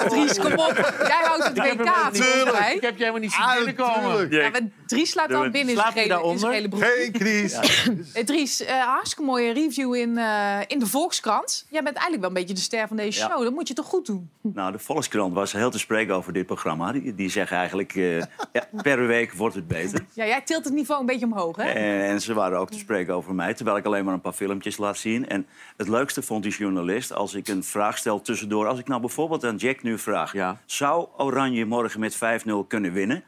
Dries 0.09 0.39
kom 0.39 0.53
op. 0.53 0.95
Jij 1.07 1.21
houdt 1.25 1.45
het 1.45 1.59
WK 1.59 1.89
volgens 2.13 2.59
mij. 2.59 2.75
Ik 2.75 2.81
heb 2.81 2.93
je 2.93 2.99
helemaal 2.99 3.21
niet 3.21 3.33
zien 3.33 3.45
Ah, 3.45 3.55
binnenkomen. 3.57 4.31
Ja, 4.31 4.51
maar 4.51 4.61
Dries 4.87 5.11
slaapt 5.11 5.31
dan 5.31 5.51
binnen 5.51 5.75
in 5.75 5.81
zijn 5.81 5.93
gele, 5.93 6.23
in 6.33 6.39
zijn 6.39 6.53
gele 6.53 6.69
broek. 6.69 6.85
Geen 6.85 7.13
crisis. 7.13 7.89
Eh, 8.15 8.25
Dries, 8.25 8.65
eh, 8.65 8.83
hartstikke 8.83 9.25
mooie 9.25 9.53
review 9.53 9.95
in, 9.95 10.19
eh, 10.19 10.59
in 10.67 10.79
de 10.79 10.87
Volkskrant. 10.87 11.67
Jij 11.71 11.83
bent 11.83 11.97
eigenlijk 11.97 12.21
wel 12.21 12.29
een 12.29 12.47
beetje 12.47 12.55
de 12.55 12.61
ster 12.61 12.89
van 12.89 12.97
deze 12.97 13.21
Ja. 13.21 13.29
show. 13.29 13.43
Dat 13.43 13.53
moet 13.53 13.69
je 13.69 13.75
toch 13.75 13.87
goed 13.87 14.07
doen? 14.07 14.31
Nou, 14.55 14.73
de 14.73 14.79
Volkskrant 14.79 15.35
was 15.35 15.53
heel 15.53 15.71
te 15.71 15.79
spreken 15.79 16.15
over 16.15 16.33
dit 16.33 16.47
programma. 16.47 16.93
Die, 16.93 17.15
die 17.15 17.31
zeggen 17.31 17.57
eigenlijk, 17.57 17.95
eh, 17.95 18.19
ja, 18.53 18.69
per 18.83 19.07
week 19.07 19.33
wordt 19.33 19.55
het 19.55 19.69
beter. 19.69 20.05
Ja, 20.13 20.27
jij 20.27 20.41
tilt 20.41 20.65
het 20.65 20.75
niveau 20.75 21.01
een 21.01 21.07
beetje 21.07 21.27
omhoog, 21.27 21.57
hè? 21.57 21.69
En 21.71 22.21
ze 22.21 22.35
waren 22.35 22.59
ook 22.59 22.71
te 22.71 22.79
spreken 22.79 23.15
over 23.15 23.35
mij, 23.35 23.55
terwijl 23.55 23.77
ik 23.77 23.85
alleen 23.85 24.05
maar 24.05 24.15
een 24.15 24.21
paar 24.21 24.35
filmpjes 24.55 24.77
laat 24.77 24.97
zien. 24.99 25.29
En 25.29 25.47
het 25.77 25.89
leukste 25.89 26.23
vond 26.23 26.43
die 26.43 26.53
journalist 26.53 27.13
als 27.13 27.35
ik 27.35 27.49
een 27.49 27.65
vraag 27.65 27.99
stel 27.99 28.21
tussendoor. 28.21 28.67
Als 28.67 28.79
ik 28.79 28.89
nou 28.89 29.01
bijvoorbeeld 29.01 29.45
aan 29.45 29.57
Jack 29.57 29.83
nu 29.83 29.99
vraag... 29.99 30.33
Ja. 30.33 30.61
zou 30.67 31.09
Oranje 31.17 31.65
morgen 31.65 32.01
met 32.01 32.17
5-0 32.17 32.19
kunnen 32.69 32.93
winnen? 32.93 33.25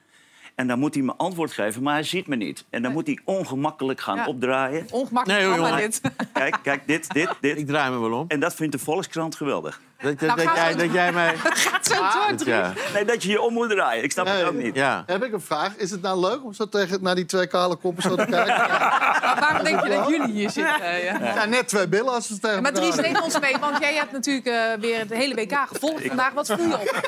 En 0.55 0.67
dan 0.67 0.79
moet 0.79 0.95
hij 0.95 1.03
me 1.03 1.15
antwoord 1.17 1.53
geven, 1.53 1.83
maar 1.83 1.95
hij 1.95 2.03
ziet 2.03 2.27
me 2.27 2.37
niet. 2.37 2.65
En 2.71 2.83
dan 2.83 2.93
moet 2.93 3.07
hij 3.07 3.19
ongemakkelijk 3.25 4.01
gaan 4.01 4.17
Ja. 4.17 4.27
opdraaien. 4.27 4.87
Ongemakkelijk 4.91 5.61
Nee, 5.61 5.81
dit. 5.81 6.01
Kijk, 6.33 6.57
kijk, 6.63 6.87
dit, 6.87 7.13
dit, 7.13 7.29
dit. 7.41 7.59
Ik 7.59 7.67
draai 7.67 7.93
me 7.93 8.01
wel 8.01 8.19
om. 8.19 8.25
En 8.29 8.41
dat 8.41 8.55
vindt 8.55 8.73
de 8.73 8.79
Volkskrant 8.79 9.35
geweldig. 9.35 9.81
Dat, 10.01 10.19
dat, 10.19 10.37
Nou, 10.37 10.45
dat 10.47 10.57
jij, 10.57 10.73
zo- 10.73 10.79
dat 10.79 10.93
jij 10.93 11.13
mij... 11.13 11.37
Gaat 11.43 11.87
zo 11.87 11.95
door, 11.95 12.37
Dries. 12.37 12.47
Ja, 12.55 12.73
Nee, 12.95 13.05
dat 13.05 13.23
je 13.23 13.29
je 13.31 13.41
om 13.41 13.53
moet 13.53 13.71
draaien. 13.71 14.05
Ik 14.05 14.13
snap 14.13 14.27
het 14.27 14.35
Nee. 14.35 14.45
ook 14.45 14.55
niet. 14.55 14.75
ja. 14.75 15.03
Heb 15.07 15.25
ik 15.25 15.33
een 15.33 15.41
vraag? 15.41 15.77
Is 15.77 15.91
het 15.91 16.03
nou 16.03 16.21
leuk 16.21 16.45
om 16.45 16.53
zo 16.53 16.69
tegen, 16.69 17.03
naar 17.03 17.15
die 17.15 17.25
twee 17.25 17.47
kale 17.47 17.77
koppen 17.77 18.03
zo 18.03 18.15
te 18.17 18.27
kijken? 18.37 18.57
Maar 18.57 19.37
waarom 19.41 19.65
denk 19.65 19.83
je 19.83 19.89
dat 19.89 20.09
jullie 20.09 20.33
hier 20.33 20.51
zitten? 20.51 21.03
ja? 21.05 21.19
Ja, 21.35 21.45
net 21.45 21.69
twee 21.69 21.89
billen 21.89 22.13
als 22.13 22.27
ze 22.27 22.39
tegen 22.39 22.63
Maar 22.63 22.73
Dries, 22.73 22.95
neem 22.95 23.17
ons 23.23 23.41
mee, 23.41 23.57
want 23.61 23.79
jij 23.81 23.95
hebt 23.95 24.13
natuurlijk 24.13 24.47
eh, 24.47 24.55
weer 24.81 24.99
het 24.99 25.11
hele 25.13 25.35
WK 25.35 25.59
gevolgd 25.69 26.07
vandaag. 26.07 26.33
Wat 26.33 26.47
viel 26.47 26.69
je 26.69 26.75
op? 26.81 27.01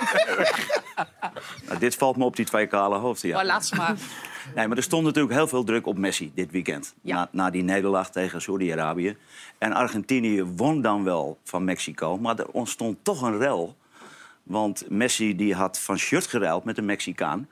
Nou, 1.67 1.79
dit 1.81 1.95
valt 1.95 2.17
me 2.17 2.25
op 2.25 2.37
die 2.37 2.45
twee 2.47 2.67
kale 2.67 2.97
hoofden. 2.97 3.29
Ja. 3.29 3.37
Maar 3.37 3.45
laat 3.45 3.67
ze 3.67 3.75
maar. 3.75 3.95
Nee, 4.55 4.69
maar 4.69 4.77
er 4.77 4.83
stond 4.83 5.05
natuurlijk 5.05 5.35
heel 5.35 5.49
veel 5.49 5.65
druk 5.65 5.87
op 5.87 5.99
Messi 5.99 6.31
dit 6.35 6.51
weekend. 6.51 6.95
Na, 7.01 7.29
na 7.33 7.51
die 7.51 7.63
nederlaag 7.63 8.11
tegen 8.11 8.43
Saudi-Arabië. 8.43 9.17
En 9.59 9.73
Argentinië 9.73 10.43
won 10.43 10.83
dan 10.83 11.05
wel 11.05 11.39
van 11.45 11.65
Mexico. 11.65 12.19
Maar 12.19 12.39
er 12.39 12.49
ontstond 12.49 12.99
toch 13.03 13.23
een 13.23 13.39
rel. 13.39 13.77
Want 14.43 14.91
Messi 14.91 15.37
die 15.37 15.55
had 15.55 15.81
van 15.81 15.99
shirt 15.99 16.27
geruild 16.27 16.65
met 16.65 16.79
een 16.79 16.85
Mexicaan. 16.85 17.49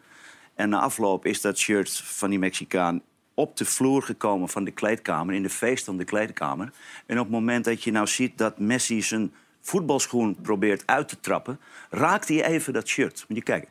En 0.55 0.69
na 0.69 0.81
afloop 0.81 1.27
is 1.27 1.41
dat 1.41 1.59
shirt 1.59 2.01
van 2.01 2.31
die 2.31 2.39
Mexicaan 2.39 3.03
op 3.35 3.57
de 3.57 3.65
vloer 3.65 4.03
gekomen 4.03 4.49
van 4.49 4.65
de 4.65 4.71
kleedkamer, 4.71 5.35
in 5.35 5.43
de 5.43 5.51
feest 5.51 5.85
van 5.85 5.97
de 5.97 6.05
kleedkamer. 6.05 6.73
En 7.07 7.19
op 7.19 7.25
het 7.25 7.33
moment 7.33 7.65
dat 7.65 7.83
je 7.83 7.91
nou 7.91 8.07
ziet 8.07 8.39
dat 8.39 8.59
Messi 8.59 9.03
zijn 9.03 9.33
voetbalschoen 9.61 10.37
probeert 10.43 10.83
uit 10.87 11.09
te 11.09 11.21
trappen, 11.21 11.61
raakt 11.91 12.29
hij 12.29 12.45
even 12.45 12.73
dat 12.73 12.89
shirt. 12.89 13.25
Moet 13.29 13.39
je 13.39 13.45
kijken. 13.45 13.69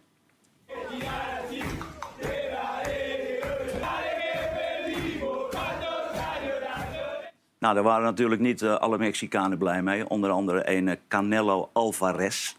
Nou, 7.66 7.78
daar 7.78 7.86
waren 7.86 8.04
natuurlijk 8.04 8.42
niet 8.42 8.62
eh, 8.62 8.76
alle 8.76 8.98
Mexicanen 8.98 9.58
blij 9.58 9.82
mee. 9.82 10.10
Onder 10.10 10.30
andere 10.30 10.72
een 10.72 10.88
eh, 10.88 10.96
Canelo 11.08 11.70
Alvarez. 11.74 12.56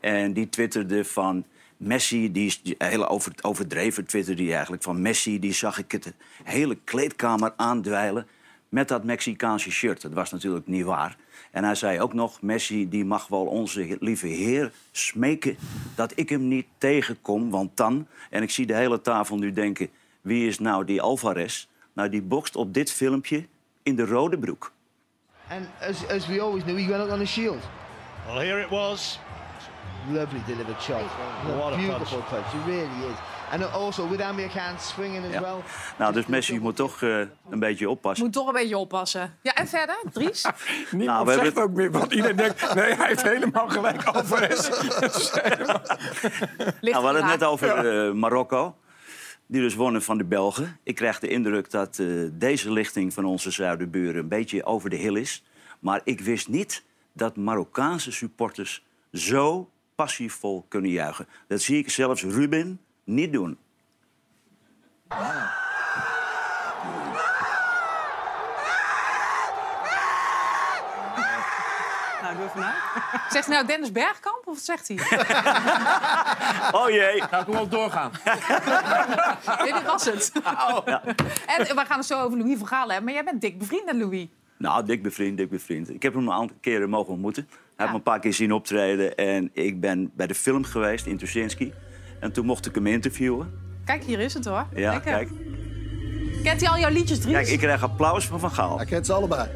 En 0.00 0.32
die 0.32 0.48
twitterde 0.48 1.04
van 1.04 1.44
Messi, 1.76 2.32
die 2.32 2.76
over, 3.08 3.32
overdreven 3.42 4.06
twitterde 4.06 4.42
die 4.42 4.52
eigenlijk. 4.52 4.82
Van 4.82 5.02
Messi, 5.02 5.38
die 5.38 5.52
zag 5.52 5.78
ik 5.78 5.92
het 5.92 6.12
hele 6.44 6.76
kleedkamer 6.84 7.52
aandwijlen 7.56 8.26
met 8.68 8.88
dat 8.88 9.04
Mexicaanse 9.04 9.70
shirt. 9.70 10.02
Dat 10.02 10.12
was 10.12 10.30
natuurlijk 10.30 10.66
niet 10.66 10.84
waar. 10.84 11.16
En 11.50 11.64
hij 11.64 11.74
zei 11.74 12.00
ook 12.00 12.14
nog, 12.14 12.42
Messi 12.42 12.88
die 12.88 13.04
mag 13.04 13.28
wel 13.28 13.44
onze 13.44 13.96
lieve 14.00 14.26
heer 14.26 14.72
smeken... 14.90 15.56
dat 15.94 16.12
ik 16.14 16.28
hem 16.28 16.48
niet 16.48 16.66
tegenkom, 16.78 17.50
want 17.50 17.76
dan... 17.76 18.06
En 18.30 18.42
ik 18.42 18.50
zie 18.50 18.66
de 18.66 18.74
hele 18.74 19.00
tafel 19.00 19.36
nu 19.36 19.52
denken, 19.52 19.88
wie 20.20 20.46
is 20.46 20.58
nou 20.58 20.84
die 20.84 21.02
Alvarez? 21.02 21.66
Nou, 21.92 22.08
die 22.08 22.22
bokst 22.22 22.56
op 22.56 22.74
dit 22.74 22.92
filmpje 22.92 23.46
in 23.86 23.96
de 23.96 24.04
rode 24.06 24.38
broek. 24.38 24.72
And 25.48 25.68
as, 25.80 26.06
as 26.06 26.26
we 26.26 26.40
always 26.40 26.64
knew, 26.64 26.76
he 26.76 26.88
went 26.88 27.02
out 27.02 27.10
on 27.10 27.20
a 27.20 27.24
shield. 27.24 27.62
Well, 28.26 28.40
here 28.40 28.60
it 28.62 28.68
was. 28.68 29.18
Lovely 30.10 30.40
delivered 30.46 30.80
shot. 30.82 31.02
What 31.56 31.72
a 31.72 31.76
beautiful 31.76 32.18
punch. 32.28 32.46
It 32.54 32.66
really 32.66 33.10
is. 33.10 33.16
And 33.52 33.62
also 33.72 34.08
with 34.08 34.20
Amir 34.20 34.48
Khan 34.48 34.78
swinging 34.80 35.24
as 35.24 35.40
well. 35.40 35.62
Nou, 35.98 36.12
dus 36.12 36.26
Messi 36.26 36.58
moet 36.60 36.76
toch 36.76 37.02
eh, 37.02 37.18
een 37.50 37.58
beetje 37.58 37.90
oppassen. 37.90 38.24
Moet 38.24 38.34
toch 38.34 38.46
een 38.46 38.52
beetje 38.52 38.78
oppassen. 38.78 39.36
Ja, 39.42 39.54
en 39.54 39.66
verder, 39.68 39.96
Dries? 40.12 40.44
Niemand 40.90 41.10
Nou, 41.10 41.24
we 41.26 41.32
zegt 41.32 41.44
hebben- 41.44 41.62
ook 41.62 41.70
meer, 41.72 41.90
want 41.90 42.12
iedereen 42.12 42.36
denkt... 42.36 42.74
nee, 42.74 42.94
hij 42.94 43.06
heeft 43.06 43.22
helemaal 43.22 43.68
gelijk, 43.68 44.04
Alvarez. 44.04 44.68
Nou, 44.68 44.82
we 46.80 46.90
hadden 46.92 47.14
het 47.14 47.40
net 47.40 47.44
over 47.44 48.06
eh, 48.06 48.12
Marokko. 48.12 48.76
Die 49.46 49.60
dus 49.60 49.74
wonnen 49.74 50.02
van 50.02 50.18
de 50.18 50.24
Belgen. 50.24 50.78
Ik 50.82 50.94
krijg 50.94 51.18
de 51.18 51.28
indruk 51.28 51.70
dat 51.70 51.98
eh, 51.98 52.06
deze 52.32 52.72
lichting 52.72 53.12
van 53.12 53.24
onze 53.24 53.50
zuidenburen 53.50 54.16
een 54.16 54.28
beetje 54.28 54.64
over 54.64 54.90
de 54.90 54.96
hill 54.96 55.16
is. 55.16 55.44
Maar 55.80 56.00
ik 56.04 56.20
wist 56.20 56.48
niet 56.48 56.84
dat 57.12 57.36
Marokkaanse 57.36 58.12
supporters 58.12 58.84
zo 59.12 59.70
passievol 59.94 60.64
kunnen 60.68 60.90
juichen. 60.90 61.28
Dat 61.46 61.60
zie 61.60 61.78
ik 61.78 61.90
zelfs 61.90 62.22
Ruben 62.22 62.80
niet 63.04 63.32
doen. 63.32 63.58
Nou, 72.22 72.36
doe 72.36 72.44
even 72.44 72.60
na. 72.60 72.74
Zegt 73.30 73.48
nou 73.48 73.66
Dennis 73.66 73.92
Bergkamp 73.92 74.35
of 74.46 74.54
wat 74.54 74.64
zegt 74.64 74.88
hij? 74.88 74.96
Oh 76.80 76.90
jee. 76.90 77.22
Ga 77.22 77.40
ik 77.40 77.46
wel 77.46 77.68
doorgaan. 77.68 78.10
Nee, 79.62 79.72
dit 79.72 79.84
was 79.86 80.04
het. 80.04 80.32
En 81.46 81.76
we 81.76 81.82
gaan 81.86 81.98
het 81.98 82.06
zo 82.06 82.20
over 82.22 82.38
Louis 82.38 82.58
van 82.58 82.66
Gaal 82.66 82.86
hebben. 82.86 83.04
Maar 83.04 83.12
jij 83.12 83.24
bent 83.24 83.40
dik 83.40 83.58
bevriend 83.58 83.84
met 83.84 83.96
Louis. 83.96 84.26
Nou, 84.58 84.84
dik 84.86 85.02
bevriend, 85.02 85.36
dik 85.36 85.50
bevriend. 85.50 85.90
Ik 85.90 86.02
heb 86.02 86.14
hem 86.14 86.26
een 86.26 86.32
aantal 86.32 86.56
keren 86.60 86.88
mogen 86.90 87.12
ontmoeten. 87.12 87.46
Hij 87.50 87.60
heeft 87.76 87.90
me 87.90 87.96
een 87.96 88.02
paar 88.02 88.20
keer 88.20 88.32
zien 88.34 88.52
optreden. 88.52 89.14
En 89.16 89.50
ik 89.52 89.80
ben 89.80 90.10
bij 90.14 90.26
de 90.26 90.34
film 90.34 90.64
geweest 90.64 91.06
in 91.06 91.16
Tuschinski. 91.18 91.72
En 92.20 92.32
toen 92.32 92.46
mocht 92.46 92.66
ik 92.66 92.74
hem 92.74 92.86
interviewen. 92.86 93.58
Kijk, 93.84 94.04
hier 94.04 94.18
is 94.20 94.34
het 94.34 94.44
hoor. 94.44 94.66
Ja, 94.74 94.92
Lekker. 94.92 95.12
kijk. 95.12 95.28
Kent 96.42 96.60
hij 96.60 96.70
al 96.70 96.78
jouw 96.78 96.90
liedjes, 96.90 97.20
Dries? 97.20 97.34
Kijk, 97.34 97.48
ik 97.48 97.58
krijg 97.58 97.82
applaus 97.82 98.26
van 98.26 98.40
Van 98.40 98.50
Gaal. 98.50 98.76
Hij 98.76 98.86
kent 98.86 99.06
ze 99.06 99.12
allebei. 99.12 99.48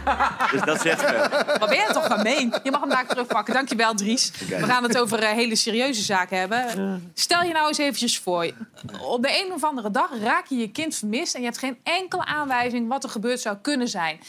Dus 0.52 0.62
dat 0.62 0.80
zegt 0.80 1.00
veel. 1.00 1.28
Wat 1.58 1.68
ben 1.68 1.78
je 1.78 1.90
toch 1.92 2.06
gemeen? 2.06 2.54
Je 2.62 2.70
mag 2.70 2.80
hem 2.80 2.88
daar 2.88 3.06
terugpakken. 3.06 3.54
Dankjewel, 3.54 3.94
Dries. 3.94 4.32
We 4.48 4.62
gaan 4.62 4.82
het 4.82 4.98
over 4.98 5.18
eh, 5.18 5.30
hele 5.30 5.56
serieuze 5.56 6.02
zaken 6.02 6.38
hebben. 6.38 7.12
Stel 7.14 7.42
je 7.42 7.52
nou 7.52 7.68
eens 7.68 7.78
eventjes 7.78 8.18
voor. 8.18 8.50
Op 9.00 9.22
de 9.22 9.44
een 9.44 9.52
of 9.52 9.64
andere 9.64 9.90
dag 9.90 10.10
raak 10.22 10.46
je 10.46 10.56
je 10.56 10.70
kind 10.70 10.94
vermist... 10.94 11.34
en 11.34 11.40
je 11.40 11.46
hebt 11.46 11.58
geen 11.58 11.78
enkele 11.82 12.24
aanwijzing 12.24 12.88
wat 12.88 13.04
er 13.04 13.10
gebeurd 13.10 13.40
zou 13.40 13.56
kunnen 13.56 13.88
zijn. 13.88 14.20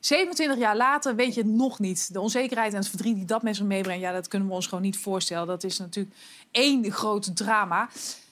27 0.00 0.58
jaar 0.58 0.76
later 0.76 1.14
weet 1.16 1.34
je 1.34 1.40
het 1.40 1.50
nog 1.50 1.78
niet. 1.78 2.12
De 2.12 2.20
onzekerheid 2.20 2.72
en 2.72 2.78
het 2.78 2.88
verdriet 2.88 3.14
die 3.14 3.24
dat 3.24 3.42
met 3.42 3.56
zich 3.56 3.64
meebrengt... 3.64 4.02
Ja, 4.02 4.12
dat 4.12 4.28
kunnen 4.28 4.48
we 4.48 4.54
ons 4.54 4.66
gewoon 4.66 4.84
niet 4.84 4.98
voorstellen. 4.98 5.46
Dat 5.46 5.64
is 5.64 5.78
natuurlijk 5.78 6.16
één 6.50 6.92
groot 6.92 7.36
drama. 7.36 7.88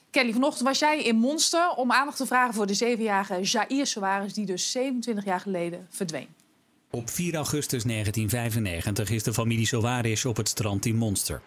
Kelly, 0.09 0.33
vanochtend 0.33 0.67
was 0.67 0.79
jij 0.79 1.03
in 1.03 1.15
Monster... 1.15 1.69
om 1.69 1.91
aandacht 1.91 2.17
te 2.17 2.25
vragen 2.25 2.53
voor 2.53 2.67
de 2.67 2.73
zevenjarige 2.73 3.41
Jair 3.41 3.87
Soares... 3.87 4.33
die 4.33 4.45
dus 4.45 4.71
27 4.71 5.25
jaar 5.25 5.39
geleden 5.39 5.87
verdween. 5.89 6.27
Op 6.93 7.09
4 7.09 7.35
augustus 7.35 7.83
1995 7.83 9.09
is 9.09 9.23
de 9.23 9.33
familie 9.33 9.65
Soares 9.65 10.25
op 10.25 10.37
het 10.37 10.47
strand 10.47 10.85
in 10.85 10.95
Monster. 10.95 11.41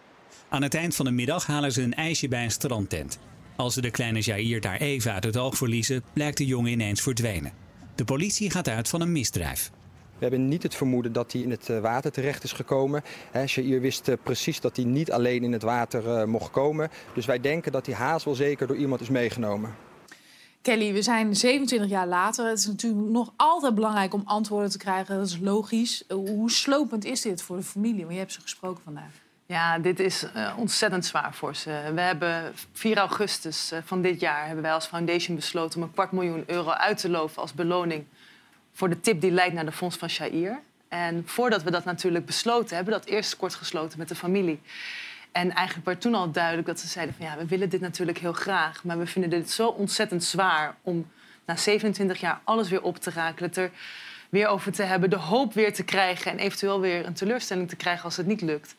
Aan 0.49 0.61
het 0.61 0.73
eind 0.73 0.95
van 0.95 1.05
de 1.05 1.11
middag 1.11 1.45
halen 1.45 1.71
ze 1.71 1.81
een 1.81 1.93
ijsje 1.93 2.27
bij 2.27 2.43
een 2.43 2.51
strandtent. 2.51 3.19
Als 3.55 3.73
ze 3.73 3.81
de 3.81 3.91
kleine 3.91 4.19
Jair 4.19 4.61
daar 4.61 4.79
even 4.79 5.13
uit 5.13 5.23
het 5.23 5.37
oog 5.37 5.57
verliezen, 5.57 6.03
blijkt 6.13 6.37
de 6.37 6.45
jongen 6.45 6.71
ineens 6.71 7.01
verdwenen. 7.01 7.51
De 7.95 8.03
politie 8.03 8.49
gaat 8.49 8.67
uit 8.67 8.89
van 8.89 9.01
een 9.01 9.11
misdrijf. 9.11 9.71
We 10.17 10.21
hebben 10.21 10.47
niet 10.47 10.63
het 10.63 10.75
vermoeden 10.75 11.13
dat 11.13 11.31
hij 11.31 11.41
in 11.41 11.51
het 11.51 11.69
eh, 11.69 11.79
water 11.79 12.11
terecht 12.11 12.43
is 12.43 12.51
gekomen. 12.51 13.03
Jair 13.45 13.81
wist 13.81 14.07
eh, 14.07 14.15
precies 14.23 14.59
dat 14.59 14.75
hij 14.75 14.85
niet 14.85 15.11
alleen 15.11 15.43
in 15.43 15.51
het 15.51 15.63
water 15.63 16.09
eh, 16.09 16.25
mocht 16.25 16.51
komen. 16.51 16.89
Dus 17.13 17.25
wij 17.25 17.41
denken 17.41 17.71
dat 17.71 17.85
hij 17.85 17.95
haast 17.95 18.25
wel 18.25 18.35
zeker 18.35 18.67
door 18.67 18.77
iemand 18.77 19.01
is 19.01 19.09
meegenomen. 19.09 19.75
Kelly, 20.65 20.93
we 20.93 21.01
zijn 21.01 21.35
27 21.35 21.89
jaar 21.89 22.07
later. 22.07 22.45
Het 22.45 22.57
is 22.57 22.65
natuurlijk 22.65 23.09
nog 23.09 23.33
altijd 23.35 23.75
belangrijk 23.75 24.13
om 24.13 24.21
antwoorden 24.25 24.69
te 24.69 24.77
krijgen. 24.77 25.15
Dat 25.15 25.27
is 25.27 25.37
logisch. 25.41 26.03
Hoe 26.07 26.51
slopend 26.51 27.05
is 27.05 27.21
dit 27.21 27.41
voor 27.41 27.55
de 27.55 27.63
familie? 27.63 28.01
Want 28.01 28.13
je 28.13 28.19
hebt 28.19 28.31
ze 28.31 28.41
gesproken 28.41 28.83
vandaag. 28.83 29.11
Ja, 29.45 29.79
dit 29.79 29.99
is 29.99 30.23
eh, 30.33 30.53
ontzettend 30.57 31.05
zwaar 31.05 31.33
voor 31.33 31.55
ze. 31.55 31.91
We 31.93 32.01
hebben 32.01 32.53
4 32.73 32.97
augustus 32.97 33.71
eh, 33.71 33.79
van 33.85 34.01
dit 34.01 34.19
jaar 34.19 34.45
hebben 34.45 34.63
wij 34.63 34.73
als 34.73 34.85
foundation 34.85 35.35
besloten 35.35 35.77
om 35.77 35.83
een 35.83 35.93
kwart 35.93 36.11
miljoen 36.11 36.43
euro 36.47 36.69
uit 36.69 36.97
te 36.97 37.09
loven 37.09 37.41
als 37.41 37.53
beloning 37.53 38.05
voor 38.73 38.89
de 38.89 38.99
tip 38.99 39.21
die 39.21 39.31
leidt 39.31 39.53
naar 39.53 39.65
de 39.65 39.71
fonds 39.71 39.97
van 39.97 40.09
Shair. 40.09 40.61
En 40.87 41.23
voordat 41.25 41.63
we 41.63 41.71
dat 41.71 41.85
natuurlijk 41.85 42.25
besloten 42.25 42.75
hebben, 42.75 42.93
we 42.93 42.99
dat 42.99 43.09
eerst 43.09 43.37
kort 43.37 43.55
gesloten 43.55 43.99
met 43.99 44.07
de 44.07 44.15
familie. 44.15 44.59
En 45.35 45.51
eigenlijk 45.53 45.85
werd 45.85 46.01
toen 46.01 46.15
al 46.15 46.31
duidelijk 46.31 46.67
dat 46.67 46.79
ze 46.79 46.87
zeiden 46.87 47.15
van 47.15 47.25
ja, 47.25 47.37
we 47.37 47.45
willen 47.45 47.69
dit 47.69 47.81
natuurlijk 47.81 48.17
heel 48.17 48.33
graag, 48.33 48.83
maar 48.83 48.97
we 48.97 49.05
vinden 49.07 49.29
dit 49.29 49.51
zo 49.51 49.67
ontzettend 49.67 50.23
zwaar 50.23 50.75
om 50.81 51.07
na 51.45 51.55
27 51.55 52.19
jaar 52.19 52.39
alles 52.43 52.69
weer 52.69 52.81
op 52.81 52.97
te 52.97 53.09
rakelen, 53.09 53.49
het 53.49 53.57
er 53.57 53.71
weer 54.29 54.47
over 54.47 54.71
te 54.71 54.83
hebben, 54.83 55.09
de 55.09 55.15
hoop 55.15 55.53
weer 55.53 55.73
te 55.73 55.83
krijgen 55.83 56.31
en 56.31 56.37
eventueel 56.37 56.79
weer 56.79 57.05
een 57.05 57.13
teleurstelling 57.13 57.69
te 57.69 57.75
krijgen 57.75 58.03
als 58.03 58.17
het 58.17 58.25
niet 58.25 58.41
lukt. 58.41 58.75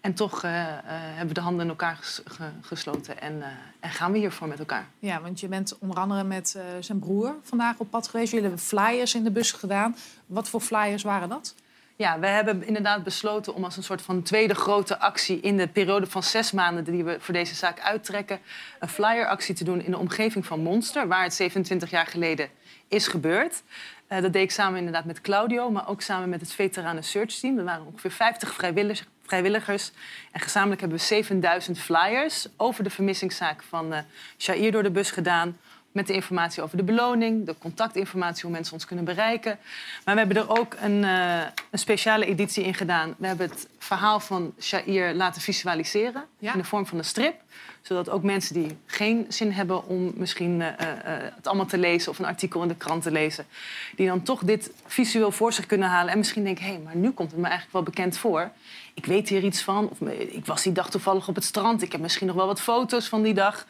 En 0.00 0.14
toch 0.14 0.44
eh, 0.44 0.68
eh, 0.68 0.74
hebben 0.86 1.28
we 1.28 1.34
de 1.34 1.40
handen 1.40 1.62
in 1.64 1.68
elkaar 1.70 1.96
ges- 1.96 2.20
ge- 2.24 2.50
gesloten 2.60 3.20
en, 3.20 3.42
eh, 3.42 3.48
en 3.80 3.90
gaan 3.90 4.12
we 4.12 4.18
hiervoor 4.18 4.48
met 4.48 4.58
elkaar. 4.58 4.86
Ja, 4.98 5.20
want 5.20 5.40
je 5.40 5.48
bent 5.48 5.78
onder 5.78 5.96
andere 5.96 6.24
met 6.24 6.58
zijn 6.80 6.98
broer 6.98 7.34
vandaag 7.42 7.78
op 7.78 7.90
pad 7.90 8.08
geweest. 8.08 8.30
Jullie 8.32 8.46
hebben 8.46 8.64
flyers 8.64 9.14
in 9.14 9.24
de 9.24 9.30
bus 9.30 9.52
gedaan. 9.52 9.96
Wat 10.26 10.48
voor 10.48 10.60
flyers 10.60 11.02
waren 11.02 11.28
dat? 11.28 11.54
Ja, 12.02 12.18
we 12.18 12.26
hebben 12.26 12.66
inderdaad 12.66 13.04
besloten 13.04 13.54
om 13.54 13.64
als 13.64 13.76
een 13.76 13.82
soort 13.82 14.02
van 14.02 14.22
tweede 14.22 14.54
grote 14.54 14.98
actie 14.98 15.40
in 15.40 15.56
de 15.56 15.68
periode 15.68 16.06
van 16.06 16.22
zes 16.22 16.52
maanden 16.52 16.84
die 16.84 17.04
we 17.04 17.16
voor 17.20 17.34
deze 17.34 17.54
zaak 17.54 17.80
uittrekken, 17.80 18.40
een 18.80 18.88
flyeractie 18.88 19.54
te 19.54 19.64
doen 19.64 19.82
in 19.82 19.90
de 19.90 19.98
omgeving 19.98 20.46
van 20.46 20.60
Monster, 20.60 21.08
waar 21.08 21.22
het 21.22 21.34
27 21.34 21.90
jaar 21.90 22.06
geleden 22.06 22.48
is 22.88 23.06
gebeurd. 23.06 23.62
Eh, 24.06 24.22
dat 24.22 24.32
deed 24.32 24.42
ik 24.42 24.50
samen 24.50 24.78
inderdaad 24.78 25.04
met 25.04 25.20
Claudio, 25.20 25.70
maar 25.70 25.88
ook 25.88 26.00
samen 26.00 26.28
met 26.28 26.40
het 26.40 26.52
Veteranen 26.52 27.04
Search 27.04 27.34
Team. 27.34 27.58
Er 27.58 27.64
waren 27.64 27.86
ongeveer 27.86 28.10
50 28.10 28.54
vrijwilligers. 28.54 29.08
vrijwilligers. 29.26 29.90
En 30.32 30.40
gezamenlijk 30.40 30.80
hebben 30.80 30.98
we 30.98 31.04
7000 31.04 31.78
flyers 31.78 32.46
over 32.56 32.84
de 32.84 32.90
vermissingszaak 32.90 33.62
van 33.62 33.92
eh 33.92 34.00
Shair 34.38 34.72
door 34.72 34.82
de 34.82 34.90
bus 34.90 35.10
gedaan. 35.10 35.58
Met 35.92 36.06
de 36.06 36.12
informatie 36.12 36.62
over 36.62 36.76
de 36.76 36.82
beloning, 36.82 37.46
de 37.46 37.54
contactinformatie, 37.58 38.42
hoe 38.42 38.52
mensen 38.52 38.74
ons 38.74 38.86
kunnen 38.86 39.04
bereiken. 39.04 39.58
Maar 40.04 40.14
we 40.14 40.20
hebben 40.20 40.36
er 40.36 40.58
ook 40.58 40.76
een, 40.80 41.04
eh, 41.04 41.40
een 41.70 41.78
speciale 41.78 42.26
editie 42.26 42.64
in 42.64 42.74
gedaan. 42.74 43.14
We 43.18 43.26
hebben 43.26 43.48
het 43.48 43.68
verhaal 43.78 44.20
van 44.20 44.54
Shair 44.60 45.14
laten 45.14 45.42
visualiseren 45.42 46.24
in 46.38 46.52
de 46.56 46.64
vorm 46.64 46.86
van 46.86 46.98
een 46.98 47.04
strip. 47.04 47.34
Zodat 47.82 48.10
ook 48.10 48.22
mensen 48.22 48.54
die 48.54 48.78
geen 48.86 49.26
zin 49.28 49.52
hebben 49.52 49.86
om 49.86 50.12
misschien 50.14 50.62
eh, 50.62 50.68
eh, 50.68 51.22
het 51.34 51.46
allemaal 51.46 51.66
te 51.66 51.78
lezen 51.78 52.10
of 52.10 52.18
een 52.18 52.24
artikel 52.24 52.62
in 52.62 52.68
de 52.68 52.76
krant 52.76 53.02
te 53.02 53.10
lezen, 53.10 53.46
die 53.96 54.06
dan 54.06 54.22
toch 54.22 54.44
dit 54.44 54.70
visueel 54.86 55.30
voor 55.30 55.52
zich 55.52 55.66
kunnen 55.66 55.88
halen 55.88 56.12
en 56.12 56.18
misschien 56.18 56.44
denken: 56.44 56.64
hé, 56.64 56.70
hey, 56.70 56.80
maar 56.80 56.96
nu 56.96 57.10
komt 57.10 57.30
het 57.30 57.40
me 57.40 57.46
eigenlijk 57.46 57.72
wel 57.72 57.82
bekend 57.82 58.18
voor. 58.18 58.50
Ik 58.94 59.06
weet 59.06 59.28
hier 59.28 59.44
iets 59.44 59.62
van, 59.62 59.88
of 59.88 60.08
ik 60.08 60.46
was 60.46 60.62
die 60.62 60.72
dag 60.72 60.90
toevallig 60.90 61.28
op 61.28 61.34
het 61.34 61.44
strand, 61.44 61.82
ik 61.82 61.92
heb 61.92 62.00
misschien 62.00 62.26
nog 62.26 62.36
wel 62.36 62.46
wat 62.46 62.60
foto's 62.60 63.08
van 63.08 63.22
die 63.22 63.34
dag. 63.34 63.66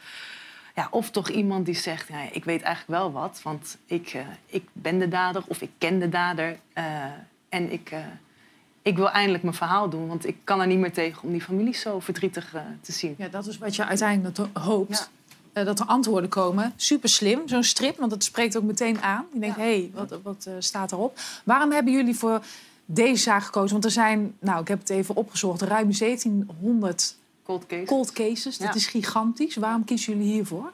Ja, 0.75 0.89
of 0.91 1.11
toch 1.11 1.29
iemand 1.29 1.67
die 1.67 1.75
zegt, 1.75 2.09
ja, 2.09 2.21
ik 2.33 2.45
weet 2.45 2.63
eigenlijk 2.63 3.01
wel 3.01 3.13
wat, 3.13 3.41
want 3.43 3.77
ik, 3.87 4.09
eh, 4.09 4.21
ik 4.47 4.65
ben 4.73 4.99
de 4.99 5.09
dader 5.09 5.43
of 5.47 5.61
ik 5.63 5.71
ken 5.79 5.99
de 5.99 6.09
dader. 6.09 6.59
eh, 6.73 6.85
en 7.49 7.73
ik, 7.73 7.91
eh, 7.91 7.99
ik 8.83 8.97
wil 8.97 9.11
eindelijk 9.11 9.43
mijn 9.43 9.55
verhaal 9.55 9.89
doen, 9.89 10.07
want 10.09 10.27
ik 10.27 10.37
kan 10.45 10.61
er 10.61 10.67
niet 10.67 10.79
meer 10.79 10.93
tegen 10.93 11.23
om 11.23 11.31
die 11.33 11.41
familie 11.43 11.75
zo 11.75 12.01
verdrietig 12.01 12.55
te 12.81 12.93
zien. 12.93 13.15
Ja, 13.19 13.29
dat 13.29 13.47
is 13.47 13.59
wat 13.59 13.77
je 13.77 13.85
uiteindelijk 13.87 14.37
ho- 14.37 14.51
hoopt. 14.61 15.11
Dat 15.53 15.81
er 15.81 15.87
antwoorden 15.87 16.31
komen. 16.31 16.73
Super 16.77 17.09
slim, 17.09 17.49
zo'n 17.49 17.63
strip, 17.63 17.97
want 17.99 18.13
het 18.13 18.25
spreekt 18.25 18.57
ook 18.57 18.63
meteen 18.63 19.03
aan. 19.03 19.27
Je 19.33 19.39
denkt, 19.41 19.57
hé, 19.57 19.63
hey, 19.63 19.91
wat, 19.95 20.19
wat 20.23 20.49
staat 20.59 20.93
erop? 20.93 21.19
Waarom 21.45 21.73
hebben 21.73 21.93
jullie 21.93 22.15
voor 22.17 22.41
deze 22.85 23.23
zaak 23.23 23.43
gekozen? 23.43 23.73
Want 23.73 23.85
er 23.85 23.91
zijn, 23.91 24.35
nou, 24.39 24.61
ik 24.61 24.69
heb 24.69 24.79
het 24.79 24.91
even 24.91 25.17
opgezocht, 25.17 25.63
ruim 25.63 25.93
1700 25.99 27.17
cold 27.53 27.67
cases. 27.67 27.87
Cold 27.89 28.13
cases. 28.13 28.59
Dat 28.59 28.69
Ja. 28.69 28.75
is 28.75 28.87
gigantisch. 28.87 29.57
Waarom 29.57 29.85
kiezen 29.85 30.13
jullie 30.13 30.33
hiervoor? 30.33 30.73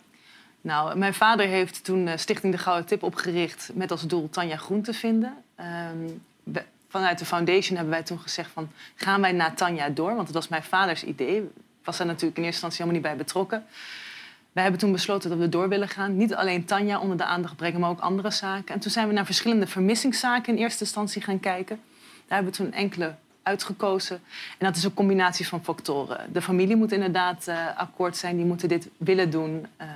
Nou, 0.60 0.96
mijn 0.98 1.14
vader 1.14 1.46
heeft 1.46 1.84
toen 1.84 2.06
eh, 2.08 2.16
Stichting 2.16 2.52
De 2.52 2.58
Gouden 2.58 2.86
Tip 2.86 3.02
opgericht... 3.02 3.70
met 3.74 3.90
als 3.90 4.02
doel 4.06 4.28
Tanja 4.30 4.56
Groen 4.56 4.82
te 4.82 4.92
vinden. 4.92 5.34
Ehm, 5.54 5.96
we- 6.42 6.64
vanuit 6.88 7.18
de 7.18 7.24
foundation 7.24 7.76
hebben 7.76 7.94
wij 7.94 8.02
toen 8.02 8.18
gezegd 8.18 8.50
van... 8.50 8.68
gaan 8.94 9.20
wij 9.20 9.32
naar 9.32 9.54
Tanja 9.54 9.88
door? 9.88 10.14
Want 10.14 10.26
het 10.26 10.34
was 10.36 10.48
mijn 10.48 10.62
vaders 10.62 11.04
idee. 11.04 11.36
Ik 11.36 11.84
was 11.84 11.96
daar 11.96 12.06
natuurlijk 12.06 12.38
in 12.38 12.44
eerste 12.44 12.64
instantie 12.66 12.78
helemaal 12.82 13.00
niet 13.00 13.10
bij 13.18 13.24
betrokken. 13.26 13.64
Wij 14.52 14.62
hebben 14.62 14.80
toen 14.82 14.92
besloten 14.92 15.30
dat 15.30 15.38
we 15.38 15.48
door 15.48 15.68
willen 15.68 15.88
gaan. 15.88 16.16
Niet 16.16 16.34
alleen 16.34 16.64
Tanja 16.64 16.98
onder 17.00 17.16
de 17.16 17.24
aandacht 17.24 17.56
brengen, 17.56 17.80
maar 17.80 17.90
ook 17.90 18.00
andere 18.00 18.30
zaken. 18.30 18.74
En 18.74 18.80
toen 18.80 18.90
zijn 18.90 19.08
we 19.08 19.14
naar 19.14 19.24
verschillende 19.26 19.66
vermissingszaken 19.66 20.52
in 20.56 20.62
eerste 20.62 20.80
instantie 20.84 21.22
gaan 21.22 21.40
kijken. 21.40 21.80
Daar 22.26 22.38
hebben 22.38 22.52
we 22.52 22.58
toen 22.64 22.72
enkele 22.72 23.14
uitgekozen. 23.48 24.16
En 24.58 24.66
dat 24.66 24.76
is 24.76 24.84
een 24.84 24.94
combinatie 24.94 25.46
van 25.48 25.64
factoren. 25.64 26.32
De 26.32 26.42
familie 26.42 26.76
moet 26.76 26.92
inderdaad 26.92 27.48
eh, 27.48 27.56
akkoord 27.76 28.16
zijn. 28.16 28.37
Die 28.37 28.44
moeten 28.44 28.68
dit 28.68 28.88
willen 28.96 29.30
doen. 29.30 29.66
eh, 29.76 29.88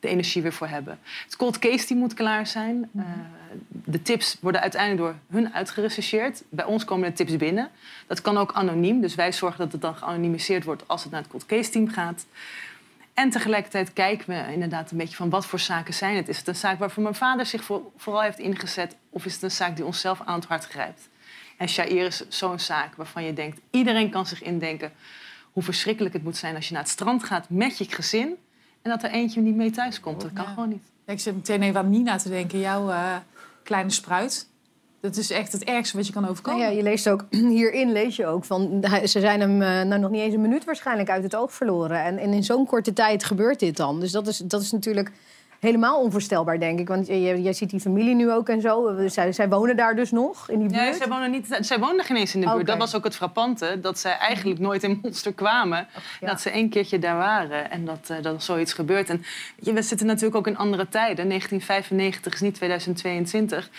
de 0.00 0.08
energie 0.08 0.42
weer 0.42 0.52
voor 0.52 0.66
hebben. 0.68 0.98
Het 1.24 1.36
cold 1.36 1.58
case 1.58 1.86
die 1.86 1.96
moet 1.96 2.14
klaar 2.14 2.46
zijn. 2.46 2.90
Eh, 2.96 3.04
de 3.68 4.02
tips 4.02 4.36
worden 4.40 4.60
uiteindelijk 4.60 5.00
door 5.02 5.14
hun 5.30 5.54
uitgerechercheerd. 5.54 6.42
Bij 6.48 6.64
ons 6.64 6.84
komen 6.84 7.08
de 7.08 7.14
tips 7.14 7.36
binnen. 7.36 7.70
Dat 8.06 8.20
kan 8.20 8.38
ook 8.38 8.52
anoniem. 8.52 9.00
Dus 9.00 9.14
wij 9.14 9.32
zorgen 9.32 9.58
dat 9.58 9.72
het 9.72 9.80
dan 9.80 9.96
geanonimiseerd 9.96 10.64
wordt 10.64 10.88
als 10.88 11.02
het 11.02 11.12
naar 11.12 11.20
het 11.20 11.30
cold 11.30 11.46
case 11.46 11.70
team 11.70 11.88
gaat. 11.88 12.26
En 13.14 13.30
tegelijkertijd 13.30 13.92
kijken 13.92 14.28
we 14.28 14.52
inderdaad 14.52 14.90
een 14.90 14.96
beetje 14.96 15.16
van 15.16 15.30
wat 15.30 15.46
voor 15.46 15.58
zaken 15.58 15.94
zijn 15.94 16.16
het. 16.16 16.28
Is 16.28 16.38
het 16.38 16.48
een 16.48 16.56
zaak 16.56 16.78
waarvoor 16.78 17.02
mijn 17.02 17.14
vader 17.14 17.46
zich 17.46 17.64
voor- 17.64 17.82
vooral 17.96 18.22
heeft 18.22 18.38
ingezet? 18.38 18.96
Of 19.10 19.24
is 19.24 19.32
het 19.32 19.42
een 19.42 19.50
zaak 19.50 19.76
die 19.76 19.84
onszelf 19.84 20.20
aan 20.24 20.34
het 20.34 20.48
hart 20.48 20.64
grijpt? 20.64 21.08
En 21.56 21.68
Shair 21.68 22.06
is 22.06 22.28
zo'n 22.28 22.58
zaak 22.58 22.94
waarvan 22.94 23.24
je 23.24 23.32
denkt... 23.32 23.60
iedereen 23.70 24.10
kan 24.10 24.26
zich 24.26 24.42
indenken 24.42 24.92
hoe 25.52 25.62
verschrikkelijk 25.62 26.14
het 26.14 26.24
moet 26.24 26.36
zijn... 26.36 26.56
als 26.56 26.66
je 26.66 26.72
naar 26.72 26.82
het 26.82 26.90
strand 26.90 27.24
gaat 27.24 27.50
met 27.50 27.78
je 27.78 27.84
gezin... 27.88 28.36
en 28.82 28.90
dat 28.90 29.02
er 29.02 29.10
eentje 29.10 29.40
niet 29.40 29.54
mee 29.54 29.70
thuis 29.70 30.00
komt. 30.00 30.20
Dat 30.20 30.32
kan 30.32 30.46
gewoon 30.46 30.68
niet. 30.68 30.82
Ik 31.06 31.20
zit 31.20 31.34
meteen 31.34 31.62
even 31.62 31.80
aan 31.80 31.90
Nina 31.90 32.16
te 32.16 32.28
denken. 32.28 32.58
Jouw 32.58 32.90
eh, 32.90 33.16
kleine 33.62 33.90
spruit. 33.90 34.48
Dat 35.00 35.16
is 35.16 35.30
echt 35.30 35.52
het 35.52 35.64
ergste 35.64 35.96
wat 35.96 36.06
je 36.06 36.12
kan 36.12 36.28
overkomen. 36.28 36.60
Nou 36.60 36.72
ja, 36.72 36.78
je 36.78 36.84
leest 36.84 37.08
ook, 37.08 37.24
hierin 37.58 37.92
lees 37.92 38.16
je 38.16 38.26
ook 38.26 38.44
van... 38.44 38.84
ze 39.04 39.20
zijn 39.20 39.40
hem 39.40 39.62
eh, 39.62 39.82
nou, 39.82 40.00
nog 40.00 40.10
niet 40.10 40.20
eens 40.20 40.34
een 40.34 40.40
minuut 40.40 40.64
waarschijnlijk 40.64 41.10
uit 41.10 41.22
het 41.22 41.36
oog 41.36 41.52
verloren. 41.52 42.04
En, 42.04 42.18
en 42.18 42.32
in 42.32 42.44
zo'n 42.44 42.66
korte 42.66 42.92
tijd 42.92 43.24
gebeurt 43.24 43.60
dit 43.60 43.76
dan. 43.76 44.00
Dus 44.00 44.12
dat 44.12 44.26
is, 44.26 44.38
dat 44.38 44.62
is 44.62 44.72
natuurlijk 44.72 45.10
helemaal 45.64 46.00
onvoorstelbaar, 46.00 46.58
denk 46.58 46.78
ik. 46.78 46.88
Want 46.88 47.06
je, 47.06 47.42
je 47.42 47.52
ziet 47.52 47.70
die 47.70 47.80
familie 47.80 48.14
nu 48.14 48.32
ook 48.32 48.48
en 48.48 48.60
zo. 48.60 48.94
Zij, 49.06 49.32
zij 49.32 49.48
wonen 49.48 49.76
daar 49.76 49.96
dus 49.96 50.10
nog, 50.10 50.50
in 50.50 50.58
die 50.58 50.68
buurt. 50.68 50.80
Nee, 50.80 50.94
zij 50.94 51.08
wonen, 51.08 51.30
niet, 51.30 51.58
zij 51.60 51.78
wonen 51.78 52.04
geen 52.04 52.16
eens 52.16 52.34
in 52.34 52.40
de 52.40 52.46
buurt. 52.46 52.66
Dat 52.66 52.78
was 52.78 52.94
ook 52.94 53.04
het 53.04 53.16
frappante. 53.16 53.78
Dat 53.80 53.98
zij 53.98 54.16
eigenlijk 54.18 54.60
nooit 54.60 54.82
in 54.82 54.98
Monster 55.02 55.32
kwamen. 55.32 55.86
Dat 56.20 56.40
ze 56.40 56.50
één 56.50 56.68
keertje 56.68 56.98
daar 56.98 57.16
waren. 57.16 57.70
En 57.70 57.84
dat, 57.84 58.10
eh, 58.10 58.22
dat 58.22 58.34
er 58.34 58.42
zoiets 58.42 58.72
gebeurt. 58.72 59.10
En 59.10 59.16
weet 59.56 59.66
je, 59.66 59.72
we 59.72 59.82
zitten 59.82 60.06
natuurlijk 60.06 60.36
ook 60.36 60.46
in 60.46 60.56
andere 60.56 60.88
tijden. 60.88 61.26
1995 61.26 62.32
is 62.32 62.40
niet 62.40 62.54
2022. 62.54 63.70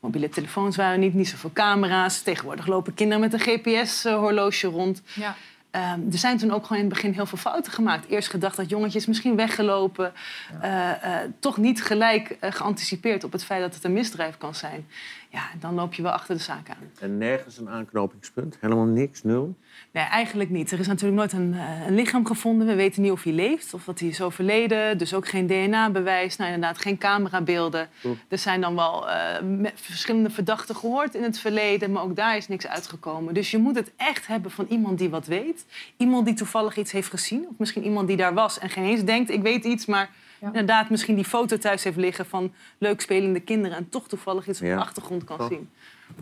Mobiele 0.00 0.28
telefoons 0.28 0.76
waren 0.76 1.00
niet, 1.00 1.14
niet 1.14 1.28
zoveel 1.28 1.52
camera's. 1.52 2.22
Tegenwoordig 2.22 2.66
lopen 2.66 2.94
kinderen 2.94 3.20
met 3.20 3.32
een 3.32 3.40
GPS-horloge 3.40 4.66
rond. 4.66 5.02
Ja. 5.14 5.36
Ehm, 5.70 6.00
er 6.12 6.18
zijn 6.18 6.38
toen 6.38 6.50
ook 6.50 6.66
gewoon 6.66 6.82
in 6.82 6.88
het 6.88 6.94
begin 6.94 7.12
heel 7.12 7.26
veel 7.26 7.38
fouten 7.38 7.72
gemaakt. 7.72 8.08
Eerst 8.08 8.28
gedacht 8.28 8.56
dat 8.56 8.70
jongetjes 8.70 9.06
misschien 9.06 9.36
weggelopen. 9.36 10.12
eh, 10.60 10.90
eh, 10.90 11.30
toch 11.38 11.56
niet 11.56 11.82
gelijk 11.82 12.36
eh, 12.40 12.52
geanticipeerd 12.52 13.24
op 13.24 13.32
het 13.32 13.44
feit 13.44 13.60
dat 13.60 13.74
het 13.74 13.84
een 13.84 13.92
misdrijf 13.92 14.38
kan 14.38 14.54
zijn. 14.54 14.86
Ja, 15.32 15.50
dan 15.60 15.74
loop 15.74 15.94
je 15.94 16.02
wel 16.02 16.12
achter 16.12 16.36
de 16.36 16.42
zaak 16.42 16.68
aan. 16.68 16.90
En 17.00 17.18
nergens 17.18 17.58
een 17.58 17.68
aanknopingspunt? 17.68 18.56
Helemaal 18.60 18.84
niks? 18.84 19.22
Nul? 19.22 19.54
Nee, 19.90 20.04
eigenlijk 20.04 20.50
niet. 20.50 20.70
Er 20.72 20.78
is 20.78 20.86
natuurlijk 20.86 21.18
nooit 21.18 21.32
een, 21.32 21.54
eh, 21.54 21.86
een 21.86 21.94
lichaam 21.94 22.26
gevonden. 22.26 22.66
We 22.66 22.74
weten 22.74 23.02
niet 23.02 23.10
of 23.10 23.22
hij 23.22 23.32
leeft 23.32 23.74
of 23.74 23.84
dat 23.84 23.98
hij 23.98 24.08
is 24.08 24.20
overleden. 24.20 24.98
Dus 24.98 25.14
ook 25.14 25.28
geen 25.28 25.46
DNA-bewijs. 25.46 26.36
Nou, 26.36 26.52
inderdaad, 26.52 26.78
geen 26.78 26.98
camerabeelden. 26.98 27.88
Oeh. 28.04 28.18
Er 28.28 28.38
zijn 28.38 28.60
dan 28.60 28.74
wel 28.74 29.10
eh, 29.10 29.70
verschillende 29.74 30.30
verdachten 30.30 30.76
gehoord 30.76 31.14
in 31.14 31.22
het 31.22 31.38
verleden, 31.38 31.92
maar 31.92 32.02
ook 32.02 32.16
daar 32.16 32.36
is 32.36 32.48
niks 32.48 32.66
uitgekomen. 32.66 33.34
Dus 33.34 33.50
je 33.50 33.58
moet 33.58 33.76
het 33.76 33.92
echt 33.96 34.26
hebben 34.26 34.50
van 34.50 34.66
iemand 34.68 34.98
die 34.98 35.10
wat 35.10 35.26
weet. 35.26 35.66
Iemand 35.96 36.26
die 36.26 36.34
toevallig 36.34 36.76
iets 36.76 36.92
heeft 36.92 37.10
gezien. 37.10 37.46
Of 37.50 37.54
misschien 37.58 37.84
iemand 37.84 38.08
die 38.08 38.16
daar 38.16 38.34
was 38.34 38.58
en 38.58 38.70
geen 38.70 38.84
eens 38.84 39.04
denkt, 39.04 39.30
ik 39.30 39.42
weet 39.42 39.64
iets, 39.64 39.86
maar 39.86 40.10
inderdaad 40.40 40.90
misschien 40.90 41.14
die 41.14 41.24
foto 41.24 41.56
thuis 41.58 41.84
heeft 41.84 41.96
liggen 41.96 42.26
van 42.26 42.52
leuk 42.78 43.00
spelende 43.00 43.40
kinderen 43.40 43.76
en 43.76 43.88
toch 43.88 44.08
toevallig 44.08 44.48
iets 44.48 44.60
op 44.60 44.66
Ja. 44.66 44.74
de 44.74 44.80
achtergrond 44.80 45.24
kan 45.24 45.38
Toch. 45.38 45.48
zien. 45.48 45.70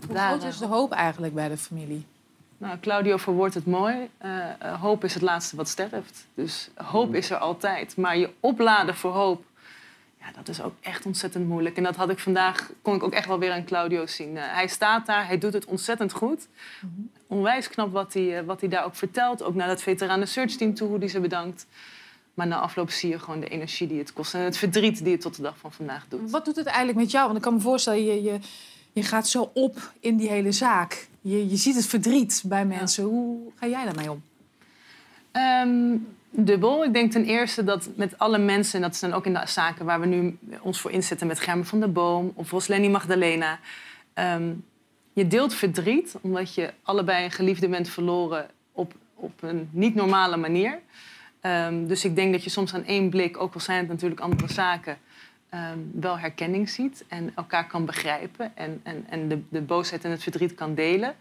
Hoe 0.07 0.15
Daar, 0.15 0.29
groot 0.29 0.43
is 0.45 0.59
de 0.59 0.67
hoop 0.67 0.93
eigenlijk 0.93 1.35
bij 1.35 1.49
de 1.49 1.57
familie? 1.57 2.07
nou, 2.59 2.79
Claudio 2.81 3.17
verwoordt 3.17 3.55
het 3.55 3.67
mooi. 3.67 4.09
Eh, 4.19 4.39
eh, 4.59 4.81
hoop 4.81 5.05
is 5.05 5.15
het 5.15 5.23
laatste 5.23 5.57
wat 5.57 5.69
sterft. 5.69 6.27
Dus 6.35 6.71
hoop 6.75 7.15
is 7.15 7.31
er 7.31 7.37
altijd. 7.37 7.97
Maar 7.97 8.17
je 8.19 8.31
opladen 8.41 8.95
voor 8.97 9.13
hoop, 9.13 9.45
ja, 10.21 10.27
dat 10.37 10.49
is 10.49 10.63
ook 10.63 10.75
echt 10.81 11.07
ontzettend 11.07 11.49
moeilijk. 11.49 11.77
En 11.77 11.83
dat 11.83 11.97
had 11.97 12.11
ik 12.11 12.19
vandaag, 12.19 12.71
kon 12.83 12.95
ik 12.95 13.03
ook 13.03 13.13
echt 13.13 13.27
wel 13.27 13.39
weer 13.39 13.53
aan 13.53 13.65
Claudio 13.65 14.07
zien. 14.07 14.37
Eh, 14.37 14.43
hij 14.47 14.67
staat 14.69 15.07
daar, 15.07 15.27
hij 15.27 15.39
doet 15.39 15.53
het 15.53 15.65
ontzettend 15.65 16.13
goed. 16.13 16.49
Onwijs 17.27 17.69
knap 17.69 17.93
wat 17.93 18.13
hij, 18.15 18.39
eh, 18.39 18.45
wat 18.45 18.61
hij 18.61 18.69
daar 18.69 18.85
ook 18.85 18.95
vertelt. 18.97 19.43
Ook 19.43 19.55
naar 19.55 19.69
dat 19.69 19.83
veteranen 19.83 20.29
search 20.29 20.53
team 20.57 20.75
toe, 20.75 20.89
hoe 20.89 20.99
hij 20.99 21.09
ze 21.09 21.21
bedankt. 21.21 21.67
Maar 22.39 22.47
na 22.47 22.59
afloop 22.59 22.91
zie 22.91 23.11
je 23.11 23.19
gewoon 23.19 23.41
de 23.41 23.49
energie 23.49 23.87
die 23.87 23.99
het 23.99 24.13
kost. 24.13 24.35
En 24.35 24.41
het 24.41 24.57
verdriet 24.57 25.05
die 25.05 25.13
het 25.13 25.21
tot 25.21 25.37
de 25.37 25.43
dag 25.43 25.59
van 25.59 25.73
vandaag 25.73 26.07
doet. 26.09 26.31
Wat 26.31 26.45
doet 26.45 26.57
het 26.57 26.67
eigenlijk 26.67 26.99
met 26.99 27.11
jou? 27.11 27.25
Want 27.25 27.37
ik 27.37 27.43
kan 27.43 27.55
me 27.55 27.61
voorstellen, 27.61 28.05
je, 28.05 28.23
je, 28.23 28.39
je 28.93 29.03
gaat 29.03 29.29
zo 29.29 29.51
op 29.55 29.93
in 30.01 30.17
die 30.17 30.29
hele 30.29 30.53
zaak. 30.53 31.09
Je, 31.21 31.49
je 31.49 31.57
ziet 31.57 31.75
het 31.75 31.87
verdriet 31.87 32.43
bij 32.45 32.65
mensen. 32.65 33.05
Hoe 33.05 33.39
ga 33.55 33.67
jij 33.67 33.85
daarmee 33.85 34.11
om? 34.11 34.23
Ehm, 35.33 35.97
dubbel. 36.31 36.85
Ik 36.85 36.93
denk 36.93 37.13
ten 37.13 37.25
eerste 37.25 37.65
dat 37.65 37.89
met 37.95 38.19
alle 38.19 38.39
mensen, 38.39 38.75
en 38.75 38.83
dat 38.83 38.97
zijn 38.97 39.13
ook 39.13 39.27
in 39.27 39.35
de 39.35 39.43
zaken 39.45 39.85
waar 39.85 40.01
we 40.01 40.07
nu 40.07 40.39
ons 40.61 40.81
voor 40.81 40.91
inzetten 40.91 41.27
met 41.27 41.41
Germen 41.41 41.67
van 41.67 41.81
der 41.81 41.93
Boom 41.93 42.33
of 42.35 42.51
Rosleni 42.51 42.89
Magdalena. 42.89 43.59
ehm, 44.15 44.53
je 45.13 45.27
deelt 45.27 45.55
verdriet 45.55 46.15
omdat 46.21 46.55
je 46.55 46.73
allebei 46.83 47.25
een 47.25 47.31
geliefde 47.31 47.69
bent 47.69 47.89
verloren 47.89 48.47
op, 48.73 48.93
op 49.15 49.43
een 49.43 49.69
niet 49.73 49.95
normale 49.95 50.37
manier. 50.37 50.79
Ehm, 51.41 51.87
dus 51.87 52.05
ik 52.05 52.15
denk 52.15 52.33
dat 52.33 52.45
je 52.45 52.51
soms 52.51 52.75
aan 52.75 52.85
één 52.85 53.11
blik, 53.11 53.41
ook 53.41 53.55
al 53.55 53.61
zijn 53.61 53.79
het 53.79 53.89
natuurlijk 53.89 54.21
andere 54.21 54.53
zaken, 54.53 54.99
ehm, 55.49 55.79
wel 55.93 56.19
herkenning 56.19 56.69
ziet 56.69 57.05
en 57.09 57.33
elkaar 57.35 57.67
kan 57.67 57.85
begrijpen 57.85 58.57
en, 58.57 58.81
en, 58.83 59.07
en 59.09 59.29
de, 59.29 59.41
de 59.49 59.61
boosheid 59.61 60.05
en 60.05 60.11
het 60.11 60.23
verdriet 60.23 60.55
kan 60.55 60.75
delen. 60.75 61.15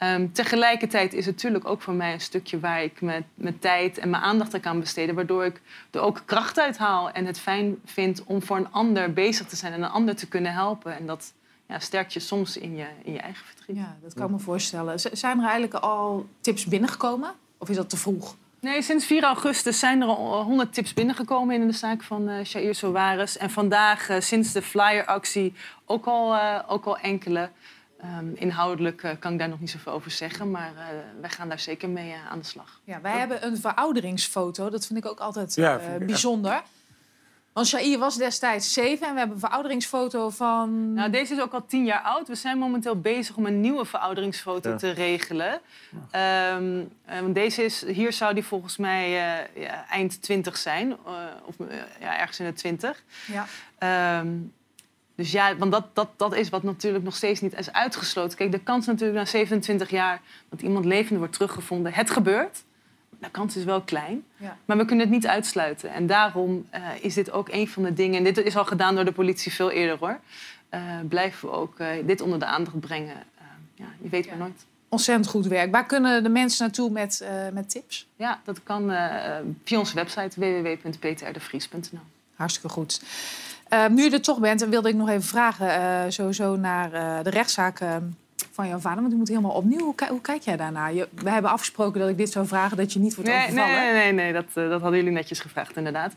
Ehm, 0.00 0.28
tegelijkertijd 0.32 1.12
is 1.12 1.26
het 1.26 1.34
natuurlijk 1.34 1.68
ook 1.68 1.82
voor 1.82 1.94
mij 1.94 2.12
een 2.12 2.20
stukje 2.20 2.60
waar 2.60 2.82
ik 2.82 3.00
mijn, 3.00 3.26
mijn 3.34 3.58
tijd 3.58 3.98
en 3.98 4.10
mijn 4.10 4.22
aandacht 4.22 4.54
aan 4.54 4.60
kan 4.60 4.80
besteden. 4.80 5.14
Waardoor 5.14 5.44
ik 5.44 5.60
er 5.90 6.00
ook 6.00 6.22
kracht 6.24 6.58
uit 6.58 6.78
haal 6.78 7.10
en 7.10 7.26
het 7.26 7.40
fijn 7.40 7.76
vind 7.84 8.24
om 8.24 8.42
voor 8.42 8.56
een 8.56 8.72
ander 8.72 9.12
bezig 9.12 9.46
te 9.46 9.56
zijn 9.56 9.72
en 9.72 9.82
een 9.82 9.90
ander 9.90 10.16
te 10.16 10.28
kunnen 10.28 10.52
helpen. 10.52 10.96
En 10.96 11.06
dat 11.06 11.32
ja, 11.66 11.78
sterkt 11.78 12.12
je 12.12 12.20
soms 12.20 12.56
in 12.56 12.76
je, 12.76 12.86
in 13.04 13.12
je 13.12 13.18
eigen 13.18 13.46
verdriet. 13.46 13.76
Ja, 13.76 13.96
dat 14.02 14.14
kan 14.14 14.24
ik 14.24 14.30
me 14.30 14.38
voorstellen. 14.38 15.00
Zijn 15.00 15.38
er 15.38 15.44
eigenlijk 15.44 15.74
al 15.74 16.28
tips 16.40 16.66
binnengekomen? 16.66 17.32
Of 17.58 17.68
is 17.68 17.76
dat 17.76 17.90
te 17.90 17.96
vroeg? 17.96 18.36
Nee, 18.60 18.82
sinds 18.82 19.06
4 19.06 19.22
augustus 19.22 19.78
zijn 19.78 20.02
er 20.02 20.08
al 20.08 20.42
100 20.42 20.72
tips 20.74 20.94
binnengekomen 20.94 21.54
in 21.54 21.66
de 21.66 21.72
zaak 21.72 22.02
van 22.02 22.28
eh 22.28 22.44
Shair 22.44 22.74
Soares. 22.74 23.36
En 23.36 23.50
vandaag, 23.50 24.08
eh, 24.08 24.20
sinds 24.20 24.52
de 24.52 24.62
flyeractie, 24.62 25.54
ook 25.86 26.06
al, 26.06 26.34
eh, 26.34 26.58
ook 26.66 26.84
al 26.84 26.98
enkele. 26.98 27.50
Ehm, 28.02 28.34
inhoudelijk 28.34 29.16
kan 29.18 29.32
ik 29.32 29.38
daar 29.38 29.48
nog 29.48 29.60
niet 29.60 29.70
zoveel 29.70 29.92
over 29.92 30.10
zeggen, 30.10 30.50
maar 30.50 30.72
eh, 30.76 30.84
wij 31.20 31.30
gaan 31.30 31.48
daar 31.48 31.58
zeker 31.58 31.88
mee 31.88 32.14
aan 32.30 32.38
de 32.38 32.44
slag. 32.44 32.80
Ja, 32.84 33.00
wij 33.00 33.18
hebben 33.18 33.46
een 33.46 33.56
verouderingsfoto. 33.56 34.70
Dat 34.70 34.86
vind 34.86 34.98
ik 34.98 35.06
ook 35.06 35.18
altijd 35.18 35.54
Ja, 35.54 35.78
eh, 35.78 35.84
vind 35.84 36.02
ik 36.02 36.08
echt. 36.10 36.68
Want 37.52 37.66
Shair 37.66 37.98
was 37.98 38.16
destijds 38.16 38.72
zeven 38.72 39.06
en 39.06 39.12
we 39.12 39.18
hebben 39.18 39.36
een 39.36 39.42
verouderingsfoto 39.42 40.30
van... 40.30 40.92
Nou, 40.92 41.10
deze 41.10 41.34
is 41.34 41.40
ook 41.40 41.52
al 41.52 41.66
tien 41.66 41.84
jaar 41.84 42.00
oud. 42.02 42.28
We 42.28 42.34
zijn 42.34 42.58
momenteel 42.58 43.00
bezig 43.00 43.36
om 43.36 43.46
een 43.46 43.60
nieuwe 43.60 43.84
verouderingsfoto 43.84 44.70
Ja. 44.70 44.76
te 44.76 44.90
regelen. 44.90 45.60
Ehm, 46.10 46.80
eh, 47.04 47.18
deze 47.28 47.62
is, 47.64 47.84
hier 47.86 48.12
zou 48.12 48.34
die 48.34 48.44
volgens 48.44 48.76
mij 48.76 49.04
eh, 49.04 49.62
ja, 49.62 49.86
eind 49.88 50.22
20 50.22 50.56
zijn. 50.56 50.90
eh, 50.90 51.12
of 51.44 51.54
ja, 52.00 52.18
ergens 52.18 52.40
in 52.40 52.46
de 52.46 52.52
20. 52.52 53.02
Ja. 53.26 53.46
Ehm, 53.78 54.28
dus 55.14 55.32
ja, 55.32 55.56
want 55.56 55.72
dat, 55.72 55.84
dat, 55.92 56.08
dat 56.16 56.34
is 56.34 56.48
wat 56.48 56.62
natuurlijk 56.62 57.04
nog 57.04 57.16
steeds 57.16 57.40
niet 57.40 57.58
is 57.58 57.72
uitgesloten. 57.72 58.36
Kijk, 58.38 58.52
de 58.52 58.58
kans 58.62 58.86
natuurlijk 58.86 59.18
na 59.18 59.24
27 59.24 59.90
jaar 59.90 60.20
dat 60.48 60.62
iemand 60.62 60.84
levend 60.84 61.18
wordt 61.18 61.32
teruggevonden, 61.32 61.92
het 61.92 62.10
gebeurt. 62.10 62.64
De 63.20 63.30
kans 63.30 63.56
is 63.56 63.64
wel 63.64 63.80
klein. 63.80 64.24
Ja. 64.36 64.56
Maar 64.64 64.76
we 64.76 64.84
kunnen 64.84 65.04
het 65.06 65.14
niet 65.14 65.26
uitsluiten. 65.26 65.90
En 65.92 66.06
daarom 66.06 66.66
eh, 66.70 66.82
is 67.00 67.14
dit 67.14 67.30
ook 67.30 67.48
een 67.48 67.68
van 67.68 67.82
de 67.82 67.92
dingen... 67.92 68.18
en 68.18 68.24
dit 68.24 68.38
is 68.38 68.56
al 68.56 68.64
gedaan 68.64 68.94
door 68.94 69.04
de 69.04 69.12
politie 69.12 69.52
veel 69.52 69.70
eerder, 69.70 69.98
hoor. 69.98 70.18
Eh, 70.68 70.80
blijven 71.08 71.48
we 71.48 71.54
ook 71.54 71.78
eh, 71.78 71.88
dit 72.04 72.20
onder 72.20 72.38
de 72.38 72.44
aandacht 72.44 72.80
brengen. 72.80 73.16
Ja, 73.74 73.86
je 74.02 74.08
weet 74.08 74.28
maar 74.28 74.36
nooit. 74.36 74.66
Ontzettend 74.88 75.28
goed 75.28 75.46
werk. 75.46 75.70
Waar 75.72 75.86
kunnen 75.86 76.22
de 76.22 76.28
mensen 76.28 76.64
naartoe 76.64 76.90
met, 76.90 77.24
met 77.52 77.70
tips? 77.70 78.06
Ja, 78.16 78.40
dat 78.44 78.62
kan 78.62 78.90
via 79.64 79.78
onze 79.78 79.94
website 79.94 80.40
www.ptrdevries.nl. 80.40 82.00
Hartstikke 82.34 82.68
goed. 82.68 83.02
Nu 83.90 84.02
je 84.02 84.10
er 84.10 84.22
toch 84.22 84.38
bent, 84.38 84.60
dan 84.60 84.70
wilde 84.70 84.88
ik 84.88 84.94
nog 84.94 85.08
even 85.08 85.22
vragen... 85.22 86.12
sowieso 86.12 86.56
naar 86.56 86.90
de 87.22 87.30
rechtszaak 87.30 87.80
van 88.52 88.68
jouw 88.68 88.78
vader. 88.78 88.96
Want 88.98 89.08
die 89.08 89.18
moet 89.18 89.28
helemaal 89.28 89.50
opnieuw. 89.50 89.78
Hoe, 89.84 89.94
ki- 89.94 90.08
hoe 90.08 90.20
kijk 90.20 90.42
jij 90.42 90.56
daarnaar? 90.56 90.92
Je, 90.94 91.08
we 91.14 91.30
hebben 91.30 91.50
afgesproken 91.50 92.00
dat 92.00 92.08
ik 92.08 92.16
dit 92.16 92.30
zou 92.32 92.46
vragen... 92.46 92.76
dat 92.76 92.92
je 92.92 92.98
niet 92.98 93.14
wordt 93.14 93.30
Nee, 93.30 93.42
overvallen. 93.42 93.74
nee, 93.74 93.92
nee, 93.92 94.12
nee 94.12 94.32
dat, 94.32 94.44
eh, 94.54 94.68
dat 94.68 94.80
hadden 94.80 94.98
jullie 94.98 95.12
netjes 95.14 95.40
gevraagd, 95.40 95.76
inderdaad. 95.76 96.12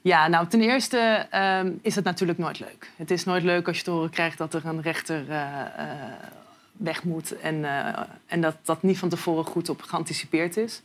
Ja, 0.00 0.28
nou, 0.28 0.46
ten 0.46 0.60
eerste 0.60 1.26
ehm, 1.30 1.72
is 1.82 1.94
het 1.94 2.04
natuurlijk 2.04 2.38
nooit 2.38 2.60
leuk. 2.60 2.90
Het 2.96 3.10
is 3.10 3.24
nooit 3.24 3.42
leuk 3.42 3.66
als 3.68 3.76
je 3.78 3.82
te 3.84 3.90
horen 3.90 4.10
krijgt 4.10 4.38
dat 4.38 4.54
er 4.54 4.66
een 4.66 4.82
rechter 4.82 5.24
eh, 5.30 5.60
eh, 5.60 5.66
weg 6.72 7.04
moet... 7.04 7.40
en, 7.40 7.64
en 8.26 8.40
dat 8.40 8.56
dat 8.62 8.82
niet 8.82 8.98
van 8.98 9.08
tevoren 9.08 9.44
goed 9.44 9.68
op 9.68 9.82
geanticipeerd 9.82 10.56
is. 10.56 10.82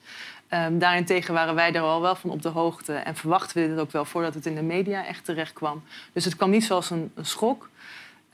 Ehm, 0.48 0.78
daarentegen 0.78 1.34
waren 1.34 1.56
wij 1.56 1.74
er 1.74 1.82
al 1.82 2.02
wel 2.02 2.16
van 2.16 2.30
op 2.30 2.42
de 2.42 2.50
hoogte... 2.50 2.94
en 2.94 3.16
verwachten 3.16 3.62
we 3.62 3.68
dit 3.70 3.80
ook 3.80 3.92
wel 3.92 4.06
voordat 4.06 4.34
het 4.34 4.46
in 4.46 4.56
de 4.56 4.62
media 4.62 5.06
echt 5.06 5.26
terecht 5.26 5.54
kwam. 5.54 5.84
Dus 6.14 6.26
het 6.26 6.36
kwam 6.36 6.50
niet 6.50 6.64
zoals 6.64 6.90
een, 6.90 7.12
een 7.16 7.26
schok... 7.26 7.70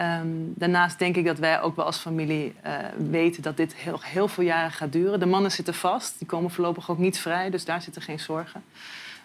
Ehm, 0.02 0.28
daarnaast 0.46 1.00
denk 1.00 1.16
ik 1.16 1.26
dat 1.26 1.40
wij 1.40 1.62
ook 1.62 1.76
wel 1.76 1.86
als 1.86 1.98
familie 1.98 2.54
eh, 2.62 2.74
weten 3.10 3.44
dat 3.44 3.58
dit 3.58 3.76
heel, 3.76 4.00
heel 4.02 4.28
veel 4.28 4.44
jaren 4.44 4.72
gaat 4.72 4.92
duren. 4.92 5.20
De 5.20 5.26
mannen 5.26 5.52
zitten 5.52 5.74
vast, 5.74 6.18
die 6.18 6.28
komen 6.28 6.52
voorlopig 6.52 6.90
ook 6.90 6.98
niet 6.98 7.20
vrij, 7.20 7.50
dus 7.50 7.66
daar 7.66 7.82
zitten 7.82 8.02
geen 8.02 8.20
zorgen. 8.20 8.64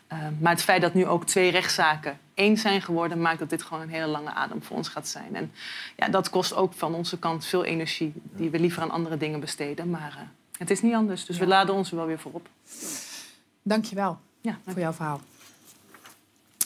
Ehm, 0.06 0.32
maar 0.40 0.52
het 0.52 0.62
feit 0.62 0.82
dat 0.82 0.94
nu 0.94 1.06
ook 1.06 1.26
twee 1.26 1.50
rechtszaken 1.50 2.18
één 2.34 2.56
zijn 2.56 2.82
geworden, 2.82 3.20
maakt 3.20 3.38
dat 3.38 3.50
dit 3.50 3.62
gewoon 3.62 3.82
een 3.82 3.88
hele 3.88 4.06
lange 4.06 4.30
adem 4.30 4.62
voor 4.62 4.76
ons 4.76 4.88
gaat 4.88 5.08
zijn. 5.08 5.36
En 5.36 5.52
ja, 5.96 6.08
dat 6.08 6.30
kost 6.30 6.54
ook 6.54 6.72
van 6.72 6.94
onze 6.94 7.18
kant 7.18 7.44
veel 7.44 7.64
energie, 7.64 8.12
die 8.22 8.50
we 8.50 8.58
liever 8.58 8.82
aan 8.82 8.90
andere 8.90 9.16
dingen 9.16 9.40
besteden. 9.40 9.90
Maar 9.90 10.16
eh, 10.18 10.58
het 10.58 10.70
is 10.70 10.82
niet 10.82 10.94
anders, 10.94 11.24
dus 11.24 11.38
we 11.38 11.46
laden 11.46 11.74
ons 11.74 11.90
er 11.90 11.96
wel 11.96 12.06
weer 12.06 12.18
voor 12.18 12.32
op. 12.32 12.48
Dank 13.62 13.84
je 13.84 13.94
wel 13.94 14.18
Ja, 14.40 14.58
voor 14.66 14.80
jouw 14.80 14.92
verhaal. 14.92 15.20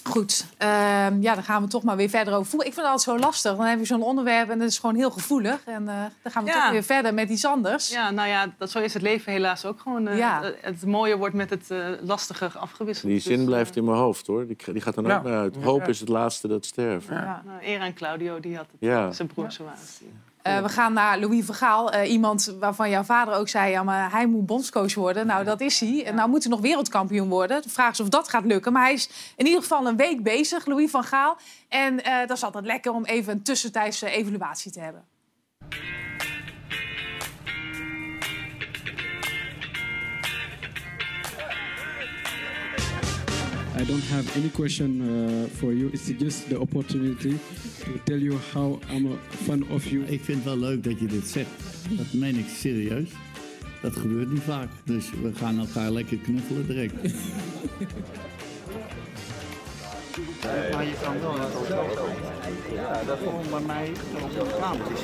Goed, 0.05 0.47
ehm, 0.57 1.21
ja, 1.21 1.35
dan 1.35 1.43
gaan 1.43 1.63
we 1.63 1.69
toch 1.69 1.83
maar 1.83 1.97
weer 1.97 2.09
verder 2.09 2.35
over 2.35 2.47
voetbal. 2.47 2.67
Ik 2.69 2.75
vind 2.75 2.87
het 2.87 2.95
altijd 2.95 3.19
zo 3.19 3.25
lastig. 3.27 3.57
Dan 3.57 3.67
heb 3.67 3.79
je 3.79 3.85
zo'n 3.85 4.03
onderwerp 4.03 4.51
en 4.51 4.61
het 4.61 4.71
is 4.71 4.79
gewoon 4.79 4.95
heel 4.97 5.11
gevoelig. 5.11 5.61
En 5.65 5.89
eh, 5.89 5.95
dan 6.23 6.33
gaan 6.33 6.45
we 6.45 6.51
Ja. 6.51 6.63
toch 6.63 6.71
weer 6.71 6.83
verder 6.83 7.15
met 7.15 7.29
iets 7.29 7.45
anders. 7.45 7.89
Ja, 7.91 8.11
nou 8.11 8.29
ja, 8.29 8.53
dat, 8.59 8.71
zo 8.71 8.79
is 8.79 8.93
het 8.95 9.03
leven 9.03 9.33
helaas 9.33 9.65
ook 9.65 9.81
gewoon. 9.81 10.09
eh, 10.09 10.17
Ja. 10.19 10.53
Het 10.61 10.85
mooie 10.87 11.17
wordt 11.17 11.35
met 11.35 11.51
het 11.51 11.71
eh, 11.71 11.87
lastige 12.01 12.51
afgewisseld. 12.59 13.11
Die 13.13 13.21
zin 13.21 13.37
Dus, 13.37 13.45
blijft 13.45 13.77
in 13.77 13.85
mijn 13.85 13.97
hoofd, 13.97 14.27
hoor. 14.27 14.47
Die, 14.47 14.57
die 14.73 14.81
gaat 14.83 14.97
er 14.97 15.03
nooit 15.03 15.15
Ja. 15.15 15.23
meer 15.23 15.39
uit. 15.39 15.57
Hoop 15.63 15.89
is 15.89 16.01
het 16.01 16.09
laatste 16.09 16.49
dat 16.49 16.65
sterft. 16.67 17.09
Ja. 17.09 17.43
Nou, 17.47 17.59
eer 17.65 17.81
aan 17.81 17.95
Claudio, 17.95 18.41
die 18.41 18.57
had 18.57 18.67
het. 18.71 18.81
Ja. 18.81 19.13
Zijn 19.13 19.29
broer 19.29 19.53
zo 19.53 19.65
was. 19.65 20.01
Eh, 20.43 20.63
we 20.63 20.69
gaan 20.69 20.93
naar 20.93 21.19
Louis 21.19 21.45
Vergaal. 21.45 21.93
eh, 21.93 22.11
iemand 22.11 22.55
waarvan 22.59 22.91
jouw 22.91 23.03
vader 23.03 23.35
ook 23.35 23.49
zei... 23.49 23.71
Ja, 23.71 23.83
maar 23.83 24.11
hij 24.11 24.27
moet 24.27 24.47
bondscoach 24.47 24.95
worden. 24.95 25.27
Nou, 25.27 25.45
dat 25.45 25.61
is 25.61 25.81
hij. 25.81 26.05
En 26.05 26.15
nou 26.15 26.29
moet 26.29 26.43
hij 26.43 26.53
nog 26.53 26.61
wereldkampioen 26.61 27.29
worden. 27.29 27.63
De 27.63 27.69
vraag 27.69 27.93
is 27.93 28.01
of 28.01 28.09
dat 28.09 28.29
gaat 28.29 28.45
lukken. 28.45 28.73
Maar 28.73 28.83
hij 28.83 28.93
is 28.93 29.11
in 29.37 29.47
ieder 29.47 29.63
geval 29.63 29.87
een 29.87 29.97
week 29.97 30.23
bezig, 30.23 30.67
Louis 30.67 30.91
van 30.91 31.05
Gaal. 31.05 31.37
En 31.69 32.05
eh, 32.05 32.19
dat 32.27 32.37
is 32.37 32.45
altijd 32.45 32.65
lekker 32.65 32.93
om 32.93 33.05
even 33.05 33.33
een 33.33 33.43
tussentijdse 33.43 34.11
evaluatie 34.11 34.71
te 34.73 34.81
hebben. 34.81 35.05
I 43.81 43.85
don't 43.85 44.05
have 44.11 44.37
any 44.37 44.51
question 44.51 45.01
uh, 45.01 45.49
for 45.57 45.73
you. 45.73 45.89
It's 45.95 46.11
just 46.11 46.51
the 46.51 46.61
opportunity 46.61 47.39
to 47.85 47.99
tell 48.05 48.19
you 48.19 48.39
how 48.53 48.79
I'm 48.91 49.13
a 49.13 49.17
fan 49.47 49.65
of 49.71 49.87
you. 49.87 50.05
Ik 50.05 50.25
vind 50.25 50.37
het 50.37 50.45
wel 50.45 50.59
leuk 50.59 50.85
dat 50.85 51.01
je 51.01 51.07
dit 51.07 51.29
zegt. 51.29 51.51
Dat 51.89 52.13
meen 52.13 52.37
ik 52.37 52.47
serieus. 52.49 53.09
Dat 53.83 53.97
gebeurt 53.97 54.33
niet 54.33 54.43
vaak. 54.43 54.69
Dus 54.85 55.11
we 55.23 55.35
gaan 55.35 55.59
elkaar 55.59 55.91
lekker 55.91 56.17
knuffelen 56.17 56.67
direct. 56.67 56.95
Maar 60.73 60.85
je 60.85 60.95
kan 61.03 61.21
wel 61.21 61.35
een 61.35 61.41
Ja, 62.75 63.03
dat 63.07 63.19
gewoon 63.19 63.51
bij 63.51 63.61
mij 63.61 63.91
op 64.23 64.31
de 64.33 64.57
kamer 64.61 64.87
is. 64.93 65.01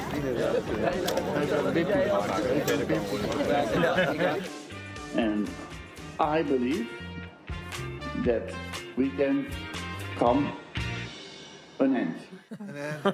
And 5.17 5.49
I 6.21 6.43
believe 6.43 6.87
that 8.25 8.66
we 8.97 9.15
can 9.17 9.45
come 10.19 10.47
an 11.79 11.95
end. 11.97 12.17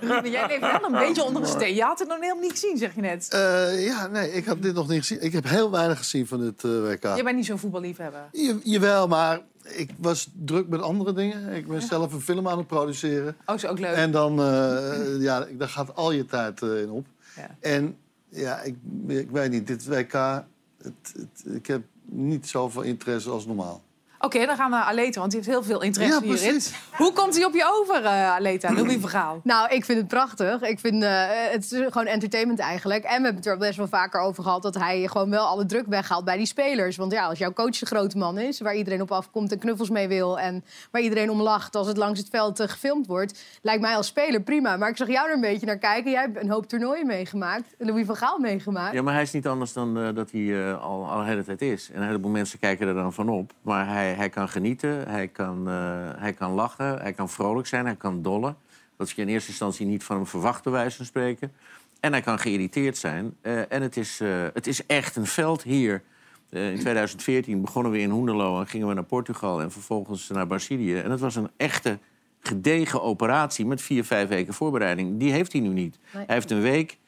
Ruben, 0.01 0.31
jij 0.31 0.47
leeft 0.47 0.61
wel 0.61 0.85
een 0.85 0.99
beetje 0.99 1.23
onder 1.25 1.42
een 1.42 1.49
steen. 1.49 1.75
Je 1.75 1.83
had 1.83 1.99
het 1.99 2.09
nog 2.09 2.18
helemaal 2.21 2.42
niet 2.42 2.51
gezien, 2.51 2.77
zeg 2.77 2.95
je 2.95 3.01
net. 3.01 3.29
Eh, 3.31 3.85
ja, 3.85 4.07
nee, 4.07 4.33
ik 4.33 4.45
heb 4.45 4.62
dit 4.62 4.75
nog 4.75 4.88
niet 4.88 4.99
gezien. 4.99 5.23
Ik 5.23 5.33
heb 5.33 5.45
heel 5.49 5.71
weinig 5.71 5.99
gezien 5.99 6.27
van 6.27 6.40
dit 6.40 6.64
eh, 6.64 6.71
WK. 6.71 7.16
Je 7.16 7.23
bent 7.23 7.37
niet 7.37 7.47
zo'n 7.47 7.59
voetballiefhebber. 7.59 8.29
Je, 8.33 8.59
jawel, 8.64 9.09
maar 9.09 9.40
ik 9.62 9.90
was 9.99 10.31
druk 10.33 10.68
met 10.68 10.81
andere 10.83 11.12
dingen. 11.12 11.49
Ik 11.49 11.66
ben 11.66 11.83
zelf 11.83 12.12
een 12.12 12.21
film 12.21 12.49
aan 12.49 12.59
het 12.59 12.66
produceren. 12.66 13.37
Oh, 13.47 13.55
is 13.55 13.66
ook 13.66 13.79
leuk. 13.79 13.95
En 13.95 14.11
dan, 14.11 14.40
eh, 14.40 15.21
ja, 15.21 15.47
daar 15.59 15.68
gaat 15.68 15.95
al 15.97 16.12
je 16.12 16.25
tijd 16.25 16.62
eh, 16.62 16.81
in 16.81 16.90
op. 16.90 17.07
Ja. 17.37 17.57
En 17.61 17.97
ja, 18.29 18.61
ik, 18.61 18.77
ik 19.07 19.31
weet 19.31 19.51
niet, 19.51 19.66
dit 19.66 19.87
WK, 19.87 20.12
het, 20.12 20.92
het- 21.16 21.55
ik 21.55 21.66
heb 21.66 21.83
niet 22.05 22.49
zoveel 22.49 22.83
interesse 22.83 23.31
als 23.31 23.47
normaal. 23.47 23.83
Oké, 24.25 24.47
dan 24.47 24.57
gaan 24.57 24.71
we 24.71 24.77
naar 24.77 24.85
Aleta, 24.85 25.21
want 25.21 25.33
die 25.33 25.41
heeft 25.41 25.53
heel 25.53 25.63
veel 25.63 25.83
interesse 25.83 26.15
Ja, 26.15 26.21
hierin. 26.33 26.51
precies. 26.51 26.75
Hoe 26.97 27.13
komt 27.13 27.35
hij 27.37 27.45
op 27.45 27.55
je 27.55 27.81
over, 27.81 28.05
eh, 28.05 28.31
Aleta? 28.35 28.73
Louis 28.73 28.97
Vergaal. 29.01 29.41
Nou, 29.53 29.69
ik 29.75 29.85
vind 29.85 29.99
het 29.99 30.09
prachtig. 30.09 30.61
Ik 30.63 30.79
vind 30.81 31.03
eh, 31.03 31.25
het 31.29 31.63
is 31.65 31.71
gewoon 31.71 32.07
entertainment 32.07 32.59
eigenlijk. 32.59 33.05
En 33.05 33.17
we 33.17 33.25
hebben 33.25 33.35
het 33.37 33.47
er 33.47 33.59
best 33.59 33.77
wel 33.77 33.89
vaker 33.89 34.21
over 34.21 34.43
gehad 34.43 34.63
dat 34.63 34.75
hij 34.75 35.07
gewoon 35.09 35.31
wel 35.31 35.47
alle 35.47 35.67
druk 35.67 35.87
weghaalt 35.87 36.25
bij 36.25 36.37
die 36.37 36.47
spelers. 36.47 36.97
Want 36.97 37.13
ja, 37.13 37.27
als 37.27 37.39
jouw 37.39 37.53
coach 37.53 37.79
de 37.79 37.87
grote 37.87 38.19
man 38.19 38.39
is, 38.39 38.61
waar 38.61 38.75
iedereen 38.75 39.01
op 39.01 39.11
afkomt 39.13 39.53
en 39.53 39.59
knuffels 39.59 39.91
mee 39.91 40.09
wil 40.09 40.39
en 40.39 40.65
waar 40.91 41.03
iedereen 41.03 41.31
om 41.31 41.41
lacht 41.43 41.77
als 41.77 41.87
het 41.87 41.97
langs 41.97 42.19
het 42.19 42.29
veld 42.31 42.61
eh, 42.61 42.69
gefilmd 42.69 43.07
wordt, 43.07 43.43
lijkt 43.63 43.81
mij 43.81 43.97
als 43.97 44.07
speler 44.07 44.41
prima. 44.43 44.77
Maar 44.77 44.89
ik 44.89 44.97
zag 44.97 45.09
jou 45.09 45.29
er 45.29 45.35
een 45.35 45.41
beetje 45.41 45.67
naar 45.67 45.79
kijken. 45.79 46.11
Jij 46.11 46.21
hebt 46.21 46.43
een 46.43 46.51
hoop 46.51 46.67
toernooien 46.67 47.07
meegemaakt, 47.07 47.75
Louis 47.79 48.07
van 48.07 48.17
Gaal 48.17 48.39
meegemaakt. 48.39 48.95
Ja, 48.95 49.03
maar 49.03 49.15
hij 49.15 49.23
is 49.23 49.33
niet 49.33 49.47
anders 49.47 49.73
dan 49.73 50.15
dat 50.15 50.31
hij 50.31 50.67
eh, 50.69 50.83
al, 50.83 51.07
al 51.11 51.19
de 51.19 51.25
hele 51.25 51.45
tijd 51.45 51.63
is. 51.63 51.91
En 51.93 52.01
een 52.01 52.07
heleboel 52.07 52.31
mensen 52.31 52.59
kijken 52.59 52.89
er 52.89 52.95
dan 52.95 53.13
van 53.13 53.29
op. 53.29 53.53
Maar 53.63 53.87
hij, 53.89 54.12
hij 54.14 54.29
kan 54.29 54.48
genieten, 54.48 55.09
hij 55.09 55.29
kan, 55.29 55.68
eh, 55.68 56.11
hij 56.16 56.33
kan 56.33 56.53
lachen, 56.53 57.01
hij 57.01 57.12
kan 57.12 57.29
vrolijk 57.29 57.66
zijn, 57.66 57.85
hij 57.85 57.96
kan 57.96 58.22
dollen. 58.22 58.57
Dat 58.96 59.11
je 59.11 59.22
in 59.22 59.29
eerste 59.29 59.48
instantie 59.48 59.87
niet 59.87 60.05
van 60.05 60.16
hem 60.16 60.27
verwacht, 60.27 60.62
bij 60.62 60.72
wijze 60.72 60.96
van 60.96 61.07
spreken. 61.07 61.53
En 62.01 62.12
hij 62.12 62.20
kan 62.20 62.38
geïrriteerd 62.38 62.96
zijn. 62.96 63.37
Eh, 63.40 63.72
en 63.72 63.83
het 63.83 63.96
is, 63.96 64.20
eh, 64.20 64.29
het 64.55 64.66
is 64.66 64.87
echt 64.87 65.16
een 65.16 65.27
veld 65.27 65.62
hier. 65.62 66.03
In 66.51 66.79
2014 66.79 67.61
begonnen 67.61 67.92
we 67.92 67.98
in 67.98 68.11
Hoenderloo 68.11 68.61
en 68.61 68.66
gingen 68.66 68.88
we 68.88 68.94
naar 68.94 69.05
Portugal... 69.05 69.61
en 69.61 69.70
vervolgens 69.70 70.29
naar 70.29 70.46
Brazilië. 70.46 70.98
En 70.98 71.11
het 71.11 71.20
was 71.20 71.37
een 71.37 71.51
echte 71.57 71.98
gedegen 72.40 73.03
operatie 73.03 73.66
met 73.66 73.83
vier, 73.83 74.05
vijf 74.05 74.29
weken 74.29 74.55
voorbereiding. 74.55 75.18
Die 75.18 75.33
heeft 75.33 75.53
hij 75.53 75.61
nu 75.61 75.68
niet. 75.68 75.98
Hij 76.11 76.25
heeft 76.27 76.51
een 76.51 76.61
week 76.61 76.98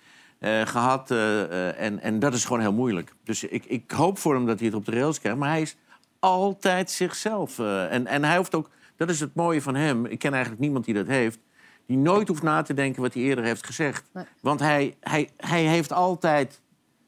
eh, 0.44 0.66
gehad 0.66 1.10
eh, 1.10 1.42
eh, 1.42 1.80
en, 1.80 2.00
en 2.00 2.18
dat 2.18 2.34
is 2.34 2.44
gewoon 2.44 2.60
heel 2.60 2.72
moeilijk. 2.72 3.14
Dus 3.24 3.44
ik, 3.44 3.64
ik 3.64 3.90
hoop 3.90 4.18
voor 4.18 4.34
hem 4.34 4.46
dat 4.46 4.58
hij 4.58 4.66
het 4.66 4.76
op 4.76 4.84
de 4.84 4.90
rails 4.90 5.20
krijgt. 5.20 5.38
Maar 5.38 5.48
hij 5.48 5.60
is 5.60 5.76
altijd 6.24 6.90
zichzelf. 6.90 7.58
eh, 7.58 7.92
en, 7.92 8.06
en 8.06 8.24
hij 8.24 8.36
hoeft 8.36 8.54
ook, 8.54 8.70
dat 8.96 9.10
is 9.10 9.20
het 9.20 9.34
mooie 9.34 9.62
van 9.62 9.74
hem. 9.74 10.06
Ik 10.06 10.18
ken 10.18 10.32
eigenlijk 10.32 10.62
niemand 10.62 10.84
die 10.84 10.94
dat 10.94 11.06
heeft. 11.06 11.38
Die 11.86 11.96
nooit 11.96 12.28
hoeft 12.28 12.42
na 12.42 12.62
te 12.62 12.74
denken 12.74 13.02
wat 13.02 13.14
hij 13.14 13.22
eerder 13.22 13.44
heeft 13.44 13.66
gezegd. 13.66 14.10
Want 14.40 14.60
hij, 14.60 14.96
hij, 15.00 15.28
hij 15.36 15.62
heeft 15.62 15.92
altijd. 15.92 16.60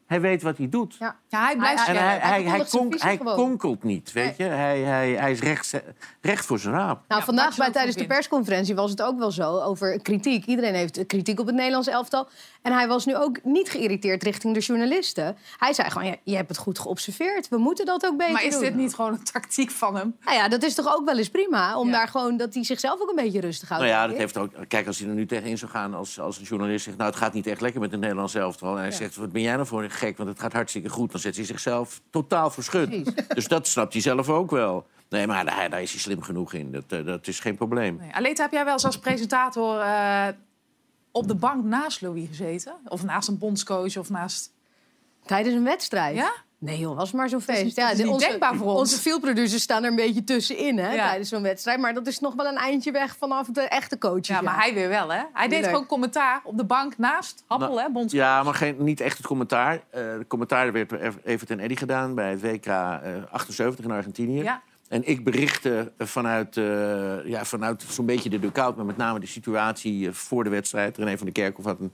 Hij 0.06 0.20
weet 0.20 0.42
wat 0.42 0.56
hij 0.58 0.68
doet. 0.68 0.96
Ja, 0.98 1.16
ja 1.28 1.44
hij 1.44 1.56
blijft 1.56 1.86
En 1.86 1.96
hij, 1.96 2.18
hij, 2.18 2.42
hij, 2.42 2.64
konk- 2.70 3.00
hij 3.00 3.16
konkelt 3.16 3.82
niet, 3.82 4.12
weet 4.12 4.36
je. 4.36 4.44
Hij, 4.44 4.80
hij, 4.80 5.10
hij 5.10 5.30
is 5.30 5.40
recht, 5.40 5.72
recht 6.20 6.46
voor 6.46 6.58
zijn 6.58 6.74
raap. 6.74 7.00
Nou, 7.08 7.22
vandaag 7.22 7.56
bij, 7.56 7.70
tijdens 7.70 7.96
de 7.96 8.06
persconferentie 8.06 8.74
was 8.74 8.90
het 8.90 9.02
ook 9.02 9.18
wel 9.18 9.30
zo 9.30 9.60
over 9.60 10.02
kritiek. 10.02 10.44
Iedereen 10.44 10.74
heeft 10.74 11.06
kritiek 11.06 11.40
op 11.40 11.46
het 11.46 11.54
Nederlands 11.54 11.88
elftal. 11.88 12.28
En 12.62 12.72
hij 12.72 12.88
was 12.88 13.06
nu 13.06 13.16
ook 13.16 13.38
niet 13.44 13.70
geïrriteerd 13.70 14.22
richting 14.22 14.54
de 14.54 14.60
journalisten. 14.60 15.36
Hij 15.58 15.72
zei 15.72 15.90
gewoon, 15.90 16.06
ja, 16.08 16.14
je 16.24 16.36
hebt 16.36 16.48
het 16.48 16.58
goed 16.58 16.78
geobserveerd. 16.78 17.48
We 17.48 17.58
moeten 17.58 17.86
dat 17.86 18.06
ook 18.06 18.16
beter 18.16 18.32
Maar 18.32 18.44
is 18.44 18.52
doen. 18.52 18.62
dit 18.62 18.74
niet 18.74 18.94
gewoon 18.94 19.12
een 19.12 19.24
tactiek 19.24 19.70
van 19.70 19.96
hem? 19.96 20.16
Nou 20.24 20.36
ja, 20.36 20.48
dat 20.48 20.62
is 20.62 20.74
toch 20.74 20.94
ook 20.96 21.04
wel 21.04 21.18
eens 21.18 21.30
prima. 21.30 21.78
Om 21.78 21.90
daar 21.90 22.08
gewoon, 22.08 22.36
dat 22.36 22.54
hij 22.54 22.64
zichzelf 22.64 23.00
ook 23.00 23.08
een 23.08 23.14
beetje 23.24 23.40
rustig 23.40 23.68
houdt. 23.68 23.84
Nou 23.84 23.96
ja, 23.96 24.06
dat 24.06 24.16
heeft 24.16 24.36
ook. 24.36 24.50
Kijk, 24.68 24.86
als 24.86 24.98
hij 24.98 25.08
er 25.08 25.14
nu 25.14 25.26
tegenin 25.26 25.58
zou 25.58 25.70
gaan 25.70 25.94
als, 25.94 26.20
als 26.20 26.38
een 26.38 26.44
journalist 26.44 26.84
zegt... 26.84 26.96
nou, 26.96 27.10
het 27.10 27.18
gaat 27.18 27.32
niet 27.32 27.46
echt 27.46 27.60
lekker 27.60 27.80
met 27.80 27.90
het 27.90 28.00
Nederlands 28.00 28.34
elftal... 28.34 28.70
en 28.72 28.76
hij 28.80 28.90
Ja. 28.90 28.96
zegt, 28.96 29.16
wat 29.16 29.32
ben 29.32 29.42
jij 29.42 29.54
nou 29.54 29.66
voor 29.66 29.82
een 29.82 29.90
gek, 29.96 30.16
want 30.16 30.28
het 30.28 30.40
gaat 30.40 30.52
hartstikke 30.52 30.88
goed... 30.88 31.10
dan 31.10 31.20
zet 31.20 31.36
hij 31.36 31.44
zichzelf 31.44 32.00
totaal 32.10 32.50
voor 32.50 32.62
schut. 32.62 33.12
Dus 33.34 33.48
dat 33.48 33.66
snapt 33.66 33.92
hij 33.92 34.02
zelf 34.02 34.28
ook 34.28 34.50
wel. 34.50 34.86
Nee, 35.08 35.26
maar 35.26 35.44
daar, 35.44 35.70
daar 35.70 35.82
is 35.82 35.90
hij 35.90 36.00
slim 36.00 36.22
genoeg 36.22 36.52
in. 36.52 36.72
Dat, 36.72 36.84
eh, 36.88 37.04
dat 37.04 37.26
is 37.26 37.40
geen 37.40 37.56
probleem. 37.56 37.96
Nee. 37.96 38.12
Aleta, 38.12 38.42
heb 38.42 38.52
jij 38.52 38.64
wel 38.64 38.72
eens 38.72 38.84
als 38.84 38.98
presentator 38.98 39.80
eh, 39.80 40.28
op 41.10 41.28
de 41.28 41.34
bank 41.34 41.64
naast 41.64 42.00
Louis 42.00 42.28
gezeten? 42.28 42.74
Of 42.84 43.04
naast 43.04 43.28
een 43.28 43.38
bondscoach 43.38 43.96
of 43.96 44.10
naast... 44.10 44.54
Tijdens 45.24 45.54
een 45.54 45.64
wedstrijd? 45.64 46.16
Ja? 46.16 46.32
Nee 46.66 46.78
joh, 46.78 46.96
was 46.96 47.12
maar 47.12 47.28
zo'n 47.28 47.40
feest. 47.40 47.78
is- 47.78 47.96
niet 47.96 48.06
onze, 48.06 48.38
voor 48.40 48.66
ons. 48.66 48.78
Onze 48.78 48.98
fieldproducers 48.98 49.62
staan 49.62 49.82
er 49.84 49.90
een 49.90 49.96
beetje 49.96 50.24
tussenin 50.24 50.78
hè, 50.78 50.92
Ja. 50.92 51.06
tijdens 51.06 51.28
zo'n 51.28 51.42
wedstrijd. 51.42 51.80
Maar 51.80 51.94
dat 51.94 52.06
is 52.06 52.20
nog 52.20 52.34
wel 52.34 52.46
een 52.46 52.56
eindje 52.56 52.90
weg 52.90 53.16
vanaf 53.16 53.46
de 53.46 53.60
echte 53.60 53.98
coaches. 53.98 54.26
Ja, 54.28 54.40
maar 54.40 54.56
hij 54.56 54.74
weer 54.74 54.88
wel, 54.88 55.12
hè? 55.12 55.22
Hij 55.32 55.48
deed 55.48 55.64
gewoon 55.66 55.86
commentaar 55.86 56.40
op 56.44 56.56
de 56.56 56.64
bank 56.64 56.98
naast 56.98 57.44
Happel, 57.46 57.68
Nou, 57.68 57.80
hè, 57.80 57.90
bonds. 57.90 58.12
Ja, 58.12 58.42
maar 58.42 58.54
geen, 58.54 58.76
niet 58.78 59.00
echt 59.00 59.16
het 59.16 59.26
commentaar. 59.26 59.74
Eh 59.90 60.02
de 60.18 60.24
commentaar 60.28 60.72
werd 60.72 60.88
door 60.88 61.12
Evert 61.24 61.50
en 61.50 61.58
Eddy 61.60 61.76
gedaan 61.76 62.14
bij 62.14 62.30
het 62.30 62.40
WK 62.40 62.66
eh, 62.66 62.98
78 63.30 63.84
in 63.84 63.90
Argentinië. 63.90 64.42
Ja. 64.42 64.62
En 64.88 65.08
ik 65.08 65.24
berichtte 65.24 65.92
vanuit, 65.98 66.56
eh, 66.56 67.26
ja, 67.26 67.44
vanuit 67.44 67.84
zo'n 67.88 68.06
beetje 68.06 68.28
de 68.30 68.38
dugout... 68.38 68.76
maar 68.76 68.84
met 68.84 68.96
name 68.96 69.20
de 69.20 69.26
situatie 69.26 70.06
eh, 70.08 70.12
voor 70.12 70.44
de 70.44 70.50
wedstrijd. 70.50 70.96
René 70.96 71.16
van 71.16 71.26
der 71.26 71.34
Kerkhoff 71.42 71.66
had 71.68 71.80
een, 71.80 71.92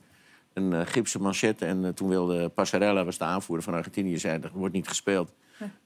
een 0.55 0.73
eh, 0.73 0.81
gipsen 0.85 1.23
manchette... 1.23 1.67
en 1.67 1.85
eh, 1.85 1.91
toen 1.91 2.09
wilde 2.09 2.49
Passarella, 2.49 3.05
was 3.05 3.19
de 3.19 3.25
aanvoerder 3.25 3.65
van 3.65 3.75
Argentinië... 3.75 4.19
zei, 4.19 4.39
er 4.43 4.51
wordt 4.53 4.75
niet 4.75 4.89
gespeeld. 4.89 5.33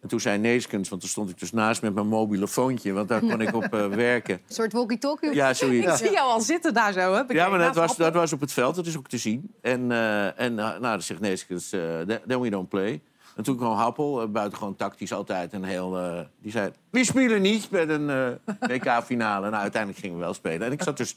En 0.01 0.09
toen 0.09 0.21
zei 0.21 0.39
Neeskens, 0.39 0.89
want 0.89 1.01
toen 1.01 1.11
stond 1.11 1.31
ik 1.31 1.39
dus 1.39 1.53
naast 1.53 1.83
met 1.83 1.95
mijn 1.95 2.07
mobiele 2.07 2.49
foontje... 2.49 2.93
want 2.93 3.09
daar 3.09 3.21
kon 3.21 3.41
ik 3.41 3.55
op 3.55 3.75
eh, 3.75 3.87
werken. 4.09 4.35
Een 4.35 4.55
soort 4.55 4.73
walkie-talkie. 4.73 5.35
Ja, 5.35 5.55
zoiets. 5.55 5.87
Ik 5.87 6.07
zie 6.07 6.13
jou 6.13 6.31
al 6.31 6.41
zitten 6.41 6.75
daar 6.75 6.93
zo, 6.93 7.15
hè? 7.15 7.23
Ja, 7.29 7.49
maar 7.49 7.59
dat 7.59 7.75
was, 7.75 7.87
Happel. 7.87 8.05
dat 8.05 8.15
was 8.15 8.33
op 8.33 8.41
het 8.41 8.53
veld, 8.53 8.75
dat 8.75 8.87
is 8.87 8.97
ook 8.97 9.09
te 9.09 9.19
zien. 9.19 9.55
En, 9.61 9.93
en 10.37 10.53
uh, 10.53 10.57
nou, 10.57 10.81
dan 10.81 11.03
zegt 11.03 11.21
Neeskens, 11.21 11.73
uh, 11.73 12.01
then 12.27 12.41
we 12.41 12.51
don't 12.51 12.69
play. 12.69 13.01
En 13.37 13.43
toen 13.43 13.57
kwam 13.57 13.77
Happel, 13.77 14.23
uh, 14.23 14.29
buitengewoon 14.29 14.77
tactisch 14.77 15.13
altijd, 15.13 15.53
een 15.53 15.65
heel... 15.65 15.99
Uh, 15.99 16.21
die 16.41 16.51
zei, 16.51 16.71
we 16.91 17.05
spelen 17.05 17.43
niet 17.43 17.71
met 17.71 17.89
een 17.89 18.09
uh, 18.11 18.29
WK-finale. 18.61 19.51
Nou, 19.51 19.63
uiteindelijk 19.63 20.03
gingen 20.03 20.19
we 20.19 20.25
wel 20.25 20.35
spelen. 20.35 20.67
En 20.67 20.73
ik 20.73 20.83
zat 20.83 20.97
dus 20.97 21.17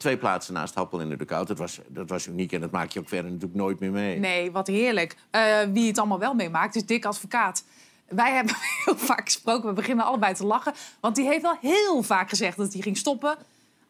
twee 0.00 0.16
plaatsen 0.16 0.54
naast 0.54 0.74
Happel 0.74 1.00
in 1.00 1.08
de 1.08 1.16
dugout. 1.16 1.48
Dat 1.48 1.58
was, 1.58 1.80
dat 1.88 2.08
was 2.08 2.26
uniek 2.26 2.52
en 2.52 2.60
dat 2.60 2.70
maak 2.70 2.90
je 2.90 3.00
ook 3.00 3.08
verder 3.08 3.30
natuurlijk 3.30 3.60
nooit 3.60 3.80
meer 3.80 3.90
mee. 3.90 4.18
Nee, 4.18 4.52
wat 4.52 4.66
heerlijk. 4.66 5.16
Uh, 5.32 5.58
wie 5.72 5.86
het 5.86 5.98
allemaal 5.98 6.18
wel 6.18 6.34
meemaakt, 6.34 6.76
is 6.76 6.86
Dick 6.86 7.04
Advocaat. 7.04 7.64
Wij 8.08 8.32
hebben 8.38 8.54
heel 8.84 8.96
vaak 8.96 9.24
gesproken, 9.24 9.68
we 9.68 9.74
beginnen 9.74 10.04
allebei 10.04 10.34
te 10.34 10.46
lachen. 10.46 10.72
Want 11.00 11.16
die 11.16 11.26
heeft 11.26 11.42
wel 11.42 11.56
heel 11.60 12.02
vaak 12.02 12.28
gezegd 12.28 12.56
dat 12.56 12.72
hij 12.72 12.82
ging 12.82 12.96
stoppen, 12.96 13.36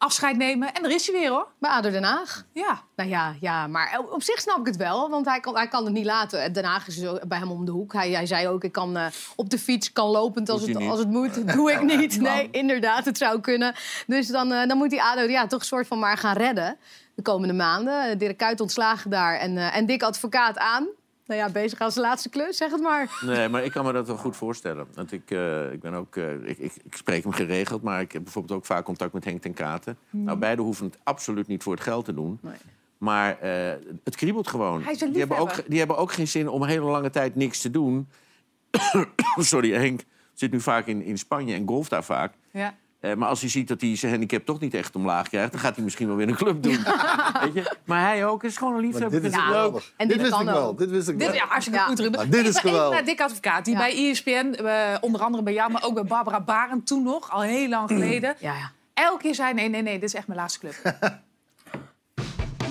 afscheid 0.01 0.37
nemen. 0.37 0.73
En 0.73 0.81
daar 0.81 0.91
is 0.91 1.07
hij 1.07 1.19
weer, 1.19 1.29
hoor. 1.29 1.47
Bij 1.59 1.69
ADO 1.69 1.89
Den 1.89 2.03
Haag? 2.03 2.45
Ja. 2.53 2.81
Nou 2.95 3.09
ja, 3.09 3.35
ja, 3.39 3.67
maar 3.67 4.01
op 4.09 4.23
zich 4.23 4.39
snap 4.39 4.59
ik 4.59 4.65
het 4.65 4.75
wel. 4.75 5.09
Want 5.09 5.25
hij 5.25 5.39
kan, 5.39 5.55
hij 5.55 5.67
kan 5.67 5.85
het 5.85 5.93
niet 5.93 6.05
laten. 6.05 6.53
Den 6.53 6.63
Haag 6.63 6.87
is 6.87 6.95
zo 6.95 7.19
bij 7.27 7.37
hem 7.37 7.51
om 7.51 7.65
de 7.65 7.71
hoek. 7.71 7.93
Hij, 7.93 8.11
hij 8.11 8.25
zei 8.25 8.47
ook, 8.47 8.63
ik 8.63 8.71
kan 8.71 8.97
uh, 8.97 9.05
op 9.35 9.49
de 9.49 9.59
fiets, 9.59 9.93
kan 9.93 10.09
lopend 10.09 10.49
als 10.49 10.61
het, 10.67 10.75
als 10.75 10.99
het 10.99 11.09
moet. 11.09 11.47
Doe 11.55 11.71
ik 11.71 11.81
niet. 11.81 12.19
Nee, 12.19 12.47
inderdaad, 12.51 13.05
het 13.05 13.17
zou 13.17 13.39
kunnen. 13.39 13.75
Dus 14.07 14.27
dan, 14.27 14.51
uh, 14.51 14.67
dan 14.67 14.77
moet 14.77 14.89
die 14.89 15.03
ADO 15.03 15.21
ja, 15.21 15.47
toch 15.47 15.59
een 15.59 15.65
soort 15.65 15.87
van 15.87 15.99
maar 15.99 16.17
gaan 16.17 16.37
redden. 16.37 16.77
De 17.15 17.21
komende 17.21 17.53
maanden. 17.53 18.17
Dirk 18.17 18.37
Kuyt 18.37 18.61
ontslagen 18.61 19.09
daar. 19.09 19.35
En, 19.35 19.55
uh, 19.55 19.75
en 19.75 19.85
Dick 19.85 20.03
Advocaat 20.03 20.57
aan. 20.57 20.87
Nou 21.25 21.39
ja, 21.39 21.49
bezig 21.49 21.79
als 21.79 21.95
laatste 21.95 22.29
klus, 22.29 22.57
zeg 22.57 22.71
het 22.71 22.81
maar. 22.81 23.19
Nee, 23.25 23.49
maar 23.49 23.63
ik 23.63 23.71
kan 23.71 23.85
me 23.85 23.91
dat 23.91 24.07
wel 24.07 24.17
goed 24.17 24.35
voorstellen. 24.35 24.87
Want 24.93 25.11
ik, 25.11 25.31
uh, 25.31 25.71
ik 25.71 25.79
ben 25.79 25.93
ook, 25.93 26.15
uh, 26.15 26.33
ik, 26.33 26.57
ik, 26.57 26.73
ik, 26.83 26.95
spreek 26.95 27.23
hem 27.23 27.31
geregeld, 27.31 27.81
maar 27.81 28.01
ik 28.01 28.11
heb 28.11 28.23
bijvoorbeeld 28.23 28.59
ook 28.59 28.65
vaak 28.65 28.85
contact 28.85 29.13
met 29.13 29.25
Henk 29.25 29.41
ten 29.41 29.53
Katen. 29.53 29.97
Mm. 30.09 30.23
Nou, 30.23 30.37
beide 30.37 30.61
hoeven 30.61 30.85
het 30.85 30.97
absoluut 31.03 31.47
niet 31.47 31.63
voor 31.63 31.73
het 31.73 31.83
geld 31.83 32.05
te 32.05 32.13
doen. 32.13 32.39
Nee. 32.41 32.55
Maar 32.97 33.37
uh, 33.43 33.73
het 34.03 34.15
kriebelt 34.15 34.47
gewoon. 34.47 34.83
Hij 34.83 34.95
die, 34.97 35.19
hebben 35.19 35.37
ook, 35.37 35.51
die 35.67 35.77
hebben 35.77 35.97
ook 35.97 36.11
geen 36.11 36.27
zin 36.27 36.47
om 36.47 36.61
een 36.61 36.69
hele 36.69 36.85
lange 36.85 37.09
tijd 37.09 37.35
niks 37.35 37.61
te 37.61 37.71
doen. 37.71 38.07
Sorry, 39.37 39.73
Henk 39.73 40.03
zit 40.33 40.51
nu 40.51 40.59
vaak 40.59 40.87
in, 40.87 41.01
in 41.01 41.17
Spanje 41.17 41.55
en 41.55 41.67
golft 41.67 41.89
daar 41.89 42.03
vaak. 42.03 42.33
Ja. 42.51 42.75
Uh, 43.01 43.13
maar 43.13 43.29
als 43.29 43.41
hij 43.41 43.49
ziet 43.49 43.67
dat 43.67 43.81
hij 43.81 43.95
zijn 43.95 44.11
handicap 44.11 44.45
toch 44.45 44.59
niet 44.59 44.73
echt 44.73 44.95
omlaag 44.95 45.27
krijgt... 45.29 45.51
dan 45.51 45.61
gaat 45.61 45.75
hij 45.75 45.83
misschien 45.83 46.07
wel 46.07 46.15
weer 46.15 46.27
een 46.27 46.35
club 46.35 46.63
doen. 46.63 46.77
Weet 47.41 47.53
je? 47.53 47.75
Maar 47.85 48.01
hij 48.05 48.25
ook 48.25 48.43
is 48.43 48.57
gewoon 48.57 48.73
een 48.73 48.79
liefhebber. 48.81 49.21
Dit 49.21 49.31
is 49.33 49.37
geweldig. 49.39 49.93
En 49.97 50.07
dit, 50.07 50.17
dit 50.17 50.25
wist 50.25 50.31
kan 50.37 50.47
ik 50.47 50.53
wel. 50.53 50.75
Dit 50.75 50.89
wist 50.89 51.07
ik 51.07 51.17
Dit, 51.19 51.27
wel. 51.27 51.35
ja, 51.35 51.45
hartstikke 51.47 51.79
Ja. 51.79 51.85
goed, 51.85 51.99
Ruben. 51.99 52.19
Ah, 52.19 52.25
dit 52.25 52.33
is 52.33 52.39
even, 52.39 52.49
even 52.57 52.69
geweldig. 52.69 52.93
naar 52.93 53.05
Dick 53.05 53.21
Advocaat, 53.21 53.65
die 53.65 53.73
Ja. 53.73 53.79
bij 53.79 54.09
ESPN, 54.09 54.53
eh, 54.53 54.97
onder 55.01 55.21
andere 55.21 55.43
bij 55.43 55.53
jou... 55.53 55.71
maar 55.71 55.83
ook 55.83 55.93
bij 55.93 56.03
Barbara 56.03 56.41
Barend 56.41 56.87
toen 56.87 57.03
nog, 57.03 57.31
al 57.31 57.41
heel 57.41 57.69
lang 57.69 57.87
geleden... 57.87 58.35
Ja, 58.39 58.53
ja. 58.53 58.71
elke 58.93 59.21
keer 59.21 59.35
zei, 59.35 59.53
nee, 59.53 59.69
nee, 59.69 59.81
nee, 59.81 59.93
dit 59.99 60.03
is 60.09 60.13
echt 60.15 60.27
mijn 60.27 60.39
laatste 60.39 60.59
club. 60.59 60.75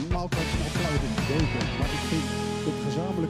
Normaal 0.00 0.28
kan 0.28 0.40
je 0.40 0.64
applaus 0.66 1.00
in 1.02 1.36
weken, 1.38 1.99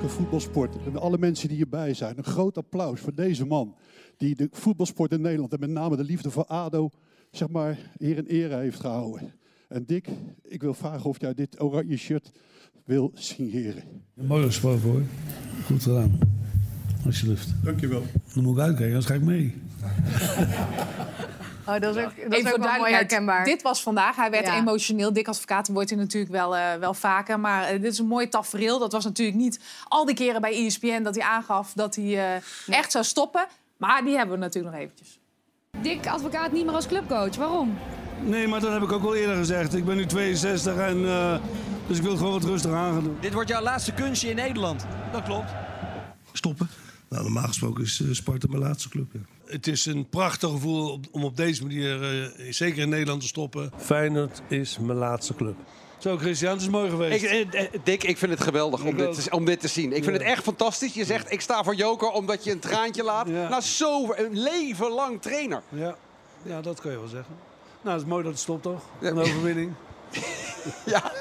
gezamenlijke 0.01 0.09
voetbalsport 0.09 0.77
en 0.87 1.01
alle 1.01 1.19
mensen 1.19 1.49
die 1.49 1.57
hierbij 1.57 1.95
zijn, 1.95 2.19
een 2.19 2.25
groot 2.25 2.57
applaus 2.57 3.01
voor 3.01 3.15
deze 3.15 3.47
man. 3.47 3.75
Die 4.17 4.35
de 4.35 4.49
voetbalsport 4.51 5.13
in 5.13 5.21
Nederland 5.21 5.53
en 5.53 5.61
met 5.61 5.71
name 5.71 5.97
de 5.97 6.05
liefde 6.05 6.31
voor 6.31 6.45
ADO, 6.45 6.91
zeg 7.31 7.49
maar, 7.49 7.79
hier 7.99 8.17
in 8.17 8.27
ere 8.27 8.57
heeft 8.57 8.81
gehouden. 8.81 9.33
En 9.69 9.85
Dick, 9.87 10.09
ik 10.43 10.63
wil 10.63 10.75
vragen 10.75 11.11
of 11.11 11.21
jij 11.21 11.35
dit 11.35 11.61
oranje 11.61 11.97
shirt 11.97 12.31
wil 12.85 13.11
signeren. 13.15 13.83
Mooi 14.15 14.45
gesproken 14.45 14.91
hoor. 14.91 15.03
Goed 15.65 15.83
gedaan. 15.83 16.19
Alsjeblieft. 17.05 17.55
Dankjewel. 17.65 18.03
Dan 18.35 18.43
moet 18.43 18.57
ik 18.57 18.63
uitkijken, 18.63 18.87
anders 18.87 19.07
ga 19.07 19.15
ik 19.15 19.23
mee. 19.23 19.55
Oh, 21.67 21.81
dat 21.81 21.97
is 21.97 22.03
ook, 22.05 22.17
dat 22.17 22.17
is 22.17 22.23
Even 22.25 22.37
ook 22.37 22.41
voor 22.41 22.43
wel 22.43 22.51
mooi 22.51 22.59
duidelijkheid, 22.59 22.93
herkenbaar. 23.11 23.45
dit 23.45 23.63
was 23.63 23.83
vandaag. 23.83 24.17
Hij 24.17 24.31
werd 24.31 24.47
Ja. 24.47 24.57
emotioneel. 24.57 25.13
Dick 25.13 25.29
Advocaat 25.29 25.69
wordt 25.69 25.91
hij 25.91 25.99
natuurlijk 25.99 26.33
wel, 26.33 26.57
eh, 26.57 26.75
wel 26.75 26.95
vaker. 26.95 27.41
Maar 27.41 27.65
eh, 27.65 27.81
dit 27.83 27.93
is 27.93 27.99
een 27.99 28.07
mooi 28.07 28.29
tafereel. 28.29 28.79
Dat 28.79 28.93
was 28.93 29.05
natuurlijk 29.05 29.39
niet 29.39 29.61
al 29.89 30.05
die 30.05 30.15
keren 30.15 30.41
bij 30.41 30.67
ESPN 30.67 31.03
dat 31.03 31.15
hij 31.15 31.25
aangaf 31.25 31.73
dat 31.75 31.95
hij 31.95 32.05
eh, 32.05 32.75
echt 32.79 32.91
zou 32.91 33.05
stoppen. 33.05 33.47
Maar 33.77 34.05
die 34.05 34.17
hebben 34.17 34.35
we 34.35 34.41
natuurlijk 34.41 34.75
nog 34.75 34.83
eventjes. 34.83 35.19
Dick 35.83 36.07
Advocaat 36.07 36.53
niet 36.53 36.65
meer 36.65 36.75
als 36.75 36.87
clubcoach. 36.87 37.37
Waarom? 37.37 37.79
Nee, 38.23 38.49
maar 38.49 38.61
dat 38.61 38.73
heb 38.73 38.83
ik 38.83 38.93
ook 38.93 39.05
al 39.05 39.15
eerder 39.15 39.37
gezegd. 39.37 39.75
Ik 39.75 39.85
ben 39.85 39.97
nu 39.97 40.07
62 40.07 40.77
en 40.77 41.07
eh, 41.09 41.35
dus 41.87 41.97
ik 41.97 42.03
wil 42.03 42.11
het 42.11 42.21
gewoon 42.21 42.35
wat 42.41 42.45
rustig 42.45 42.73
aan 42.73 42.93
gaan 42.95 43.05
doen. 43.05 43.17
Dit 43.21 43.33
wordt 43.33 43.49
jouw 43.49 43.63
laatste 43.63 43.93
kunstje 43.93 44.29
in 44.29 44.37
Nederland. 44.37 44.85
Dat 45.13 45.23
klopt. 45.23 45.51
Stoppen? 46.33 46.69
Nou, 47.11 47.23
normaal 47.23 47.47
gesproken 47.47 47.85
is 47.85 48.01
eh, 48.01 48.09
Sparta 48.11 48.47
mijn 48.49 48.63
laatste 48.63 48.89
club. 48.89 49.13
Ja. 49.13 49.21
Het 49.45 49.67
is 49.67 49.87
een 49.87 50.09
prachtig 50.09 50.51
gevoel 50.51 51.01
om 51.11 51.25
op 51.25 51.37
deze 51.37 51.63
manier, 51.63 52.03
eh, 52.03 52.53
zeker 52.53 52.83
in 52.83 52.89
Nederland, 52.89 53.21
te 53.21 53.27
stoppen. 53.27 53.73
Feyenoord 53.77 54.43
is 54.49 54.79
mijn 54.79 54.99
laatste 54.99 55.35
club. 55.35 55.57
Zo, 55.99 56.17
Christian, 56.17 56.53
het 56.53 56.61
is 56.61 56.69
mooi 56.69 56.91
geweest. 56.91 57.25
Ik, 57.25 57.53
eh, 57.53 57.67
Dick, 57.85 58.05
ik 58.05 58.19
vind 58.19 58.33
het 58.33 58.43
geweldig 58.43 58.85
om 58.85 58.97
dit, 58.97 59.25
te, 59.25 59.31
om 59.31 59.45
dit 59.45 59.61
te 59.61 59.69
zien. 59.69 59.93
Ik 59.93 60.05
vind 60.05 60.17
het 60.17 60.27
echt 60.27 60.43
fantastisch. 60.43 60.95
Je 60.95 61.05
zegt, 61.05 61.33
ik 61.33 61.41
sta 61.41 61.65
voor 61.65 61.75
Joker 61.75 62.09
omdat 62.09 62.45
je 62.45 62.51
een 62.51 62.59
traantje 62.59 63.03
laat. 63.03 63.29
Ja. 63.29 63.49
Nou, 63.49 63.63
zo 63.63 64.13
een 64.13 64.39
leven 64.39 64.91
lang 64.91 65.23
trainer. 65.23 65.63
Ja. 65.69 65.97
ja, 66.43 66.61
dat 66.61 66.81
kan 66.81 66.91
je 66.91 66.99
wel 66.99 67.09
zeggen. 67.09 67.35
Nou, 67.83 67.95
het 67.97 68.05
is 68.05 68.11
mooi 68.11 68.23
dat 68.23 68.33
het 68.33 68.41
stopt, 68.41 68.63
toch? 68.63 68.83
Een 69.01 69.19
overwinning. 69.19 69.73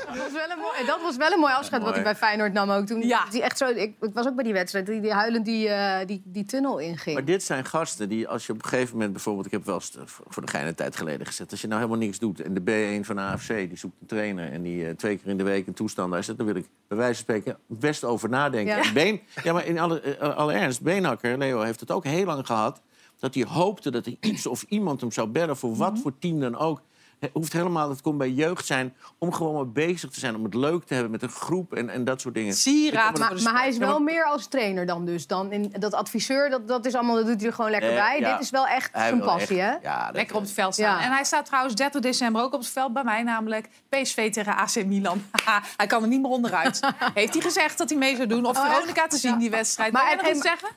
Dat 0.08 0.18
was 0.18 0.32
wel 0.32 0.50
een 0.50 0.60
mooi, 0.60 0.86
dat 0.86 1.02
was 1.02 1.18
wel 1.18 1.32
een 1.32 1.40
mooi 1.40 1.54
afscheid 1.54 1.84
wat 1.84 1.94
hij 1.94 2.04
bij 2.04 2.16
Feyenoord 2.16 2.54
nam 2.54 2.70
ook 2.70 2.86
toen. 2.86 3.02
Ja. 3.08 3.26
Die 3.30 3.42
echt 3.42 3.58
zo, 3.58 3.68
ik, 3.68 3.94
ik 4.02 4.14
was 4.14 4.28
ook 4.28 4.36
bij 4.36 4.44
die 4.44 4.54
wedstrijd, 4.54 4.86
die, 4.86 5.02
die 5.02 5.14
huilend 5.14 5.46
die, 5.46 5.70
eh, 5.70 6.08
die, 6.08 6.22
die 6.26 6.46
tunnel 6.46 6.78
inging. 6.78 7.16
Maar 7.16 7.26
dit 7.26 7.44
zijn 7.44 7.66
gasten 7.66 8.10
die, 8.10 8.28
als 8.28 8.46
je 8.46 8.54
op 8.54 8.64
een 8.64 8.70
gegeven 8.70 8.94
moment 8.94 9.14
bijvoorbeeld... 9.14 9.46
ik 9.46 9.52
heb 9.52 9.66
wel 9.66 9.76
eens 9.76 9.96
eh, 9.96 10.02
voor 10.06 10.46
de 10.46 10.52
geine 10.52 10.76
tijd 10.76 10.96
geleden 10.96 11.28
gezet... 11.28 11.52
als 11.52 11.62
je 11.62 11.68
nou 11.68 11.80
helemaal 11.82 12.02
niks 12.02 12.20
doet 12.20 12.42
en 12.42 12.54
de 12.54 12.62
B1 13.02 13.06
van 13.06 13.16
de 13.16 13.22
AFC... 13.22 13.48
die 13.48 13.78
zoekt 13.78 13.96
een 14.02 14.08
trainer 14.08 14.52
en 14.52 14.62
die 14.62 14.86
eh, 14.88 14.96
twee 14.96 15.18
keer 15.18 15.28
in 15.28 15.38
de 15.38 15.44
week 15.44 15.68
een 15.68 15.74
toestander 15.74 16.24
zet... 16.24 16.38
dan 16.38 16.46
wil 16.46 16.56
ik 16.56 16.68
bij 16.88 16.98
wijze 16.98 17.14
van 17.14 17.24
spreken 17.24 17.58
best 17.68 18.04
over 18.04 18.30
nadenken. 18.30 18.76
Ja. 18.84 18.94
Been, 18.94 19.22
ja, 19.44 19.54
maar 19.54 19.66
in 19.66 19.80
alle, 19.80 20.18
alle 20.36 20.54
ernst, 20.54 20.82
Beenhakker, 20.82 21.38
Leo, 21.38 21.62
heeft 21.62 21.80
het 21.80 21.92
ook 21.92 22.04
heel 22.04 22.26
lang 22.26 22.46
gehad... 22.46 22.82
dat 23.20 23.34
hij 23.34 23.44
hoopte 23.44 23.92
dat 23.92 24.06
er 24.06 24.16
iets 24.20 24.48
of 24.48 24.66
iemand 24.68 25.02
hem 25.02 25.12
zou 25.12 25.28
bellen... 25.28 25.58
voor 25.58 25.76
wat 25.76 25.92
Mhm. 25.94 26.02
voor 26.02 26.14
team 26.20 26.40
dan 26.40 26.58
ook. 26.58 26.82
Het 27.20 27.30
hoeft 27.34 27.54
helemaal, 27.54 27.90
het 27.90 28.02
kon 28.02 28.18
bij 28.18 28.30
jeugd 28.30 28.66
zijn... 28.66 28.94
om 29.18 29.34
gewoon 29.34 29.54
maar 29.56 29.70
bezig 29.72 30.10
te 30.10 30.20
zijn, 30.20 30.36
om 30.36 30.44
het 30.44 30.54
leuk 30.54 30.84
te 30.84 30.94
hebben 30.94 31.12
met 31.12 31.22
een 31.24 31.30
groep... 31.30 31.74
en, 31.74 31.90
en 31.90 32.04
dat 32.06 32.22
soort 32.22 32.34
dingen. 32.34 32.54
Sieraad 32.54 33.18
maar, 33.20 33.42
maar 33.44 33.54
hij 33.60 33.68
is 33.70 33.78
wel 33.78 34.00
meer 34.00 34.24
als 34.26 34.48
trainer 34.48 34.86
dan 34.86 35.06
dus. 35.06 35.28
Dan 35.28 35.52
in, 35.52 35.74
dat 35.80 35.94
adviseur, 35.94 36.50
dat, 36.50 36.68
dat, 36.68 36.86
is 36.86 36.96
allemaal, 36.96 37.16
dat 37.16 37.26
doet 37.26 37.40
hij 37.40 37.50
er 37.50 37.54
gewoon 37.56 37.72
lekker 37.72 37.90
Eh, 37.90 37.96
bij. 37.96 38.20
ja. 38.20 38.32
Dit 38.32 38.42
is 38.44 38.50
wel 38.50 38.68
echt 38.68 38.90
Hij 38.94 39.08
zijn 39.08 39.20
passie, 39.22 39.62
echt- 39.62 39.82
hè? 39.82 39.90
Ja, 39.90 40.10
Lekker 40.14 40.36
op 40.36 40.42
het 40.42 40.52
veld 40.52 40.74
staan. 40.74 40.98
Ja. 41.00 41.04
En 41.06 41.12
hij 41.12 41.24
staat 41.24 41.46
trouwens 41.46 41.76
30 41.76 42.02
december 42.02 42.42
ook 42.42 42.54
op 42.54 42.60
het 42.60 42.70
veld 42.70 42.94
bij 42.94 43.04
mij, 43.04 43.24
namelijk 43.24 43.70
PSV 43.90 44.32
tegen 44.32 44.56
AC 44.58 44.86
Milan. 44.86 45.22
Hij 45.78 45.88
kan 45.88 46.02
er 46.02 46.08
niet 46.08 46.22
meer 46.22 46.32
onderuit. 46.32 46.80
Heeft 47.14 47.34
hij 47.34 47.42
gezegd 47.42 47.78
dat 47.78 47.90
hij 47.90 47.98
mee 47.98 48.16
zou 48.16 48.28
doen? 48.28 48.46
Of 48.46 48.58
Oh? 48.58 48.72
Veronica 48.72 49.08
te 49.08 49.18
zien, 49.18 49.38
die 49.38 49.50
wedstrijd. 49.50 49.92
Maar 49.94 50.12
en- 50.12 50.18
nog 50.18 50.28
iets 50.28 50.42
zeggen? 50.42 50.70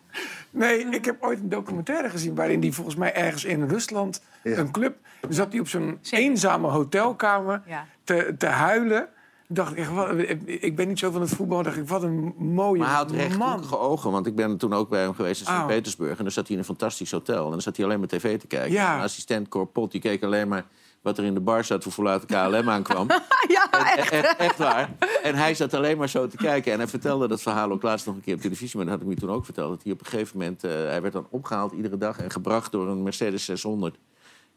Nee, 0.51 0.79
ik 0.85 1.05
heb 1.05 1.23
ooit 1.23 1.39
een 1.39 1.49
documentaire 1.49 2.11
gezien 2.11 2.35
waarin 2.35 2.61
hij 2.61 2.73
volgens 2.73 2.97
mij 2.97 3.15
ergens 3.15 3.45
in 3.45 3.69
Rusland 3.69 4.23
een 4.43 4.71
club. 4.71 4.97
Zat 5.29 5.51
hij 5.53 5.61
op 5.61 5.69
zo'n 5.69 5.99
eenzame 6.33 6.69
hotelkamer 6.69 7.63
Ja. 7.67 7.87
te, 8.05 8.35
te 8.39 8.47
huilen. 8.47 9.09
Dacht 9.49 9.77
ik, 9.77 9.85
wat, 9.87 10.11
ik 10.47 10.77
ben 10.77 10.89
niet 10.89 10.99
zo 10.99 11.11
van 11.11 11.21
het 11.21 11.31
voetbal. 11.31 11.63
Dacht 11.63 11.77
ik, 11.77 11.89
wat 11.89 12.03
een 12.03 12.35
mooie 12.39 12.79
Maar 12.79 12.89
hij 12.89 12.97
had 12.97 13.11
rechthoekige 13.11 13.79
ogen, 13.79 14.11
want 14.11 14.27
ik 14.27 14.35
ben 14.35 14.57
toen 14.57 14.73
ook 14.73 14.89
bij 14.89 15.01
hem 15.03 15.15
geweest 15.15 15.41
in 15.41 15.47
Oh. 15.47 15.55
Sint-Petersburg. 15.57 16.17
En 16.19 16.23
dan 16.23 16.33
zat 16.33 16.45
hij 16.47 16.53
in 16.53 16.59
een 16.59 16.67
fantastisch 16.67 17.11
hotel. 17.11 17.45
En 17.45 17.51
dan 17.51 17.61
zat 17.61 17.77
hij 17.77 17.85
alleen 17.85 17.99
maar 17.99 18.09
tv 18.09 18.39
te 18.41 18.47
kijken. 18.47 18.73
Ja. 18.73 18.95
Een 18.97 19.03
assistent 19.03 19.49
Cor 19.49 19.67
Pot, 19.67 19.93
die 19.93 20.01
keek 20.01 20.23
alleen 20.23 20.49
maar 20.49 20.65
wat 21.03 21.19
er 21.19 21.25
in 21.25 21.35
de 21.35 21.41
bar 21.41 21.65
zat... 21.65 21.85
voor 21.85 22.05
laat 22.05 22.21
de 22.21 22.27
KLM 22.27 22.69
aankwam. 22.71 23.07
Ja, 23.49 23.97
echt. 23.97 24.11
Echt, 24.11 24.37
echt 24.37 24.59
waar. 24.59 24.91
En 25.23 25.35
hij 25.35 25.55
zat 25.55 25.75
alleen 25.75 25.99
maar 25.99 26.09
zo 26.09 26.27
te 26.27 26.37
kijken. 26.37 26.73
En 26.73 26.79
hij 26.79 26.89
vertelde 26.89 27.29
dat 27.29 27.43
verhaal 27.43 27.71
ook 27.71 27.83
laatst 27.83 28.07
nog 28.07 28.15
een 28.15 28.21
keer 28.21 28.35
op 28.35 28.41
televisie... 28.41 28.77
maar 28.77 28.85
dat 28.87 28.95
had 28.95 29.03
hij 29.05 29.15
me 29.15 29.21
toen 29.21 29.31
ook 29.31 29.45
verteld. 29.45 29.71
Dat 29.71 29.83
hij 29.83 29.93
op 29.93 30.01
een 30.01 30.07
gegeven 30.07 30.39
moment... 30.39 30.65
eh, 30.65 30.71
hij 30.71 31.01
werd 31.03 31.13
dan 31.13 31.27
opgehaald 31.31 31.73
iedere 31.73 31.99
dag 31.99 32.19
en 32.19 32.31
gebracht 32.31 32.73
door 32.73 32.89
een 32.89 33.03
Mercedes 33.03 33.45
600. 33.45 33.97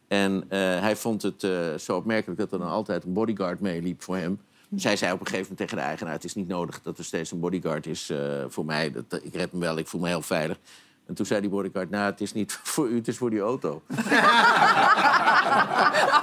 En 0.08 0.44
eh, 0.50 0.60
hij 0.60 0.96
vond 0.96 1.22
het 1.22 1.44
eh, 1.44 1.52
zo 1.80 1.96
opmerkelijk 1.96 2.40
dat 2.40 2.52
er 2.52 2.60
dan 2.60 2.70
altijd 2.70 3.04
een 3.04 3.14
bodyguard 3.14 3.60
meeliep 3.60 4.04
voor 4.04 4.16
hem... 4.18 4.40
Zij 4.76 4.96
zei 4.96 5.12
op 5.14 5.20
een 5.20 5.26
gegeven 5.26 5.48
moment 5.50 5.60
tegen 5.70 5.78
de 5.84 5.90
eigenaar... 5.90 6.14
het 6.14 6.24
is 6.24 6.36
niet 6.36 6.48
nodig 6.48 6.82
dat 6.82 6.98
er 6.98 7.04
steeds 7.06 7.32
een 7.32 7.40
bodyguard 7.40 7.86
is 7.86 8.10
eh, 8.10 8.18
voor 8.48 8.66
mij. 8.66 8.92
Dat, 8.92 9.20
ik 9.24 9.36
red 9.36 9.52
me 9.52 9.60
wel, 9.60 9.78
ik 9.78 9.88
voel 9.88 10.02
me 10.02 10.08
heel 10.08 10.22
veilig. 10.22 10.58
En 11.08 11.14
toen 11.14 11.26
zei 11.26 11.42
die 11.42 11.50
bodyguard, 11.50 11.90
nou, 11.90 12.06
het 12.12 12.22
is 12.22 12.34
niet 12.34 12.60
voor 12.64 12.88
u, 12.90 12.96
het 12.96 13.08
is 13.08 13.18
voor 13.18 13.30
die 13.30 13.40
auto. 13.40 13.82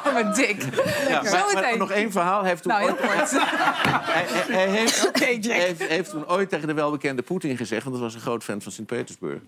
Arme 0.05 0.33
dik. 0.35 0.63
Ja, 1.09 1.23
maar, 1.23 1.51
maar 1.55 1.77
nog 1.79 1.91
één 1.91 2.11
verhaal. 2.13 2.41
Hij 2.41 2.49
heeft 2.49 2.63
toen 2.63 2.73
Nou, 2.73 2.85
heel 2.85 2.99
ooit- 3.09 3.15
kort. 3.15 3.31
hij, 3.41 4.25
hij- 4.29 4.55
hij 4.57 4.69
heeft, 4.69 5.11
heeft, 5.49 5.83
heeft 5.89 6.11
toen 6.11 6.29
ooit 6.29 6.49
tegen 6.49 6.67
de 6.67 6.75
welbekende 6.75 7.23
Poetin 7.23 7.57
gezegd... 7.57 7.83
want 7.83 7.95
dat 7.95 8.05
was 8.05 8.15
een 8.15 8.21
groot 8.21 8.45
fan 8.45 8.63
van 8.63 8.73
Sint-Petersburg. 8.73 9.41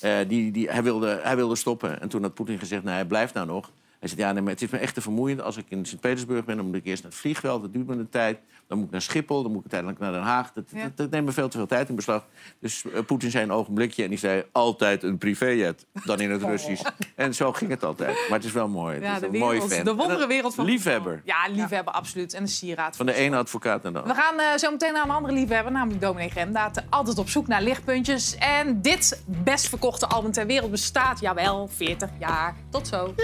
Eh, 0.00 0.18
die, 0.28 0.50
die, 0.50 0.70
hij, 0.70 0.82
wilde, 0.82 1.20
hij 1.22 1.36
wilde 1.36 1.56
stoppen. 1.56 2.00
En 2.00 2.08
toen 2.08 2.22
had 2.22 2.34
Poetin 2.34 2.58
gezegd, 2.58 2.82
nou, 2.82 2.94
hij 2.94 3.06
blijft 3.06 3.34
nou 3.34 3.46
nog. 3.46 3.70
Hij 4.00 4.08
zei, 4.08 4.20
ja, 4.20 4.32
nee, 4.32 4.42
maar 4.42 4.52
het 4.52 4.62
is 4.62 4.70
me 4.70 4.78
echt 4.78 4.94
te 4.94 5.00
vermoeiend. 5.00 5.42
Als 5.42 5.56
ik 5.56 5.64
in 5.68 5.84
Sint-Petersburg 5.86 6.44
ben, 6.44 6.56
dan 6.56 6.66
moet 6.66 6.74
ik 6.74 6.84
eerst 6.84 7.02
naar 7.02 7.10
het 7.12 7.20
vliegveld. 7.20 7.62
Dat 7.62 7.72
duurt 7.72 7.86
me 7.86 7.94
een 7.94 8.08
tijd. 8.08 8.38
Dan 8.66 8.76
moet 8.78 8.86
ik 8.86 8.92
naar 8.92 9.02
Schiphol, 9.02 9.42
dan 9.42 9.52
moet 9.52 9.64
ik 9.64 9.72
uiteindelijk 9.72 10.00
naar 10.00 10.12
Den 10.22 10.30
Haag. 10.32 10.52
Dat, 10.52 10.64
Ja. 10.72 10.82
dat, 10.82 10.96
dat 10.96 11.10
neemt 11.10 11.24
me 11.26 11.32
veel 11.32 11.48
te 11.48 11.56
veel 11.56 11.66
tijd 11.66 11.88
in 11.88 11.94
beslag. 11.94 12.24
Dus 12.60 12.84
eh, 12.92 13.00
Poetin 13.06 13.30
zei 13.30 13.44
een 13.44 13.52
ogenblikje 13.52 14.02
en 14.02 14.08
die 14.08 14.18
zei... 14.18 14.44
altijd 14.52 15.02
een 15.02 15.18
privéjet, 15.18 15.86
dan 16.04 16.20
in 16.20 16.30
het 16.30 16.42
Russisch. 16.42 16.84
En 17.14 17.34
zo 17.34 17.52
ging 17.52 17.70
het 17.70 17.84
altijd. 17.84 18.16
Maar 18.28 18.38
het 18.38 18.44
is 18.46 18.52
wel 18.52 18.68
mooi. 18.68 18.94
Het 18.94 19.02
Ja, 19.04 19.14
is 19.14 19.20
de, 19.20 19.26
een 19.26 19.32
wereld, 19.32 19.72
fan. 19.74 19.84
de 19.84 19.94
wondere 19.94 20.26
wereld 20.26 20.54
van 20.54 20.64
Liefhebber. 20.64 21.20
Ja, 21.24 21.36
liefhebber, 21.50 21.92
absoluut. 21.94 22.34
En 22.34 22.42
een 22.42 22.48
sieraad. 22.48 22.96
Van 22.96 23.06
de 23.06 23.14
ene 23.14 23.36
advocaat 23.36 23.82
naar 23.82 23.92
de 23.92 23.98
We 23.98 24.04
andere. 24.04 24.20
gaan 24.20 24.38
eh, 24.40 24.58
zo 24.58 24.70
meteen 24.70 24.92
naar 24.92 25.04
een 25.04 25.10
andere 25.10 25.34
liefhebber, 25.34 25.72
namelijk 25.72 26.00
Dominic 26.00 26.32
Remdaat. 26.32 26.82
Altijd 26.90 27.18
op 27.18 27.28
zoek 27.28 27.46
naar 27.46 27.62
lichtpuntjes. 27.62 28.36
En 28.36 28.82
dit 28.82 29.22
best 29.26 29.68
verkochte 29.68 30.06
album 30.06 30.32
ter 30.32 30.46
wereld 30.46 30.70
bestaat, 30.70 31.20
jawel, 31.20 31.68
40 31.68 32.10
jaar. 32.18 32.54
Tot 32.70 32.88
zo. 32.88 33.14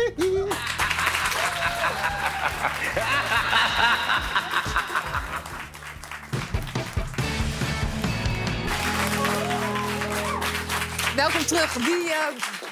Welkom 11.16 11.46
terug. 11.46 11.74
Wie 11.74 12.10
eh, 12.10 12.18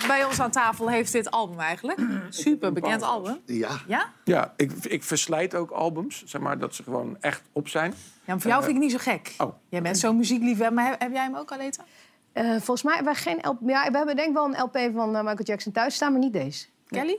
bij 0.07 0.25
ons 0.25 0.41
aan 0.41 0.51
tafel 0.51 0.89
heeft 0.89 1.13
dit 1.13 1.31
album 1.31 1.61
eigenlijk? 1.61 2.01
Super 2.29 2.73
bekend 2.73 3.03
album. 3.03 3.41
Ja. 3.45 3.81
Ja? 3.87 4.13
Ja, 4.25 4.53
ik, 4.57 4.73
ik 4.73 5.05
verslijt 5.05 5.55
ook 5.55 5.71
albums, 5.71 6.25
zeg 6.25 6.41
maar, 6.41 6.59
dat 6.59 6.75
ze 6.75 6.83
gewoon 6.83 7.17
echt 7.21 7.43
op 7.53 7.69
zijn. 7.69 7.91
Ja, 7.91 7.97
maar 8.25 8.41
voor 8.41 8.51
jou 8.51 8.63
vind 8.63 8.77
ik 8.77 8.83
niet 8.83 8.93
zo 8.93 8.99
gek. 8.99 9.35
Oh. 9.39 9.53
Jij 9.69 9.83
bent 9.83 9.99
zo'n 9.99 10.17
muziekliefhebber, 10.17 10.73
maar 10.73 10.91
heb, 10.91 11.01
heb 11.01 11.13
jij 11.13 11.23
hem 11.23 11.37
ook, 11.37 11.53
Aleta? 11.53 11.85
Eh, 12.33 12.51
volgens 12.51 12.83
mij 12.83 12.95
hebben 12.95 13.13
wij 13.13 13.23
geen 13.23 13.39
LP. 13.43 13.59
Ja, 13.67 13.91
we 13.91 13.97
hebben 13.97 14.17
denk 14.17 14.29
ik 14.29 14.35
wel 14.35 14.45
een 14.45 14.61
LP 14.61 14.79
van 14.95 15.17
eh, 15.17 15.23
Michael 15.23 15.45
Jackson 15.45 15.73
thuis 15.73 15.95
staan, 15.95 16.13
maar 16.13 16.21
niet 16.21 16.33
deze. 16.33 16.67
Kelly? 16.87 17.19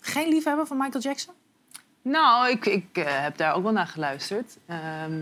Geen 0.00 0.28
liefhebber 0.28 0.66
van 0.66 0.76
Michael 0.76 1.02
Jackson? 1.02 1.34
Nou, 2.02 2.50
ik, 2.50 2.66
ik 2.66 2.86
eh, 2.92 3.04
heb 3.06 3.36
daar 3.36 3.54
ook 3.54 3.62
wel 3.62 3.72
naar 3.72 3.86
geluisterd. 3.86 4.56
Ehm, 4.66 5.20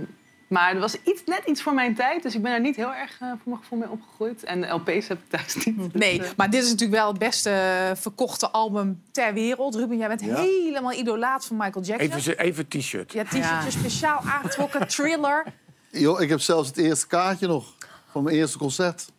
maar 0.49 0.75
er 0.75 0.81
was 0.81 0.97
iets, 1.05 1.23
net 1.27 1.43
iets 1.47 1.63
voor 1.63 1.75
mijn 1.75 1.95
tijd, 1.95 2.23
dus 2.23 2.35
ik 2.35 2.43
ben 2.43 2.51
daar 2.51 2.61
niet 2.61 2.77
heel 2.77 2.95
erg 2.95 3.11
eh, 3.21 3.29
voor 3.29 3.39
mijn 3.45 3.59
gevoel 3.59 3.79
mee 3.79 3.91
opgegroeid. 3.91 4.45
En 4.45 4.61
de 4.61 4.67
LP's 4.67 5.09
heb 5.09 5.19
ik 5.19 5.29
thuis 5.29 5.55
niet. 5.65 5.77
dus, 5.93 6.01
Nee, 6.03 6.23
eh, 6.23 6.29
maar 6.37 6.51
dit 6.51 6.63
is 6.63 6.71
natuurlijk 6.71 6.99
wel 7.01 7.09
het 7.09 7.19
beste 7.19 7.53
verkochte 7.97 8.51
album 8.51 9.03
ter 9.13 9.35
wereld. 9.35 9.75
Ruben, 9.75 9.97
jij 9.97 10.09
bent 10.09 10.21
Ja. 10.21 10.35
helemaal 10.37 10.93
idolaat 10.93 11.45
van 11.47 11.57
Michael 11.57 11.85
Jackson. 11.85 12.11
Even, 12.19 12.39
even 12.39 12.69
t-shirt. 12.69 13.13
Ja, 13.13 13.25
t-shirtje 13.25 13.71
speciaal 13.71 14.21
aangetrokken, 14.21 14.89
thriller. 14.97 15.45
Joh, 15.91 16.21
ik 16.21 16.29
heb 16.29 16.41
zelfs 16.41 16.69
het 16.69 16.77
eerste 16.77 17.07
kaartje 17.07 17.47
nog 17.47 17.75
van 18.11 18.23
mijn 18.23 18.37
eerste 18.37 18.59
concert. 18.59 19.11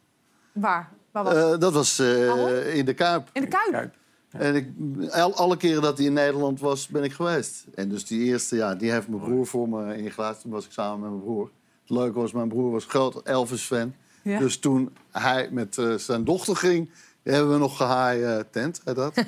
Waar? 0.51 0.89
Waar 1.11 1.23
was 1.23 1.33
Eh, 1.33 1.57
dat 1.59 1.73
was 1.73 1.99
eh, 1.99 2.75
in 2.75 2.85
de 2.85 2.93
Kuip. 2.93 3.29
In 3.33 3.41
de 3.41 3.47
Kuip? 3.47 3.93
En 4.31 4.55
ik, 4.55 4.67
al- 5.11 5.35
alle 5.35 5.57
keren 5.57 5.81
dat 5.81 5.97
hij 5.97 6.07
in 6.07 6.13
Nederland 6.13 6.59
was, 6.59 6.87
ben 6.87 7.03
ik 7.03 7.13
geweest. 7.13 7.63
En 7.75 7.89
dus 7.89 8.05
die 8.05 8.23
eerste, 8.23 8.55
ja, 8.55 8.75
die 8.75 8.91
heeft 8.91 9.07
mijn 9.07 9.21
broer 9.21 9.47
voor 9.47 9.69
me 9.69 9.97
ingeluisterd. 9.97 10.41
Toen 10.41 10.51
was 10.51 10.65
ik 10.65 10.71
samen 10.71 10.99
met 10.99 11.09
mijn 11.09 11.21
broer. 11.21 11.49
Het 11.81 11.89
leuke 11.89 12.19
was, 12.19 12.31
mijn 12.31 12.47
broer 12.49 12.71
was 12.71 12.85
groot 12.85 13.21
Elvis-fan. 13.23 13.93
Ja. 14.21 14.39
Dus 14.39 14.59
toen 14.59 14.95
hij 15.11 15.49
met 15.51 15.77
eh, 15.77 15.93
zijn 15.95 16.23
dochter 16.23 16.55
ging, 16.55 16.89
hebben 17.23 17.51
we 17.51 17.57
nog 17.57 17.77
gehaai 17.77 18.43
tent. 18.51 18.81
Heet 18.85 18.95
dat. 18.95 19.15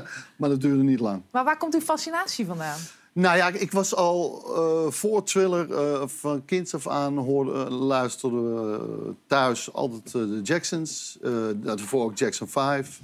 maar 0.38 0.48
dat 0.48 0.60
duurde 0.60 0.82
niet 0.82 1.00
lang. 1.00 1.22
Maar 1.30 1.44
waar 1.44 1.56
komt 1.58 1.72
die 1.72 1.80
fascinatie 1.80 2.46
vandaan? 2.46 2.78
Nou 3.12 3.36
ja, 3.36 3.48
ik 3.48 3.72
was 3.72 3.94
al 3.94 4.42
eh, 4.56 4.92
voor 4.92 5.22
Thriller 5.24 5.72
eh, 5.74 6.02
van 6.06 6.44
kinds 6.44 6.74
af 6.74 6.88
aan 6.88 7.16
hoorde, 7.18 7.52
eh, 7.64 7.70
luisterde 7.80 8.36
we 8.36 9.14
thuis 9.26 9.72
altijd 9.72 10.06
eh, 10.06 10.12
de 10.12 10.40
Jacksons. 10.42 11.18
eh 11.22 11.32
daarvoor 11.54 12.04
ook 12.04 12.18
Jackson 12.18 12.48
5. 12.48 13.00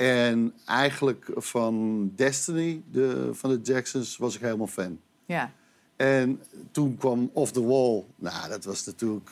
En 0.00 0.52
eigenlijk 0.64 1.30
van 1.34 2.04
Destiny, 2.16 2.82
de, 2.90 3.28
van 3.32 3.50
de 3.50 3.60
Jacksons, 3.62 4.16
was 4.16 4.34
ik 4.34 4.40
helemaal 4.40 4.66
fan. 4.66 5.00
Ja. 5.26 5.52
En 5.96 6.42
toen 6.70 6.96
kwam 6.96 7.30
Off 7.32 7.52
the 7.52 7.64
Wall. 7.64 8.04
Nou, 8.16 8.48
dat 8.48 8.64
was 8.64 8.86
natuurlijk 8.86 9.30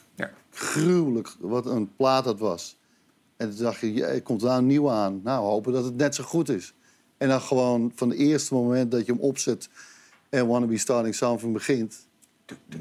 gruwelijk. 0.51 1.37
Wat 1.41 1.67
een 1.67 1.95
plaat 1.97 2.25
dat 2.25 2.39
was. 2.39 2.79
En 3.37 3.51
toen 3.51 3.65
dacht 3.65 3.81
je, 3.81 3.93
je 3.93 4.21
komt 4.23 4.41
daar 4.41 4.59
een 4.59 4.67
nieuwe 4.67 4.91
aan. 4.91 5.21
Nou, 5.25 5.45
hopen 5.45 5.73
dat 5.73 5.85
het 5.85 5.97
net 5.97 6.15
zo 6.15 6.25
goed 6.25 6.49
is. 6.49 6.75
En 7.17 7.29
dan 7.29 7.41
gewoon 7.41 7.93
van 7.95 8.09
het 8.09 8.19
eerste 8.19 8.55
moment 8.55 8.91
dat 8.91 9.07
je 9.07 9.13
hem 9.13 9.21
opzet... 9.21 9.69
en 10.29 10.47
Wanna 10.47 10.67
Be 10.67 10.79
Starting 10.79 11.15
Something 11.15 11.53
begint... 11.53 12.07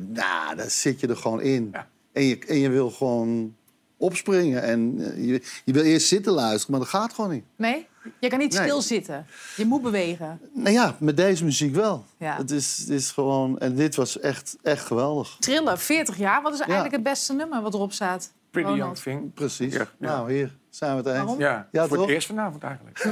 Nou, 0.07 0.55
dan 0.55 0.69
zit 0.69 0.99
je 0.99 1.07
er 1.07 1.17
gewoon 1.17 1.41
in. 1.41 1.75
En, 2.11 2.23
je, 2.23 2.39
en 2.39 2.57
je 2.57 2.69
wil 2.69 2.91
gewoon 2.91 3.55
opspringen. 3.97 4.61
En 4.63 4.95
eh, 4.99 5.25
je, 5.27 5.41
je 5.65 5.73
wil 5.73 5.83
eerst 5.83 6.07
zitten 6.07 6.33
luisteren, 6.33 6.71
maar 6.71 6.79
dat 6.79 6.89
gaat 6.89 7.13
gewoon 7.13 7.31
niet. 7.31 7.43
Nee? 7.55 7.87
Je 8.19 8.27
kan 8.27 8.39
niet 8.39 8.53
Nee. 8.53 8.63
stilzitten. 8.67 9.25
Je 9.55 9.65
moet 9.65 9.81
bewegen. 9.81 10.39
Nou 10.53 10.71
ja, 10.71 10.95
met 10.99 11.17
deze 11.17 11.43
muziek 11.43 11.75
wel. 11.75 12.05
Ja. 12.17 12.35
Het, 12.37 12.51
is, 12.51 12.77
het 12.77 12.89
is 12.89 13.11
gewoon... 13.11 13.59
En 13.59 13.75
dit 13.75 13.95
was 13.95 14.19
echt, 14.19 14.57
echt 14.63 14.85
geweldig. 14.85 15.37
Thriller, 15.39 15.77
40 15.77 16.17
jaar. 16.17 16.41
Wat 16.41 16.53
is 16.53 16.59
eigenlijk 16.59 16.91
het 16.91 17.03
beste 17.03 17.33
nummer 17.33 17.61
wat 17.61 17.73
erop 17.73 17.91
staat? 17.93 18.31
Pretty 18.61 18.79
Ronald. 18.79 18.99
Young 19.03 19.19
Thing. 19.19 19.33
Precies. 19.33 19.73
Ja, 19.73 19.79
ja. 19.99 20.07
Nou, 20.07 20.31
hier 20.33 20.57
zijn 20.69 20.91
we 20.91 20.97
het 20.97 21.07
eens. 21.07 21.17
Waarom? 21.17 21.39
Ja, 21.39 21.67
Ja, 21.71 21.87
voor 21.87 21.97
toch? 21.97 22.05
het 22.05 22.15
eerst 22.15 22.27
vanavond 22.27 22.63
eigenlijk. 22.63 22.99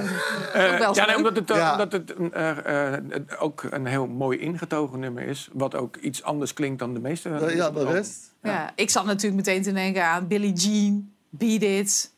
Eh, 0.54 0.78
wel 0.78 0.96
ja, 0.96 1.06
nee, 1.06 1.06
leuk. 1.06 1.18
omdat 1.18 1.36
het, 1.36 1.52
eh, 1.52 1.58
Ja. 1.58 1.72
omdat 1.72 1.92
het 1.92 2.16
een, 2.20 2.34
eh, 2.34 2.94
eh, 2.94 3.02
het 3.10 3.38
ook 3.38 3.64
een 3.70 3.86
heel 3.86 4.08
mooi 4.08 4.38
ingetogen 4.40 5.00
nummer 5.00 5.24
is. 5.24 5.50
Wat 5.54 5.76
ook 5.76 5.96
iets 5.96 6.24
anders 6.24 6.54
klinkt 6.54 6.80
dan 6.80 6.94
de 6.94 7.00
meeste. 7.00 7.30
Ja, 7.56 7.72
de 7.72 7.86
rest. 7.86 8.34
Ja. 8.42 8.72
ik 8.76 8.90
zat 8.90 9.06
natuurlijk 9.06 9.36
meteen 9.46 9.62
te 9.62 9.74
denken 9.74 10.04
aan 10.06 10.28
Billie 10.28 10.54
Jean, 10.54 11.12
Beat 11.30 11.62
It. 11.62 12.14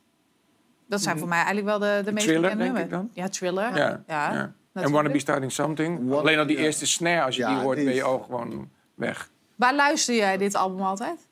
Dat 0.89 1.01
zijn 1.01 1.17
voor 1.19 1.27
mij 1.27 1.37
eigenlijk 1.43 1.67
wel 1.67 1.79
de, 1.79 2.01
de 2.05 2.11
meest 2.11 2.25
Thriller, 2.25 2.49
bekende 2.49 2.63
denk 2.73 2.77
ik 2.85 2.89
nummers. 2.91 3.11
dan? 3.13 3.23
Ja, 3.23 3.29
Thriller. 3.29 3.77
Ja, 3.77 4.03
ja. 4.07 4.33
ja. 4.33 4.53
En. 4.73 4.91
Wanna 4.91 5.09
Be 5.11 5.19
Starting 5.19 5.51
Something. 5.51 6.13
Alleen 6.13 6.39
al 6.39 6.45
die 6.45 6.57
ja. 6.57 6.63
eerste 6.63 6.85
snare, 6.87 7.21
als 7.21 7.35
je 7.35 7.41
Ja, 7.41 7.49
die 7.49 7.57
hoort, 7.63 7.75
die 7.77 7.85
ben 7.85 7.95
je 7.95 8.03
ook 8.03 8.25
gewoon 8.25 8.69
weg. 8.95 9.29
Waar 9.55 9.75
luister 9.75 10.15
jij 10.15 10.37
dit 10.37 10.55
album 10.55 10.81
altijd? 10.81 11.27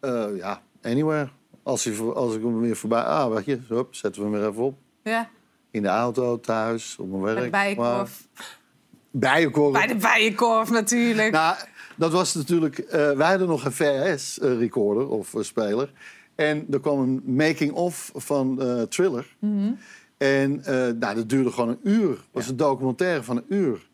Eh, 0.00 0.24
ja, 0.36 0.60
anywhere. 0.86 1.28
Als, 1.62 2.00
als 2.14 2.34
ik 2.34 2.42
hem 2.42 2.60
weer 2.60 2.76
voorbij... 2.76 3.02
Ah, 3.02 3.34
weet 3.34 3.44
je, 3.44 3.60
zo, 3.68 3.88
zetten 3.90 4.22
we 4.22 4.28
hem 4.28 4.38
weer 4.40 4.48
even 4.50 4.62
op. 4.62 4.78
Ja, 5.02 5.28
In 5.70 5.82
de 5.82 5.88
auto, 5.88 6.40
thuis, 6.40 6.96
op 6.98 7.10
mijn 7.10 7.22
werk. 7.22 7.36
bij 7.36 7.44
de 7.44 7.50
Bijenkorf. 7.50 8.26
Maar- 8.34 8.58
Bijenkorf. 9.10 9.72
Bij 9.72 9.86
de 9.86 9.94
Bijenkorf 9.96 10.70
natuurlijk. 10.70 11.32
Nou, 11.32 11.56
dat 11.96 12.12
was 12.12 12.34
natuurlijk... 12.34 12.78
eh, 12.78 13.10
wij 13.12 13.28
hadden 13.28 13.48
nog 13.48 13.64
een 13.64 13.72
VHS-recorder 13.72 15.08
of 15.08 15.34
speler. 15.40 15.92
En 16.34 16.66
er 16.70 16.80
kwam 16.80 17.00
een 17.00 17.22
making-of 17.36 18.10
van 18.14 18.62
eh, 18.62 18.82
Thriller. 18.82 19.36
Mhm. 19.38 19.72
En 20.16 20.64
eh, 20.64 20.74
nou, 20.74 21.14
dat 21.14 21.28
duurde 21.28 21.52
gewoon 21.52 21.68
een 21.68 21.80
uur. 21.82 22.10
Het 22.10 22.18
was 22.32 22.48
een 22.48 22.56
documentaire 22.56 23.22
van 23.22 23.36
een 23.36 23.44
uur. 23.48 23.88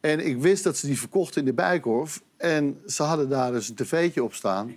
En 0.00 0.26
ik 0.26 0.38
wist 0.40 0.64
dat 0.64 0.76
ze 0.76 0.86
die 0.86 0.98
verkochten 0.98 1.40
in 1.40 1.46
de 1.46 1.52
Bijkorf. 1.52 2.22
En 2.36 2.80
ze 2.86 3.02
hadden 3.02 3.28
daar 3.28 3.52
dus 3.52 3.68
een 3.68 3.74
tv'tje 3.74 4.22
op 4.24 4.34
staan. 4.34 4.76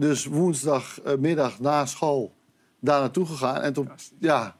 Dus 0.00 0.24
woensdagmiddag 0.24 1.58
na 1.60 1.86
school 1.86 2.32
daar 2.78 3.00
naartoe 3.00 3.26
gegaan. 3.26 3.60
En 3.62 3.72
tot, 3.72 3.88
ja, 4.18 4.56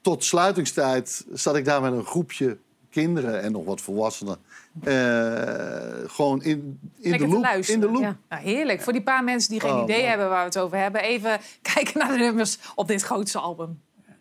tot 0.00 0.24
sluitingstijd 0.24 1.24
zat 1.32 1.56
ik 1.56 1.64
daar 1.64 1.80
met 1.82 1.92
een 1.92 2.04
groepje 2.04 2.58
kinderen 2.90 3.42
en 3.42 3.52
nog 3.52 3.64
wat 3.64 3.80
volwassenen. 3.80 4.36
eh, 4.84 6.10
gewoon 6.10 6.42
in, 6.42 6.78
in, 6.98 7.10
Lekker 7.10 7.28
de 7.28 7.34
loop, 7.34 7.42
luisteren. 7.42 7.80
in 7.80 7.86
de 7.86 7.92
loop. 7.92 8.02
Ja. 8.02 8.16
Nou, 8.28 8.42
heerlijk. 8.42 8.80
Voor 8.82 8.92
die 8.92 9.02
paar 9.02 9.24
mensen 9.24 9.50
die 9.50 9.60
geen 9.60 9.72
Oh, 9.74 9.82
idee 9.82 10.00
man. 10.00 10.08
hebben 10.08 10.28
waar 10.28 10.38
we 10.40 10.44
het 10.44 10.58
over 10.58 10.78
hebben... 10.78 11.00
even 11.02 11.40
kijken 11.74 11.98
naar 11.98 12.08
de 12.12 12.18
nummers 12.18 12.58
op 12.74 12.88
dit 12.88 13.02
grootste 13.02 13.38
album. 13.38 13.80
Ja, 14.06 14.14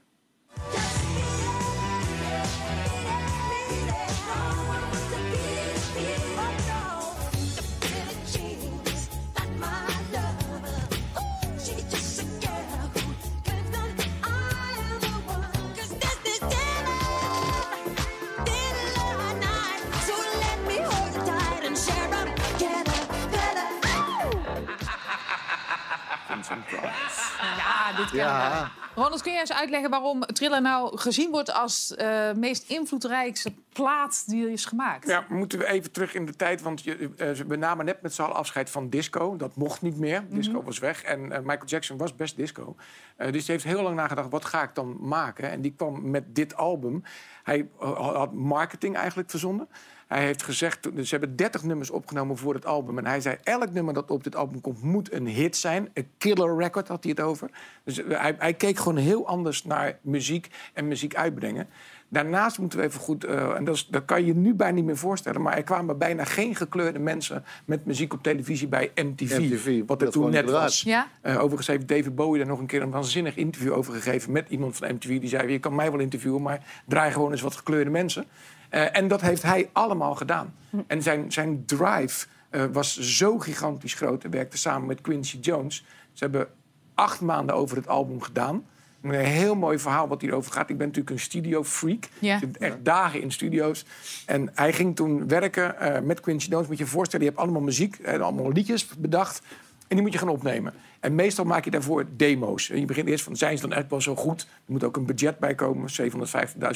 dit 27.95 28.09
kennen 28.09 28.27
Ja. 28.27 28.71
Ronald, 28.95 29.21
kun 29.21 29.31
jij 29.31 29.41
eens 29.41 29.53
uitleggen 29.53 29.89
waarom 29.89 30.21
Thriller 30.21 30.61
nou 30.61 30.97
gezien 30.97 31.31
wordt 31.31 31.53
als 31.53 31.95
eh 31.95 32.31
meest 32.33 32.69
invloedrijkste 32.69 33.53
plaat 33.73 34.23
die 34.27 34.45
er 34.45 34.51
is 34.51 34.65
gemaakt? 34.65 35.07
Ja, 35.07 35.25
moeten 35.29 35.59
we 35.59 35.67
even 35.67 35.91
terug 35.91 36.13
in 36.13 36.25
de 36.25 36.35
tijd. 36.35 36.61
Want 36.61 36.83
je, 36.83 37.09
eh, 37.17 37.31
we 37.31 37.55
namen 37.55 37.85
net 37.85 38.01
met 38.01 38.13
z'n 38.13 38.21
allen 38.21 38.35
afscheid 38.35 38.69
van 38.69 38.89
disco. 38.89 39.35
Dat 39.35 39.55
mocht 39.55 39.81
niet 39.81 39.97
meer. 39.97 40.23
Disco 40.29 40.63
was 40.63 40.79
weg. 40.79 41.03
En 41.03 41.31
eh, 41.31 41.39
Michael 41.39 41.65
Jackson 41.65 41.97
was 41.97 42.15
best 42.15 42.35
disco. 42.35 42.75
Eh, 43.15 43.31
dus 43.31 43.45
hij 43.45 43.55
heeft 43.55 43.67
heel 43.67 43.81
lang 43.81 43.95
nagedacht, 43.95 44.29
wat 44.29 44.45
ga 44.45 44.63
ik 44.63 44.75
dan 44.75 44.97
maken? 44.99 45.49
En 45.51 45.61
die 45.61 45.73
kwam 45.77 46.09
met 46.09 46.35
dit 46.35 46.55
album. 46.55 47.03
Hij 47.43 47.69
had 47.79 48.33
marketing 48.33 48.95
eigenlijk 48.95 49.29
verzonnen. 49.29 49.67
Hij 50.07 50.25
heeft 50.25 50.43
gezegd, 50.43 50.95
dus 50.95 51.09
ze 51.09 51.17
hebben 51.17 51.35
30 51.35 51.63
nummers 51.63 51.89
opgenomen 51.89 52.37
voor 52.37 52.53
het 52.53 52.65
album. 52.65 52.97
En 52.97 53.05
hij 53.05 53.21
zei, 53.21 53.37
elk 53.43 53.71
nummer 53.71 53.93
dat 53.93 54.11
op 54.11 54.23
dit 54.23 54.35
album 54.35 54.61
komt 54.61 54.81
moet 54.81 55.13
een 55.13 55.27
hit 55.27 55.57
zijn. 55.57 55.89
Een 55.93 56.07
killer 56.17 56.57
record 56.57 56.87
had 56.87 57.03
hij 57.03 57.11
het 57.15 57.25
over. 57.25 57.49
Dus 57.83 58.03
eh, 58.03 58.19
hij, 58.19 58.35
hij 58.37 58.53
keek 58.53 58.77
gewoon 58.77 58.97
heel 58.97 59.27
anders 59.27 59.63
naar 59.63 59.97
muziek 60.01 60.49
en 60.73 60.87
muziek 60.87 61.15
uitbrengen. 61.15 61.67
Daarnaast 62.09 62.59
moeten 62.59 62.79
we 62.79 62.85
even 62.85 62.99
goed, 62.99 63.23
eh, 63.23 63.55
en 63.55 63.63
dat, 63.63 63.75
is, 63.75 63.87
dat 63.87 64.05
kan 64.05 64.25
je 64.25 64.35
nu 64.35 64.53
bijna 64.53 64.75
niet 64.75 64.85
meer 64.85 64.97
voorstellen... 64.97 65.41
maar 65.41 65.57
er 65.57 65.63
kwamen 65.63 65.97
bijna 65.97 66.23
geen 66.23 66.55
gekleurde 66.55 66.99
mensen 66.99 67.43
met 67.65 67.85
muziek 67.85 68.13
op 68.13 68.23
televisie 68.23 68.67
bij 68.67 68.91
MTV. 68.95 69.37
MTV, 69.37 69.81
wat 69.85 69.99
er 69.99 70.05
dat 70.05 70.13
toen 70.13 70.31
net 70.31 70.49
was. 70.49 70.81
Ja? 70.81 71.07
Eh, 71.21 71.35
overigens 71.35 71.67
heeft 71.67 71.87
David 71.87 72.15
Bowie 72.15 72.39
daar 72.39 72.49
nog 72.49 72.59
een 72.59 72.65
keer 72.65 72.81
een 72.81 72.91
waanzinnig 72.91 73.35
interview 73.35 73.73
over 73.73 73.93
gegeven... 73.93 74.31
met 74.31 74.49
iemand 74.49 74.77
van 74.77 74.93
MTV 74.93 75.19
die 75.19 75.29
zei, 75.29 75.51
je 75.51 75.59
kan 75.59 75.75
mij 75.75 75.91
wel 75.91 75.99
interviewen... 75.99 76.41
maar 76.41 76.83
draai 76.85 77.11
gewoon 77.11 77.31
eens 77.31 77.41
wat 77.41 77.55
gekleurde 77.55 77.89
mensen. 77.89 78.25
Eh, 78.69 78.97
en 78.97 79.07
dat 79.07 79.21
heeft 79.21 79.43
hij 79.43 79.69
allemaal 79.73 80.15
gedaan. 80.15 80.53
En 80.87 81.01
zijn, 81.01 81.31
zijn 81.31 81.65
drive 81.65 82.27
eh, 82.49 82.63
was 82.71 82.99
zo 82.99 83.39
gigantisch 83.39 83.93
groot. 83.93 84.21
Hij 84.21 84.31
werkte 84.31 84.57
samen 84.57 84.87
met 84.87 85.01
Quincy 85.01 85.37
Jones. 85.41 85.85
Ze 86.13 86.23
hebben 86.23 86.47
acht 86.95 87.21
maanden 87.21 87.55
over 87.55 87.77
het 87.77 87.87
album 87.87 88.21
gedaan. 88.21 88.65
Een 89.01 89.11
heel 89.11 89.55
mooi 89.55 89.79
verhaal 89.79 90.07
wat 90.07 90.21
hierover 90.21 90.51
gaat. 90.51 90.69
Ik 90.69 90.77
ben 90.77 90.87
natuurlijk 90.87 91.15
een 91.15 91.21
studio-freak. 91.21 92.09
Ja. 92.19 92.33
Ik 92.33 92.39
zit 92.39 92.57
echt 92.57 92.85
dagen 92.85 93.21
in 93.21 93.31
studio's. 93.31 93.85
En 94.25 94.49
hij 94.53 94.73
ging 94.73 94.95
toen 94.95 95.27
werken 95.27 95.79
eh, 95.79 96.01
met 96.01 96.19
Quincy 96.19 96.49
Jones. 96.49 96.67
Moet 96.67 96.77
je 96.77 96.83
je 96.83 96.89
voorstellen, 96.89 97.25
je 97.25 97.31
hebt 97.31 97.43
allemaal 97.43 97.61
muziek, 97.61 97.95
en 97.95 98.21
allemaal 98.21 98.51
liedjes 98.51 98.87
bedacht. 98.87 99.41
En 99.87 99.95
die 99.95 100.01
moet 100.01 100.13
je 100.13 100.19
gaan 100.19 100.29
opnemen. 100.29 100.73
En 100.99 101.15
meestal 101.15 101.45
maak 101.45 101.63
je 101.63 101.71
daarvoor 101.71 102.05
demo's. 102.15 102.69
En 102.69 102.79
je 102.79 102.85
begint 102.85 103.07
eerst 103.07 103.23
van, 103.23 103.35
zijn 103.35 103.57
ze 103.57 103.67
dan 103.67 103.77
echt 103.77 103.89
wel 103.89 104.01
zo 104.01 104.15
goed? 104.15 104.41
Er 104.41 104.71
moet 104.71 104.83
ook 104.83 104.97
een 104.97 105.05
budget 105.05 105.39
bij 105.39 105.55
komen. 105.55 105.89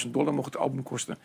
750.000 0.06 0.10
dollar 0.12 0.34
mocht 0.34 0.54
het 0.54 0.58
album 0.58 0.84
kosten. 0.84 1.18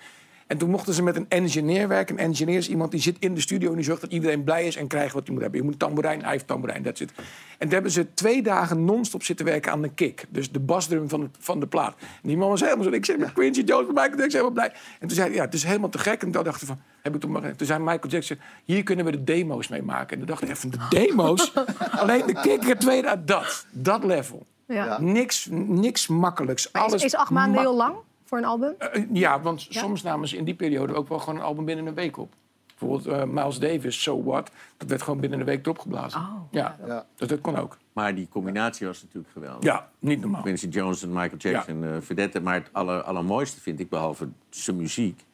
En 0.47 0.59
toen 0.59 0.71
mochten 0.71 0.95
ze 0.95 1.03
met 1.03 1.17
een 1.17 1.27
engineer 1.29 1.89
werken. 1.89 2.15
Een 2.19 2.25
engineer 2.25 2.57
is 2.57 2.69
iemand 2.69 2.91
die 2.91 3.01
zit 3.01 3.17
in 3.19 3.35
de 3.35 3.41
studio... 3.41 3.69
en 3.71 3.75
die 3.77 3.85
zorgt 3.85 4.01
dat 4.01 4.13
iedereen 4.13 4.45
blij 4.45 4.67
is 4.67 4.77
en 4.77 4.87
krijgt 4.87 5.15
wat 5.15 5.23
hij 5.25 5.33
moet 5.33 5.43
hebben. 5.43 5.61
Je 5.61 5.65
moet 5.67 5.75
een 5.75 5.81
tamboerijn, 5.87 6.23
hij 6.23 6.31
heeft 6.31 6.47
tamboerijn, 6.47 6.83
that's 6.83 7.01
it. 7.01 7.13
En 7.17 7.25
toen 7.59 7.71
hebben 7.71 7.91
ze 7.91 8.15
twee 8.15 8.43
dagen 8.43 8.85
non-stop 8.85 9.23
zitten 9.23 9.47
werken 9.47 9.73
aan 9.73 9.83
de 9.83 9.89
kick. 9.89 10.25
Dus 10.29 10.51
de 10.53 10.61
basdrum 10.61 11.09
van 11.09 11.21
de, 11.21 11.29
van 11.39 11.61
de 11.61 11.67
plaat. 11.67 11.95
En 12.01 12.29
die 12.29 12.37
man 12.37 12.49
was 12.49 12.61
helemaal 12.61 12.85
zo... 12.85 12.91
Ik 12.91 13.05
zeg 13.05 13.17
met 13.17 13.33
Quincy 13.33 13.61
Jones, 13.61 13.87
Michael 13.87 14.09
Jackson, 14.09 14.31
helemaal 14.31 14.51
blij. 14.51 14.73
En 15.01 15.07
toen 15.09 15.17
zei 15.17 15.29
hij, 15.29 15.37
ja, 15.37 15.45
het 15.45 15.55
is 15.55 15.65
helemaal 15.65 15.89
te 15.89 15.99
gek. 15.99 16.23
En 16.23 16.31
toen 16.31 16.43
dacht 16.45 16.61
ik 16.63 16.69
van, 16.69 16.81
heb 17.03 17.15
ik 17.15 17.21
toen 17.21 17.31
maar... 17.31 17.57
Toen 17.57 17.67
zei 17.67 17.79
Michael 17.79 18.09
Jackson, 18.09 18.39
hier 18.65 18.83
kunnen 18.83 19.05
we 19.05 19.11
de 19.11 19.25
demo's 19.25 19.69
mee 19.69 19.83
maken. 19.83 20.11
En 20.11 20.19
toen 20.19 20.27
dacht 20.27 20.43
ik 20.43 20.57
van, 20.57 20.71
de 20.71 20.87
demo's? 20.89 21.53
Alleen 22.01 22.27
de 22.27 22.41
kick, 22.41 22.79
twee 22.79 23.03
dagen, 23.03 23.27
dat. 23.27 23.67
Dat 23.71 24.05
level. 24.05 24.47
Ja. 24.67 25.01
Niks, 25.01 25.49
niks 25.51 26.07
makkelijks. 26.07 26.69
Maar 26.73 26.85
is, 26.85 26.91
Alles 26.91 27.05
is 27.05 27.15
acht 27.15 27.31
maanden 27.31 27.55
ma- 27.55 27.61
heel 27.61 27.77
lang 27.77 27.95
voor 28.27 28.39
een 28.39 28.45
album? 28.45 28.75
eh, 28.79 29.03
ja, 29.13 29.41
want 29.41 29.63
Ja? 29.63 29.81
soms 29.81 30.03
namen 30.03 30.29
ze 30.29 30.37
in 30.37 30.45
die 30.45 30.55
periode 30.55 30.95
ook 30.95 31.09
wel 31.09 31.19
gewoon 31.19 31.37
een 31.37 31.45
album 31.45 31.65
binnen 31.65 31.87
een 31.87 31.95
week 31.95 32.17
op. 32.17 32.33
Bijvoorbeeld 32.79 33.07
eh, 33.07 33.25
Miles 33.25 33.59
Davis, 33.59 34.03
So 34.03 34.23
What. 34.23 34.51
Dat 34.77 34.89
werd 34.89 35.03
gewoon 35.03 35.21
binnen 35.21 35.39
een 35.41 35.45
week 35.47 35.65
erop 35.67 35.79
geblazen. 35.79 36.21
ja, 36.51 37.07
Dus 37.17 37.29
dat 37.29 37.41
kon 37.41 37.57
ook. 37.57 37.77
Maar 37.93 38.15
die 38.15 38.29
combinatie 38.29 38.87
was 38.87 39.03
natuurlijk 39.03 39.33
geweldig. 39.33 39.65
Ja, 39.65 39.89
niet 39.99 40.21
normaal. 40.21 40.43
Quincy 40.43 40.69
Jones 40.69 41.03
en 41.03 41.09
Michael 41.13 41.37
Jackson, 41.37 41.85
eh 41.85 41.91
verdette. 42.01 42.41
Maar 42.41 42.55
het 42.55 42.69
aller, 42.73 43.03
allermooiste 43.03 43.61
vind 43.61 43.81
ik, 43.81 43.89
behalve 43.89 44.29
zijn 44.51 44.77
muziek... 44.77 45.25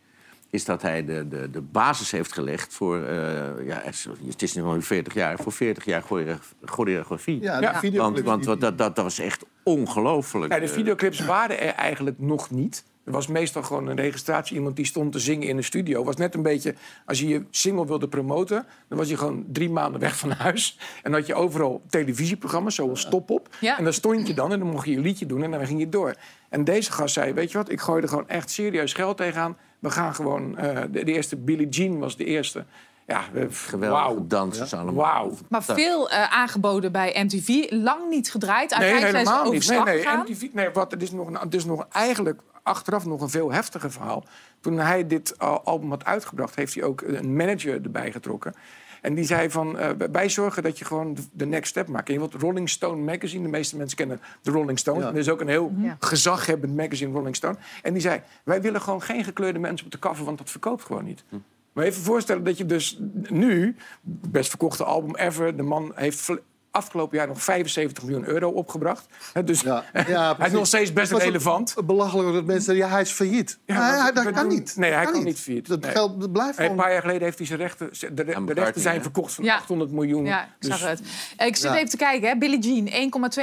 is 0.53 0.65
dat 0.65 0.83
hij 0.83 1.05
de, 1.05 1.29
de, 1.29 1.51
de 1.51 1.61
basis 1.61 2.11
heeft 2.11 2.33
gelegd 2.33 2.75
voor... 2.75 3.03
eh, 3.05 3.67
ja, 3.67 3.83
het 4.27 4.43
is 4.43 4.55
nu 4.55 4.63
al 4.63 4.81
40 4.81 5.15
jaar, 5.15 5.39
voor 5.39 5.53
40 5.53 5.85
jaar 5.85 6.03
choreo- 6.03 6.39
choreografie. 6.65 7.41
Ja, 7.41 7.61
de 7.61 7.79
videoclips 7.79 7.97
Want, 8.27 8.45
want 8.47 8.61
die- 8.61 8.69
dat, 8.69 8.79
dat, 8.79 8.97
dat 8.97 9.05
was 9.05 9.19
echt 9.19 9.45
ongelooflijk. 9.63 10.53
Ja, 10.53 10.59
de 10.59 10.65
Eh, 10.67 10.73
videoclips 10.73 11.21
waren 11.25 11.61
er 11.61 11.75
eigenlijk 11.75 12.19
nog 12.19 12.51
niet. 12.51 12.85
Er 13.05 13.13
was 13.13 13.27
meestal 13.27 13.63
gewoon 13.63 13.87
een 13.87 13.97
registratie. 13.97 14.57
Iemand 14.57 14.77
die 14.77 14.85
stond 14.85 15.13
te 15.13 15.19
zingen 15.19 15.49
in 15.49 15.57
de 15.57 15.63
studio. 15.63 15.97
Het 15.97 16.07
was 16.07 16.17
net 16.17 16.35
een 16.35 16.43
beetje... 16.43 16.75
Als 17.07 17.21
je 17.21 17.29
je 17.29 17.45
single 17.51 17.87
wilde 17.87 18.09
promoten... 18.09 18.67
dan 18.89 18.99
was 18.99 19.09
je 19.09 19.17
gewoon 19.17 19.45
drie 19.53 19.71
maanden 19.71 20.01
weg 20.01 20.17
van 20.17 20.31
huis. 20.31 20.79
En 21.03 21.11
dan 21.11 21.21
had 21.21 21.27
je 21.29 21.35
overal 21.35 21.83
televisieprogramma's, 21.89 22.75
zoals 22.75 23.01
Stop 23.01 23.31
Op. 23.31 23.49
Ja. 23.61 23.79
En 23.79 23.85
dan 23.85 23.93
stond 23.93 24.27
je 24.27 24.35
dan 24.35 24.53
en 24.53 24.59
dan 24.59 24.69
mocht 24.69 24.87
je 24.87 24.93
je 24.93 25.01
liedje 25.01 25.27
doen... 25.27 25.43
en 25.43 25.51
dan 25.51 25.67
ging 25.67 25.79
je 25.81 25.89
door. 25.89 26.15
En 26.49 26.65
deze 26.65 26.93
gast 26.93 27.15
zei, 27.15 27.33
weet 27.33 27.51
je 27.53 27.59
wat, 27.59 27.71
ik 27.71 27.81
gooi 27.81 28.03
er 28.03 28.09
gewoon 28.09 28.29
echt 28.29 28.51
serieus 28.51 28.93
geld 28.93 29.17
tegenaan. 29.17 29.57
We 29.83 29.91
gaan 29.91 30.15
gewoon... 30.15 30.59
eh, 30.59 30.81
de, 30.91 31.05
de 31.05 31.13
eerste, 31.13 31.37
Billie 31.37 31.69
Jean 31.69 31.99
was 31.99 32.17
de 32.17 32.25
eerste. 32.25 32.65
Ja, 33.07 33.21
we- 33.33 33.47
Geweldige 33.51 34.27
dansers 34.27 34.75
allemaal. 34.75 34.95
Wauw. 34.95 35.33
Maar 35.49 35.63
veel 35.63 36.11
eh, 36.11 36.33
aangeboden 36.33 36.93
bij 36.93 37.17
MTV, 37.25 37.67
lang 37.71 38.09
niet 38.09 38.31
gedraaid. 38.31 38.71
Nee, 38.71 38.79
Uiteindelijk 38.93 39.29
helemaal 39.29 39.53
niet. 39.53 39.69
Nee, 39.69 40.05
nee. 40.05 40.17
MTV, 40.17 40.47
nee 40.53 40.71
wat, 40.71 40.91
het 40.91 41.03
is, 41.03 41.11
nog 41.11 41.27
een, 41.27 41.37
het 41.37 41.55
is 41.55 41.65
nog 41.65 41.87
eigenlijk 41.91 42.41
achteraf 42.63 43.07
nog 43.07 43.21
een 43.21 43.29
veel 43.31 43.53
heftiger 43.53 43.93
verhaal. 43.93 44.25
Toen 44.61 44.79
hij 44.79 45.07
dit 45.07 45.39
album 45.39 45.91
had 45.91 46.05
uitgebracht, 46.05 46.55
heeft 46.55 46.75
hij 46.75 46.83
ook 46.85 47.01
een 47.01 47.37
manager 47.37 47.81
erbij 47.83 48.13
getrokken. 48.13 48.55
En 49.03 49.15
die 49.15 49.25
zei 49.25 49.51
van, 49.51 49.77
uh, 49.79 49.89
wij 50.13 50.29
zorgen 50.29 50.63
dat 50.63 50.79
je 50.79 50.85
gewoon 50.85 51.17
de 51.33 51.47
next 51.47 51.71
step 51.71 51.89
maakt. 51.89 52.09
En 52.09 52.13
je 52.15 52.19
wilt 52.21 52.35
Rolling 52.35 52.69
Stone 52.69 53.03
magazine, 53.03 53.43
de 53.43 53.49
meeste 53.49 53.77
mensen 53.77 53.97
kennen 53.97 54.21
de 54.43 54.51
Rolling 54.51 54.79
Stones. 54.79 55.03
Ja. 55.03 55.09
En 55.09 55.15
er 55.15 55.21
is 55.21 55.29
ook 55.29 55.41
een 55.41 55.49
heel 55.49 55.73
Ja. 55.79 55.97
gezaghebbend 56.01 56.77
magazine, 56.77 57.13
Rolling 57.13 57.37
Stone. 57.37 57.57
En 57.83 57.93
die 57.93 58.03
zei, 58.03 58.21
wij 58.45 58.63
willen 58.63 58.81
gewoon 58.81 59.03
geen 59.03 59.25
gekleurde 59.25 59.59
mensen 59.59 59.87
op 59.87 59.93
de 59.93 59.99
cover, 59.99 60.25
want 60.25 60.39
dat 60.39 60.51
verkoopt 60.51 60.85
gewoon 60.85 61.05
niet. 61.05 61.25
Maar 61.73 61.85
even 61.85 62.03
voorstellen 62.03 62.45
dat 62.45 62.59
je 62.59 62.67
dus 62.67 62.99
nu, 63.29 63.77
best 64.03 64.49
verkochte 64.49 64.85
album 64.85 65.17
ever, 65.17 65.57
de 65.57 65.63
man 65.63 65.93
heeft 65.95 66.31
afgelopen 66.73 67.19
jaar 67.19 67.27
nog 67.27 67.43
75 67.43 68.05
miljoen 68.05 68.25
euro 68.27 68.49
opgebracht. 68.51 69.07
Hè, 69.33 69.45
dus 69.45 69.61
Ja, 69.61 69.85
hij 70.39 70.47
is 70.47 70.53
nog 70.53 70.67
steeds 70.67 70.93
best 70.93 71.13
relevant. 71.13 71.75
Belachelijk 71.85 72.33
dat 72.33 72.45
mensen 72.45 72.63
zeggen, 72.65 72.85
ja, 72.85 72.91
hij 72.93 73.01
is 73.01 73.11
failliet. 73.11 73.59
Ja, 73.65 73.75
hij, 73.75 73.83
maar 73.91 74.03
hij- 74.03 74.13
dat 74.13 74.25
kan 74.25 74.35
doen- 74.49 74.59
niet. 74.59 74.77
Nee, 74.77 74.93
hij 74.93 75.05
kan 75.05 75.25
niet 75.25 75.39
failliet. 75.41 75.69
Dat 75.69 75.81
Nee. 75.81 75.91
geld 75.91 76.21
dat 76.21 76.33
blijft 76.33 76.59
Een 76.59 76.63
gewoon... 76.65 76.77
paar 76.77 76.93
jaar 76.93 77.01
geleden 77.01 77.23
heeft 77.23 77.39
hij 77.39 77.47
zijn 77.47 77.59
rechten... 77.59 77.91
De, 78.01 78.15
de, 78.25 78.45
de 78.45 78.53
rechten 78.53 78.81
zijn 78.83 79.03
verkocht 79.03 79.35
van 79.35 79.45
Ja. 79.45 79.55
800 79.57 79.91
miljoen. 79.91 80.25
Ja, 80.25 80.43
ik 80.45 80.49
Dus- 80.59 80.79
zag 80.79 80.89
het. 80.89 81.01
Eh, 81.37 81.47
Ik 81.47 81.57
zit 81.57 81.71
Ja. 81.71 81.77
even 81.77 81.89
te 81.91 81.97
kijken, 81.97 82.29
hè. 82.29 82.37
Billie 82.37 82.59
Jean, 82.59 82.89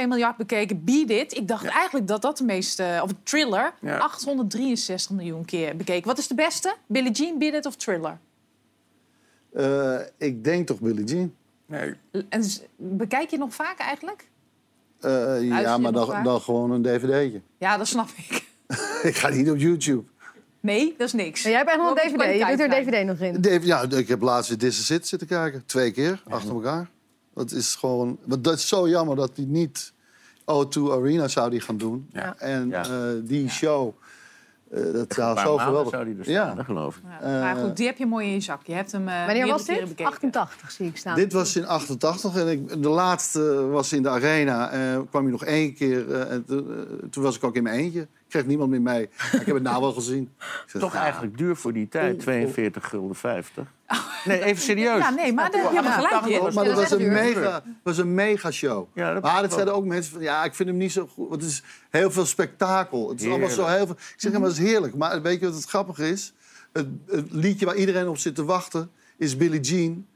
1,2 0.00 0.06
miljard 0.08 0.36
bekeken. 0.36 0.84
Beat 0.84 1.10
It, 1.10 1.36
ik 1.36 1.48
dacht 1.48 1.64
eigenlijk 1.66 2.06
dat 2.06 2.22
dat 2.22 2.38
de 2.38 2.44
meeste... 2.44 3.00
Of 3.02 3.10
Thriller, 3.22 3.72
Ja. 3.80 3.98
863 3.98 5.10
miljoen 5.16 5.44
keer 5.44 5.76
bekeken. 5.76 6.08
Wat 6.08 6.18
is 6.18 6.26
de 6.28 6.34
beste? 6.34 6.74
Billie 6.86 7.12
Jean, 7.12 7.38
Beat 7.38 7.54
It 7.54 7.66
of 7.66 7.76
Thriller? 7.76 8.18
Eh, 9.52 9.94
ik 10.18 10.44
denk 10.44 10.66
toch 10.66 10.80
Billie 10.80 11.04
Jean. 11.04 11.34
Nee, 11.70 11.94
En 12.28 12.42
bekijk 12.76 13.30
je 13.30 13.38
nog 13.38 13.54
vaak 13.54 13.78
eigenlijk? 13.78 14.28
Eh, 15.00 15.42
ja, 15.42 15.78
maar 15.78 15.92
dan, 15.92 16.22
dan 16.22 16.40
gewoon 16.40 16.70
een 16.70 16.82
dvd'tje. 16.82 17.40
Ja, 17.58 17.76
dat 17.76 17.86
snap 17.86 18.08
ik. 18.16 18.44
ik 19.10 19.16
ga 19.16 19.28
niet 19.28 19.50
op 19.50 19.56
YouTube. 19.56 20.02
Nee, 20.60 20.94
dat 20.98 21.06
is 21.06 21.12
niks. 21.12 21.42
jij 21.42 21.52
hebt 21.52 21.68
echt 21.68 21.78
nog 21.78 21.88
een 21.90 21.94
DVD. 21.96 22.38
Je 22.38 22.56
doet 22.56 22.60
er. 22.60 22.68
DVD 22.68 23.06
nog 23.06 23.18
in. 23.18 23.40
Dave- 23.40 23.66
ja, 23.66 23.82
ik 23.90 24.08
heb 24.08 24.20
laatst 24.22 24.58
This 24.58 24.78
Is 24.80 24.90
It 24.90 25.06
zitten 25.06 25.28
kijken. 25.28 25.62
Twee 25.66 25.90
keer, 25.90 26.22
achter 26.28 26.50
elkaar. 26.54 26.90
Dat 27.34 27.50
is 27.52 27.74
gewoon... 27.74 28.18
Want 28.24 28.44
dat 28.44 28.54
is 28.58 28.68
zo 28.68 28.88
jammer 28.88 29.16
dat 29.16 29.30
hij 29.34 29.44
niet... 29.44 29.92
O2 30.40 30.80
Arena 30.90 31.28
zou 31.28 31.50
die 31.50 31.60
gaan 31.60 31.76
doen. 31.76 32.08
Ja. 32.12 32.34
En 32.38 32.68
Ja. 32.68 32.84
eh, 32.84 32.90
die 33.22 33.48
show... 33.50 33.94
eh, 34.70 34.92
dat 34.92 35.12
zou 35.14 35.38
zo 35.38 35.56
geweldig... 35.58 35.90
zou 35.92 36.04
die 36.04 36.18
er 36.18 36.30
Ja. 36.30 36.50
staan, 36.52 36.64
geloof 36.64 36.96
ik. 36.96 37.02
Ja, 37.22 37.40
maar 37.40 37.56
goed, 37.56 37.76
die 37.76 37.86
heb 37.86 37.96
je 37.96 38.06
mooi 38.06 38.26
in 38.26 38.32
je 38.32 38.40
zak. 38.40 38.66
Je 38.66 38.72
hebt 38.72 38.92
hem 38.92 39.08
eh 39.08 39.24
Wanneer 39.26 39.46
was 39.46 39.64
dit? 39.64 39.80
bekeken. 39.80 40.06
88 40.06 40.70
zie 40.70 40.86
ik 40.86 40.96
staan. 40.96 41.14
Dit 41.16 41.32
was 41.32 41.56
in 41.56 41.66
88 41.66 42.36
en 42.36 42.48
ik, 42.48 42.82
de 42.82 42.88
laatste 42.88 43.66
was 43.66 43.92
in 43.92 44.02
de 44.02 44.08
arena. 44.08 44.70
eh 44.70 44.98
kwam 45.10 45.24
je 45.24 45.30
nog 45.30 45.44
één 45.44 45.74
keer. 45.74 46.12
eh, 46.12 46.30
en 46.32 46.44
toen, 46.44 46.66
toen 47.10 47.22
was 47.22 47.36
ik 47.36 47.44
ook 47.44 47.54
in 47.56 47.62
mijn 47.62 47.78
eentje. 47.78 48.00
Ik 48.00 48.08
kreeg 48.36 48.46
niemand 48.46 48.70
meer 48.70 48.82
mee. 48.82 49.02
Ik 49.32 49.46
heb 49.46 49.54
het 49.54 49.62
nou 49.62 49.80
wel 49.80 49.92
gezien. 49.92 50.30
Toch 50.72 50.92
nou, 50.92 51.04
eigenlijk 51.04 51.38
duur 51.38 51.56
voor 51.56 51.72
die 51.72 51.88
tijd, 51.88 52.14
Oh, 52.14 52.20
42 52.20 52.88
gulden 52.88 53.16
50. 53.16 53.72
Nee, 54.24 54.42
even 54.44 54.62
serieus. 54.62 54.98
Ja, 54.98 55.10
nee, 55.10 55.32
maar 55.32 55.50
daar 55.50 55.62
heb 55.62 55.84
je 55.84 55.90
gelijk 55.90 56.26
in. 56.26 56.54
Maar 56.54 56.64
dat 56.64 56.74
was 56.74 56.88
dat 56.88 57.00
een 57.00 57.12
mega, 57.12 57.62
was 57.82 57.98
een 57.98 58.14
mega 58.14 58.50
show. 58.50 58.88
Ja, 58.94 59.12
dat 59.12 59.22
maar 59.22 59.42
dat 59.42 59.52
zeiden 59.52 59.74
ook 59.74 59.84
mensen 59.84 60.12
van, 60.12 60.22
ja, 60.22 60.44
ik 60.44 60.54
vind 60.54 60.68
hem 60.68 60.78
niet 60.78 60.92
zo 60.92 61.06
goed. 61.06 61.28
Want 61.28 61.42
het 61.42 61.50
is 61.50 61.62
heel 61.90 62.10
veel 62.10 62.26
spektakel. 62.26 63.08
Het 63.08 63.20
is 63.20 63.28
allemaal 63.28 63.48
zo 63.48 63.66
heel 63.66 63.86
veel. 63.86 63.94
Ik 63.94 64.14
zeg, 64.16 64.32
ja, 64.32 64.38
maar 64.38 64.48
dat 64.48 64.58
is 64.58 64.64
heerlijk. 64.64 64.94
Maar 64.94 65.22
weet 65.22 65.40
je 65.40 65.46
wat 65.46 65.54
het 65.54 65.64
grappige 65.64 66.08
is? 66.08 66.32
Het, 66.72 66.86
het 67.06 67.32
liedje 67.32 67.66
waar 67.66 67.76
iedereen 67.76 68.08
op 68.08 68.18
zit 68.18 68.34
te 68.34 68.44
wachten 68.44 68.90
is 69.18 69.36
Billie 69.36 69.60
Jean. 69.60 70.06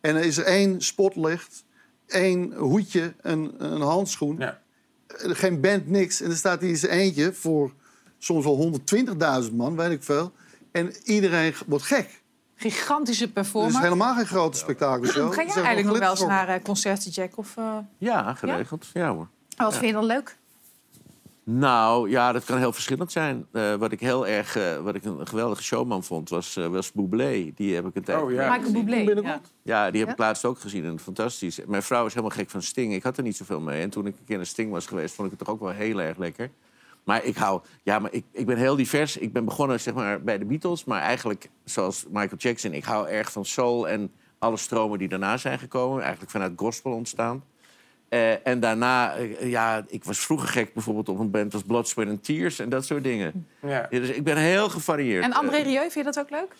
En 0.00 0.16
er 0.16 0.24
is 0.24 0.38
er 0.38 0.44
één 0.44 0.80
spotlicht, 0.80 1.64
één 2.06 2.52
hoedje, 2.52 3.14
een, 3.20 3.54
een 3.58 3.80
handschoen. 3.80 4.36
Ja. 4.38 4.60
Eh, 5.06 5.30
Geen 5.30 5.60
band, 5.60 5.88
niks. 5.88 6.20
En 6.20 6.30
er 6.30 6.36
staat 6.36 6.60
hier 6.60 6.70
eens 6.70 6.86
eentje 6.86 7.32
voor 7.32 7.72
soms 8.18 8.44
wel 8.44 8.80
120.000 9.48 9.52
man, 9.52 9.76
weet 9.76 9.90
ik 9.90 10.02
veel. 10.02 10.32
En 10.72 10.92
iedereen 11.04 11.54
wordt 11.66 11.84
gek. 11.84 12.22
Gigantische 12.56 13.20
Het 13.24 13.28
is 13.36 13.42
performer. 13.42 13.80
helemaal 13.82 14.14
geen 14.14 14.26
grote 14.26 14.58
spektakelshow. 14.58 15.32
Ga 15.32 15.42
jij 15.42 15.54
eigenlijk 15.54 15.86
nog 15.86 15.98
wel 15.98 16.10
eens 16.10 16.26
naar 16.26 16.48
eh, 16.48 16.62
concerten, 16.62 17.10
Jack? 17.10 17.36
Of, 17.38 17.56
eh, 17.56 17.76
Ja, 17.98 18.34
geregeld. 18.34 18.86
Ja, 18.92 19.08
hoor. 19.14 19.28
wat 19.56 19.72
vind 19.72 19.86
je 19.86 19.92
dan 19.92 20.04
leuk? 20.04 20.36
Nou, 21.46 22.10
ja, 22.10 22.32
dat 22.32 22.44
kan 22.44 22.58
heel 22.58 22.72
verschillend 22.72 23.12
zijn. 23.12 23.46
Eh, 23.52 23.74
wat 23.74 23.92
ik 23.92 24.00
heel 24.00 24.26
erg, 24.26 24.56
eh, 24.56 24.76
wat 24.76 24.94
ik 24.94 25.04
een 25.04 25.26
geweldige 25.26 25.62
showman 25.62 26.04
vond, 26.04 26.28
was, 26.28 26.56
eh 26.56 26.66
was 26.66 26.92
Bublé. 26.92 27.52
Die 27.54 27.74
heb 27.74 27.86
ik 27.86 27.94
een 27.94 28.02
tijd. 28.04 28.22
Oh, 28.22 28.32
ja. 28.32 28.52
Michael 28.56 28.72
Bublé. 28.72 28.96
Ja. 29.22 29.40
Ja, 29.62 29.90
die 29.90 30.00
heb 30.00 30.10
ik 30.10 30.18
Ja? 30.18 30.24
laatst 30.24 30.44
ook 30.44 30.58
gezien 30.60 30.84
en 30.84 30.98
fantastisch. 31.00 31.60
Mijn 31.66 31.82
vrouw 31.82 32.06
is 32.06 32.14
helemaal 32.14 32.36
gek 32.36 32.50
van 32.50 32.62
Sting. 32.62 32.94
Ik 32.94 33.02
had 33.02 33.16
er 33.16 33.22
niet 33.22 33.36
zoveel 33.36 33.60
mee. 33.60 33.82
En 33.82 33.90
toen 33.90 34.06
ik 34.06 34.14
een 34.18 34.24
keer 34.26 34.36
naar 34.36 34.46
Sting 34.46 34.70
was 34.70 34.86
geweest, 34.86 35.14
vond 35.14 35.32
ik 35.32 35.38
het 35.38 35.46
toch 35.46 35.54
ook 35.54 35.60
wel 35.62 35.70
heel 35.72 36.00
erg 36.00 36.16
lekker. 36.18 36.50
Maar 37.04 37.24
ik 37.24 37.36
hou, 37.36 37.60
ja, 37.82 37.98
maar 37.98 38.12
ik, 38.12 38.24
ik 38.32 38.46
ben 38.46 38.56
heel 38.56 38.76
divers. 38.76 39.16
Ik 39.16 39.32
ben 39.32 39.44
begonnen 39.44 39.80
zeg 39.80 39.94
maar, 39.94 40.22
bij 40.22 40.38
de 40.38 40.44
Beatles, 40.44 40.84
maar 40.84 41.00
eigenlijk 41.00 41.48
zoals 41.64 42.04
Michael 42.08 42.36
Jackson. 42.36 42.72
Ik 42.72 42.84
hou 42.84 43.08
erg 43.08 43.32
van 43.32 43.44
soul 43.44 43.88
en 43.88 44.12
alle 44.38 44.56
stromen 44.56 44.98
die 44.98 45.08
daarna 45.08 45.36
zijn 45.36 45.58
gekomen. 45.58 46.00
Eigenlijk 46.02 46.30
vanuit 46.30 46.52
gospel 46.56 46.92
ontstaan. 46.92 47.44
Eh, 48.08 48.46
en 48.46 48.60
daarna, 48.60 49.14
eh, 49.16 49.50
ja, 49.50 49.84
ik 49.88 50.04
was 50.04 50.18
vroeger 50.18 50.48
gek 50.48 50.72
bijvoorbeeld 50.74 51.08
op 51.08 51.18
een 51.18 51.30
band 51.30 51.52
als 51.54 51.62
Blood, 51.62 51.88
Sweat 51.88 52.08
and 52.08 52.24
Tears 52.24 52.58
en 52.58 52.68
dat 52.68 52.84
soort 52.84 53.02
dingen. 53.02 53.46
Ja. 53.62 53.86
Ja, 53.90 53.98
dus 54.00 54.08
ik 54.08 54.24
ben 54.24 54.36
heel 54.36 54.68
gevarieerd. 54.68 55.24
En 55.24 55.32
André 55.32 55.56
Eh, 55.56 55.62
Rieu, 55.64 55.80
vind 55.80 55.94
je 55.94 56.02
dat 56.02 56.18
ook 56.18 56.30
leuk? 56.30 56.54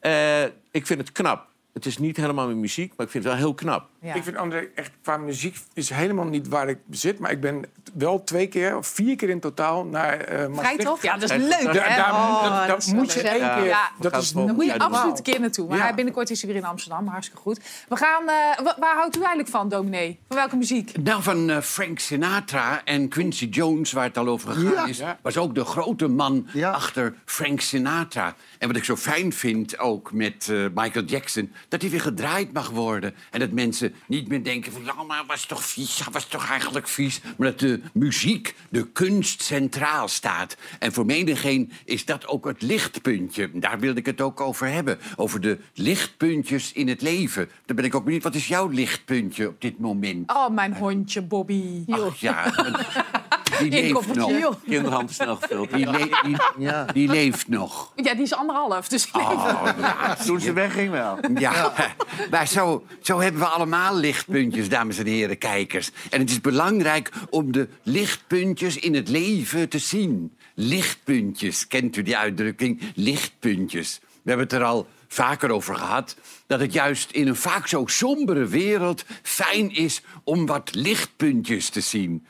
eh, 0.00 0.42
ik 0.70 0.86
vind 0.86 1.00
het 1.00 1.12
knap. 1.12 1.46
Het 1.72 1.86
is 1.86 1.98
niet 1.98 2.16
helemaal 2.16 2.46
mijn 2.46 2.60
muziek, 2.60 2.92
maar 2.96 3.06
ik 3.06 3.12
vind 3.12 3.24
het 3.24 3.32
wel 3.32 3.42
heel 3.42 3.54
knap. 3.54 3.88
Ja. 4.00 4.14
Ik 4.14 4.22
vind 4.22 4.36
André 4.36 4.68
echt 4.74 4.90
qua 5.02 5.16
muziek 5.16 5.56
is 5.74 5.90
helemaal 5.90 6.24
niet 6.24 6.48
waar 6.48 6.68
ik 6.68 6.78
zit. 6.90 7.18
Maar 7.18 7.30
ik 7.30 7.40
ben 7.40 7.64
wel 7.94 8.24
twee 8.24 8.46
keer 8.46 8.76
of 8.76 8.86
vier 8.86 9.16
keer 9.16 9.28
in 9.28 9.40
totaal 9.40 9.84
naar 9.84 10.18
eh 10.20 10.48
Maastricht. 10.48 11.02
Ja, 11.02 11.16
dat 11.16 11.30
is 11.30 11.36
leuk, 11.36 11.72
Daar- 11.74 12.12
Oh, 12.12 12.42
dat- 12.42 12.52
dat 12.58 12.68
dat 12.68 12.78
is 12.82 12.86
wel 12.86 12.94
moet 12.94 13.12
je 13.12 13.20
één 13.28 13.38
keer. 13.54 13.64
Ja, 13.64 13.90
dat 14.00 14.16
is 14.22 14.32
Daar 14.32 14.54
moet 14.54 14.64
je 14.64 14.70
Ja, 14.70 14.76
absoluut 14.76 15.16
een 15.18 15.22
keer 15.24 15.40
naartoe. 15.40 15.68
Maar 15.68 15.78
Ja. 15.78 15.94
binnenkort 15.94 16.30
is 16.30 16.42
hij 16.42 16.50
weer 16.52 16.60
in 16.60 16.66
Amsterdam. 16.66 17.06
Hartstikke 17.06 17.42
goed. 17.42 17.60
We 17.88 17.96
gaan, 17.96 18.28
eh, 18.28 18.64
wa- 18.64 18.76
waar 18.78 18.96
houdt 18.96 19.16
u 19.16 19.18
eigenlijk 19.18 19.48
van, 19.48 19.68
dominee? 19.68 20.18
Van 20.28 20.36
welke 20.36 20.56
muziek? 20.56 20.96
Nou, 21.02 21.22
van 21.22 21.50
eh, 21.50 21.60
Frank 21.60 21.98
Sinatra 21.98 22.84
en 22.84 23.08
Quincy 23.08 23.44
Jones, 23.46 23.92
waar 23.92 24.04
het 24.04 24.18
al 24.18 24.26
over 24.28 24.52
gegaan 24.52 24.72
Ja. 24.72 24.86
is... 24.86 25.02
Was 25.22 25.36
ook 25.36 25.54
de 25.54 25.64
grote 25.64 26.08
man 26.08 26.46
Ja. 26.52 26.70
achter 26.70 27.14
Frank 27.24 27.60
Sinatra. 27.60 28.34
En 28.58 28.68
wat 28.68 28.76
ik 28.76 28.84
zo 28.84 28.96
fijn 28.96 29.32
vind, 29.32 29.78
ook 29.78 30.12
met 30.12 30.48
eh, 30.50 30.64
Michael 30.74 31.04
Jackson... 31.04 31.52
dat 31.68 31.80
hij 31.80 31.90
weer 31.90 32.00
gedraaid 32.00 32.52
mag 32.52 32.70
worden. 32.70 33.14
En 33.30 33.40
dat 33.40 33.50
mensen 33.50 33.94
niet 34.06 34.28
meer 34.28 34.44
denken 34.44 34.72
van... 34.72 34.84
ja, 34.84 35.02
maar 35.02 35.24
was 35.26 35.46
toch 35.46 35.64
vies, 35.64 36.02
was 36.12 36.24
toch 36.24 36.48
eigenlijk 36.50 36.88
vies. 36.88 37.20
Maar 37.36 37.48
dat 37.48 37.58
de 37.58 37.80
muziek, 37.92 38.54
de 38.68 38.86
kunst 38.86 39.42
centraal 39.42 40.08
staat. 40.08 40.56
En 40.78 40.92
voor 40.92 41.06
menigeen 41.06 41.72
is 41.84 42.04
dat 42.04 42.26
ook 42.26 42.46
het 42.46 42.62
lichtpuntje. 42.62 43.50
Daar 43.52 43.78
wilde 43.78 44.00
ik 44.00 44.06
het 44.06 44.20
ook 44.20 44.40
over 44.40 44.66
hebben. 44.66 44.98
Over 45.16 45.40
de 45.40 45.58
lichtpuntjes 45.74 46.72
in 46.72 46.88
het 46.88 47.02
leven. 47.02 47.48
Dan 47.66 47.76
ben 47.76 47.84
ik 47.84 47.94
ook 47.94 48.04
benieuwd, 48.04 48.22
wat 48.22 48.34
is 48.34 48.48
jouw 48.48 48.68
lichtpuntje 48.68 49.48
op 49.48 49.60
dit 49.60 49.78
moment? 49.78 50.30
Oh, 50.30 50.50
mijn 50.50 50.74
hondje 50.74 51.22
Bobby. 51.22 51.84
Ach 51.88 52.16
ja, 52.16 52.52
die 53.58 53.70
leeft 53.92 54.14
nog. 54.14 54.30
joh. 54.30 54.54
Kinderhand 54.68 55.12
snel 55.12 55.36
gevuld. 55.36 55.72
Die, 55.72 55.86
le- 55.90 56.08
die, 56.24 56.36
Ja. 56.58 56.84
die 56.84 57.08
leeft 57.08 57.48
nog. 57.48 57.92
Ja, 57.96 58.14
die 58.14 58.22
is 58.22 58.34
anderhalf, 58.34 58.88
dus 58.88 59.08
Oh, 59.12 59.68
ja, 59.80 60.14
Toen 60.14 60.40
ze 60.40 60.52
wegging 60.52 60.90
wel. 60.90 61.18
ja. 61.38 61.72
maar 62.30 62.46
zo, 62.48 62.84
zo 63.02 63.20
hebben 63.20 63.40
we 63.40 63.46
allemaal 63.46 63.96
lichtpuntjes, 63.96 64.68
dames 64.68 64.98
en 64.98 65.06
heren 65.06 65.38
kijkers. 65.38 65.90
En 66.10 66.20
het 66.20 66.30
is 66.30 66.40
belangrijk 66.40 67.10
om 67.30 67.52
de 67.52 67.68
lichtpuntjes 67.82 68.76
in 68.76 68.94
het 68.94 69.08
leven 69.08 69.68
te 69.68 69.78
zien. 69.78 70.32
Lichtpuntjes, 70.54 71.66
kent 71.66 71.96
u 71.96 72.02
die 72.02 72.16
uitdrukking? 72.16 72.80
Lichtpuntjes. 72.94 73.98
We 74.22 74.28
hebben 74.34 74.46
het 74.46 74.52
er 74.56 74.64
al 74.64 74.86
vaker 75.08 75.50
over 75.50 75.74
gehad... 75.74 76.16
dat 76.46 76.60
het 76.60 76.72
juist 76.72 77.10
in 77.10 77.28
een 77.28 77.36
vaak 77.36 77.66
zo 77.66 77.82
sombere 77.86 78.46
wereld 78.46 79.04
fijn 79.22 79.74
is 79.74 80.02
om 80.24 80.46
wat 80.46 80.70
lichtpuntjes 80.74 81.68
te 81.68 81.80
zien. 81.80 82.26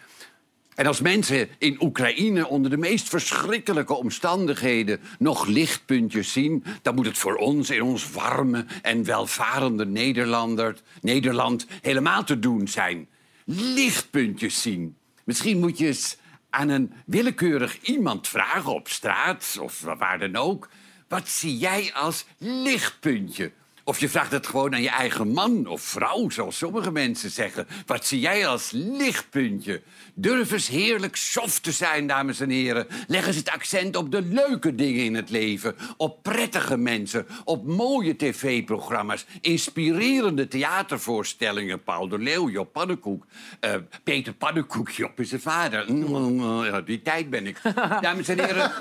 En 0.79 0.87
als 0.87 1.01
mensen 1.01 1.49
in 1.59 1.83
Oekraïne 1.83 2.49
onder 2.49 2.71
de 2.71 2.77
meest 2.77 3.09
verschrikkelijke 3.09 3.95
omstandigheden 3.95 5.01
nog 5.19 5.47
lichtpuntjes 5.47 6.33
zien, 6.33 6.65
dan 6.83 6.95
moet 6.95 7.07
het 7.07 7.19
voor 7.19 7.35
ons 7.35 7.71
in 7.71 7.83
ons 7.83 8.11
warme 8.11 8.67
en 8.83 9.05
welvarende 9.05 9.87
Nederlander, 9.87 10.77
Nederland 11.01 11.67
helemaal 11.83 12.25
te 12.25 12.39
doen 12.39 12.69
zijn. 12.69 13.09
Lichtpuntjes 13.45 14.63
zien. 14.63 14.97
Misschien 15.25 15.59
moet 15.59 15.79
je 15.79 15.87
eens 15.87 16.17
aan 16.51 16.69
een 16.69 16.93
willekeurig 17.07 17.81
iemand 17.81 18.29
vragen 18.29 18.75
op 18.75 18.89
straat 18.89 19.59
of 19.61 19.81
waar 19.81 20.19
dan 20.19 20.37
ook. 20.37 20.69
Wat 21.09 21.29
zie 21.29 21.57
jij 21.57 21.91
als 21.95 22.25
lichtpuntje? 22.39 23.53
Of 23.89 24.01
je 24.01 24.09
vraagt 24.09 24.31
het 24.31 24.47
gewoon 24.47 24.75
aan 24.75 24.83
je 24.83 24.91
eigen 24.91 25.29
man 25.29 25.67
of 25.67 25.81
vrouw, 25.83 26.31
zoals 26.31 26.59
sommige 26.59 26.91
mensen 26.91 27.31
zeggen. 27.31 27.67
Wat 27.87 28.07
zie 28.07 28.21
jij 28.21 28.47
als 28.47 28.71
lichtpuntje? 28.71 29.83
Durf 30.15 30.53
eens 30.53 30.69
heerlijk 30.69 31.17
soft 31.17 31.63
te 31.63 31.73
zijn, 31.73 32.07
dames 32.07 32.41
en 32.41 32.51
heren. 32.51 32.87
Leg 33.07 33.27
eens 33.27 33.37
het 33.37 33.51
accent 33.51 33.97
op 33.97 34.11
de 34.11 34.23
leuke 34.23 34.75
dingen 34.75 35.05
in 35.05 35.15
het 35.15 35.31
leven. 35.31 35.75
Op 35.97 36.23
prettige 36.23 36.77
mensen, 36.77 37.27
op 37.45 37.67
mooie 37.67 38.17
tv-programma's. 38.17 39.27
Inspirerende 39.41 40.49
theatervoorstellingen. 40.49 41.83
Paul 41.83 42.09
de 42.09 42.19
Leeuw, 42.19 42.49
Job 42.49 42.73
Pannenkoek. 42.73 43.27
eh, 43.61 43.75
Peter 44.05 44.33
Pannenkoek, 44.33 44.91
Job 44.91 45.21
is 45.21 45.29
zijn 45.29 45.41
vader. 45.41 45.93
Mm, 45.93 46.65
ja, 46.65 46.81
die 46.81 47.03
tijd 47.03 47.31
ben 47.31 47.47
ik. 47.47 47.61
Dames 48.01 48.29
en 48.29 48.45
heren, 48.45 48.73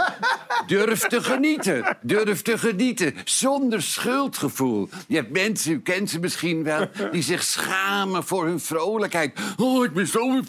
durf 0.68 1.00
te 1.00 1.24
genieten. 1.24 1.98
Durf 2.02 2.42
te 2.42 2.58
genieten. 2.58 3.16
Zonder 3.26 3.82
schuldgevoel. 3.82 4.90
Je 5.08 5.16
hebt 5.16 5.32
mensen, 5.32 5.72
u 5.72 5.82
kent 5.82 6.10
ze 6.10 6.20
misschien 6.20 6.64
wel, 6.64 6.90
die 7.12 7.22
zich 7.22 7.44
schamen 7.44 8.24
voor 8.24 8.46
hun 8.46 8.60
vrolijkheid. 8.60 9.40
Oh, 9.58 9.86
ik 9.86 9.94
ben 9.94 10.08
zo 10.08 10.42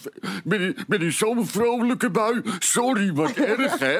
ben, 0.44 0.76
ben 0.86 1.00
in 1.00 1.12
zo'n 1.12 1.46
vrolijke 1.46 2.10
bui. 2.10 2.42
Sorry, 2.58 3.12
wat 3.12 3.36
erg, 3.36 3.78
hè? 3.78 3.98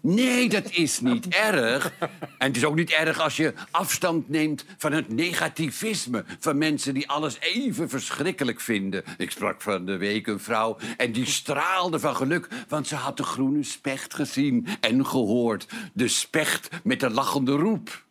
Nee, 0.00 0.48
dat 0.48 0.70
is 0.70 1.00
niet 1.00 1.28
erg. 1.28 1.92
En 2.38 2.46
het 2.46 2.56
is 2.56 2.64
ook 2.64 2.74
niet 2.74 2.90
erg 2.90 3.20
als 3.20 3.36
je 3.36 3.54
afstand 3.70 4.28
neemt 4.28 4.64
van 4.76 4.92
het 4.92 5.08
negativisme... 5.08 6.24
van 6.38 6.58
mensen 6.58 6.94
die 6.94 7.08
alles 7.08 7.40
even 7.40 7.88
verschrikkelijk 7.88 8.60
vinden. 8.60 9.04
Ik 9.18 9.30
sprak 9.30 9.62
van 9.62 9.84
de 9.84 9.96
week 9.96 10.26
een 10.26 10.40
vrouw 10.40 10.76
en 10.96 11.12
die 11.12 11.26
straalde 11.26 11.98
van 11.98 12.16
geluk... 12.16 12.48
want 12.68 12.86
ze 12.86 12.94
had 12.94 13.16
de 13.16 13.22
groene 13.22 13.62
specht 13.62 14.14
gezien 14.14 14.66
en 14.80 15.06
gehoord. 15.06 15.66
De 15.92 16.08
specht 16.08 16.68
met 16.82 17.00
de 17.00 17.10
lachende 17.10 17.52
roep. 17.52 18.08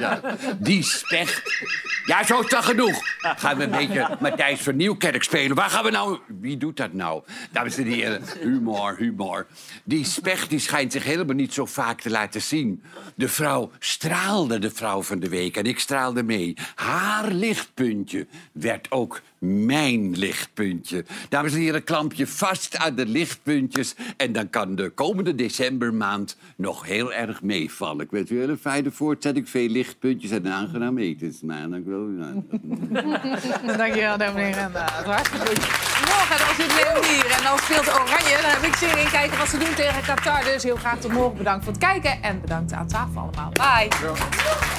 Ja, 0.00 0.20
die 0.58 0.82
specht. 0.82 1.42
Ja, 2.04 2.24
zo 2.24 2.40
is 2.40 2.48
dat 2.48 2.64
genoeg. 2.64 3.02
Gaan 3.18 3.56
we 3.56 3.64
een 3.64 3.70
beetje 3.70 4.16
Matthijs 4.20 4.60
van 4.60 4.76
Nieuwkerk 4.76 5.22
spelen. 5.22 5.56
Waar 5.56 5.70
gaan 5.70 5.84
we 5.84 5.90
nou... 5.90 6.18
Wie 6.40 6.56
doet 6.56 6.76
dat 6.76 6.92
nou? 6.92 7.22
Dames 7.52 7.76
en 7.76 7.86
heren, 7.86 8.22
humor, 8.40 8.96
humor. 8.96 9.46
Die 9.84 10.04
specht 10.04 10.50
die 10.50 10.58
schijnt 10.58 10.92
zich 10.92 11.04
helemaal 11.04 11.34
niet 11.34 11.54
zo 11.54 11.66
vaak 11.66 12.00
te 12.00 12.10
laten 12.10 12.42
zien. 12.42 12.82
De 13.14 13.28
vrouw 13.28 13.70
straalde 13.78 14.58
de 14.58 14.70
vrouw 14.70 15.02
van 15.02 15.18
de 15.18 15.28
week 15.28 15.56
en 15.56 15.64
ik 15.64 15.78
straalde 15.78 16.22
mee. 16.22 16.56
Haar 16.74 17.30
lichtpuntje 17.30 18.26
werd 18.52 18.90
ook 18.90 19.20
mijn 19.44 20.10
lichtpuntje. 20.18 21.04
Dames 21.28 21.52
en 21.52 21.58
heren, 21.58 21.84
klamp 21.84 22.12
je 22.12 22.26
vast 22.26 22.76
aan 22.76 22.94
de 22.94 23.06
lichtpuntjes... 23.06 23.94
en 24.16 24.32
dan 24.32 24.50
kan 24.50 24.74
de 24.74 24.90
komende 24.90 25.34
decembermaand 25.34 26.36
nog 26.56 26.86
heel 26.86 27.12
erg 27.12 27.42
meevallen. 27.42 28.04
Ik 28.04 28.10
wens 28.10 28.30
u 28.30 28.34
een 28.34 28.40
hele 28.40 28.56
fijne 28.56 28.90
voortzetting, 28.90 29.48
veel 29.48 29.68
lichtpuntjes 29.68 30.30
en 30.30 30.46
een 30.46 30.52
aangenaam 30.52 30.98
etensmaand. 30.98 31.70
Dank 31.70 31.86
u 31.86 31.90
wel. 31.90 32.44
Dankjewel, 33.76 34.16
Renda. 34.16 34.88
Het 34.92 35.06
was 35.06 35.14
hartstikke 35.14 35.46
goed. 35.46 35.58
Morgen 36.08 36.38
dan 36.38 36.54
zit 36.56 36.72
Leon 36.74 37.04
hier 37.04 37.30
en 37.30 37.42
dan 37.42 37.58
speelt 37.58 37.88
Oranje. 37.88 38.36
Dan 38.42 38.50
heb 38.50 38.62
ik 38.62 38.74
zin 38.74 38.98
in 38.98 39.10
kijken 39.10 39.38
wat 39.38 39.48
ze 39.48 39.58
doen 39.58 39.74
tegen 39.74 40.02
Qatar. 40.02 40.44
Dus 40.44 40.62
heel 40.62 40.76
graag 40.76 41.00
tot 41.00 41.12
morgen. 41.12 41.36
Bedankt 41.36 41.64
voor 41.64 41.72
het 41.72 41.82
kijken 41.82 42.22
en 42.22 42.40
bedankt 42.40 42.72
aan 42.72 42.86
tafel 42.86 43.20
allemaal. 43.20 43.50
Bye. 43.52 44.73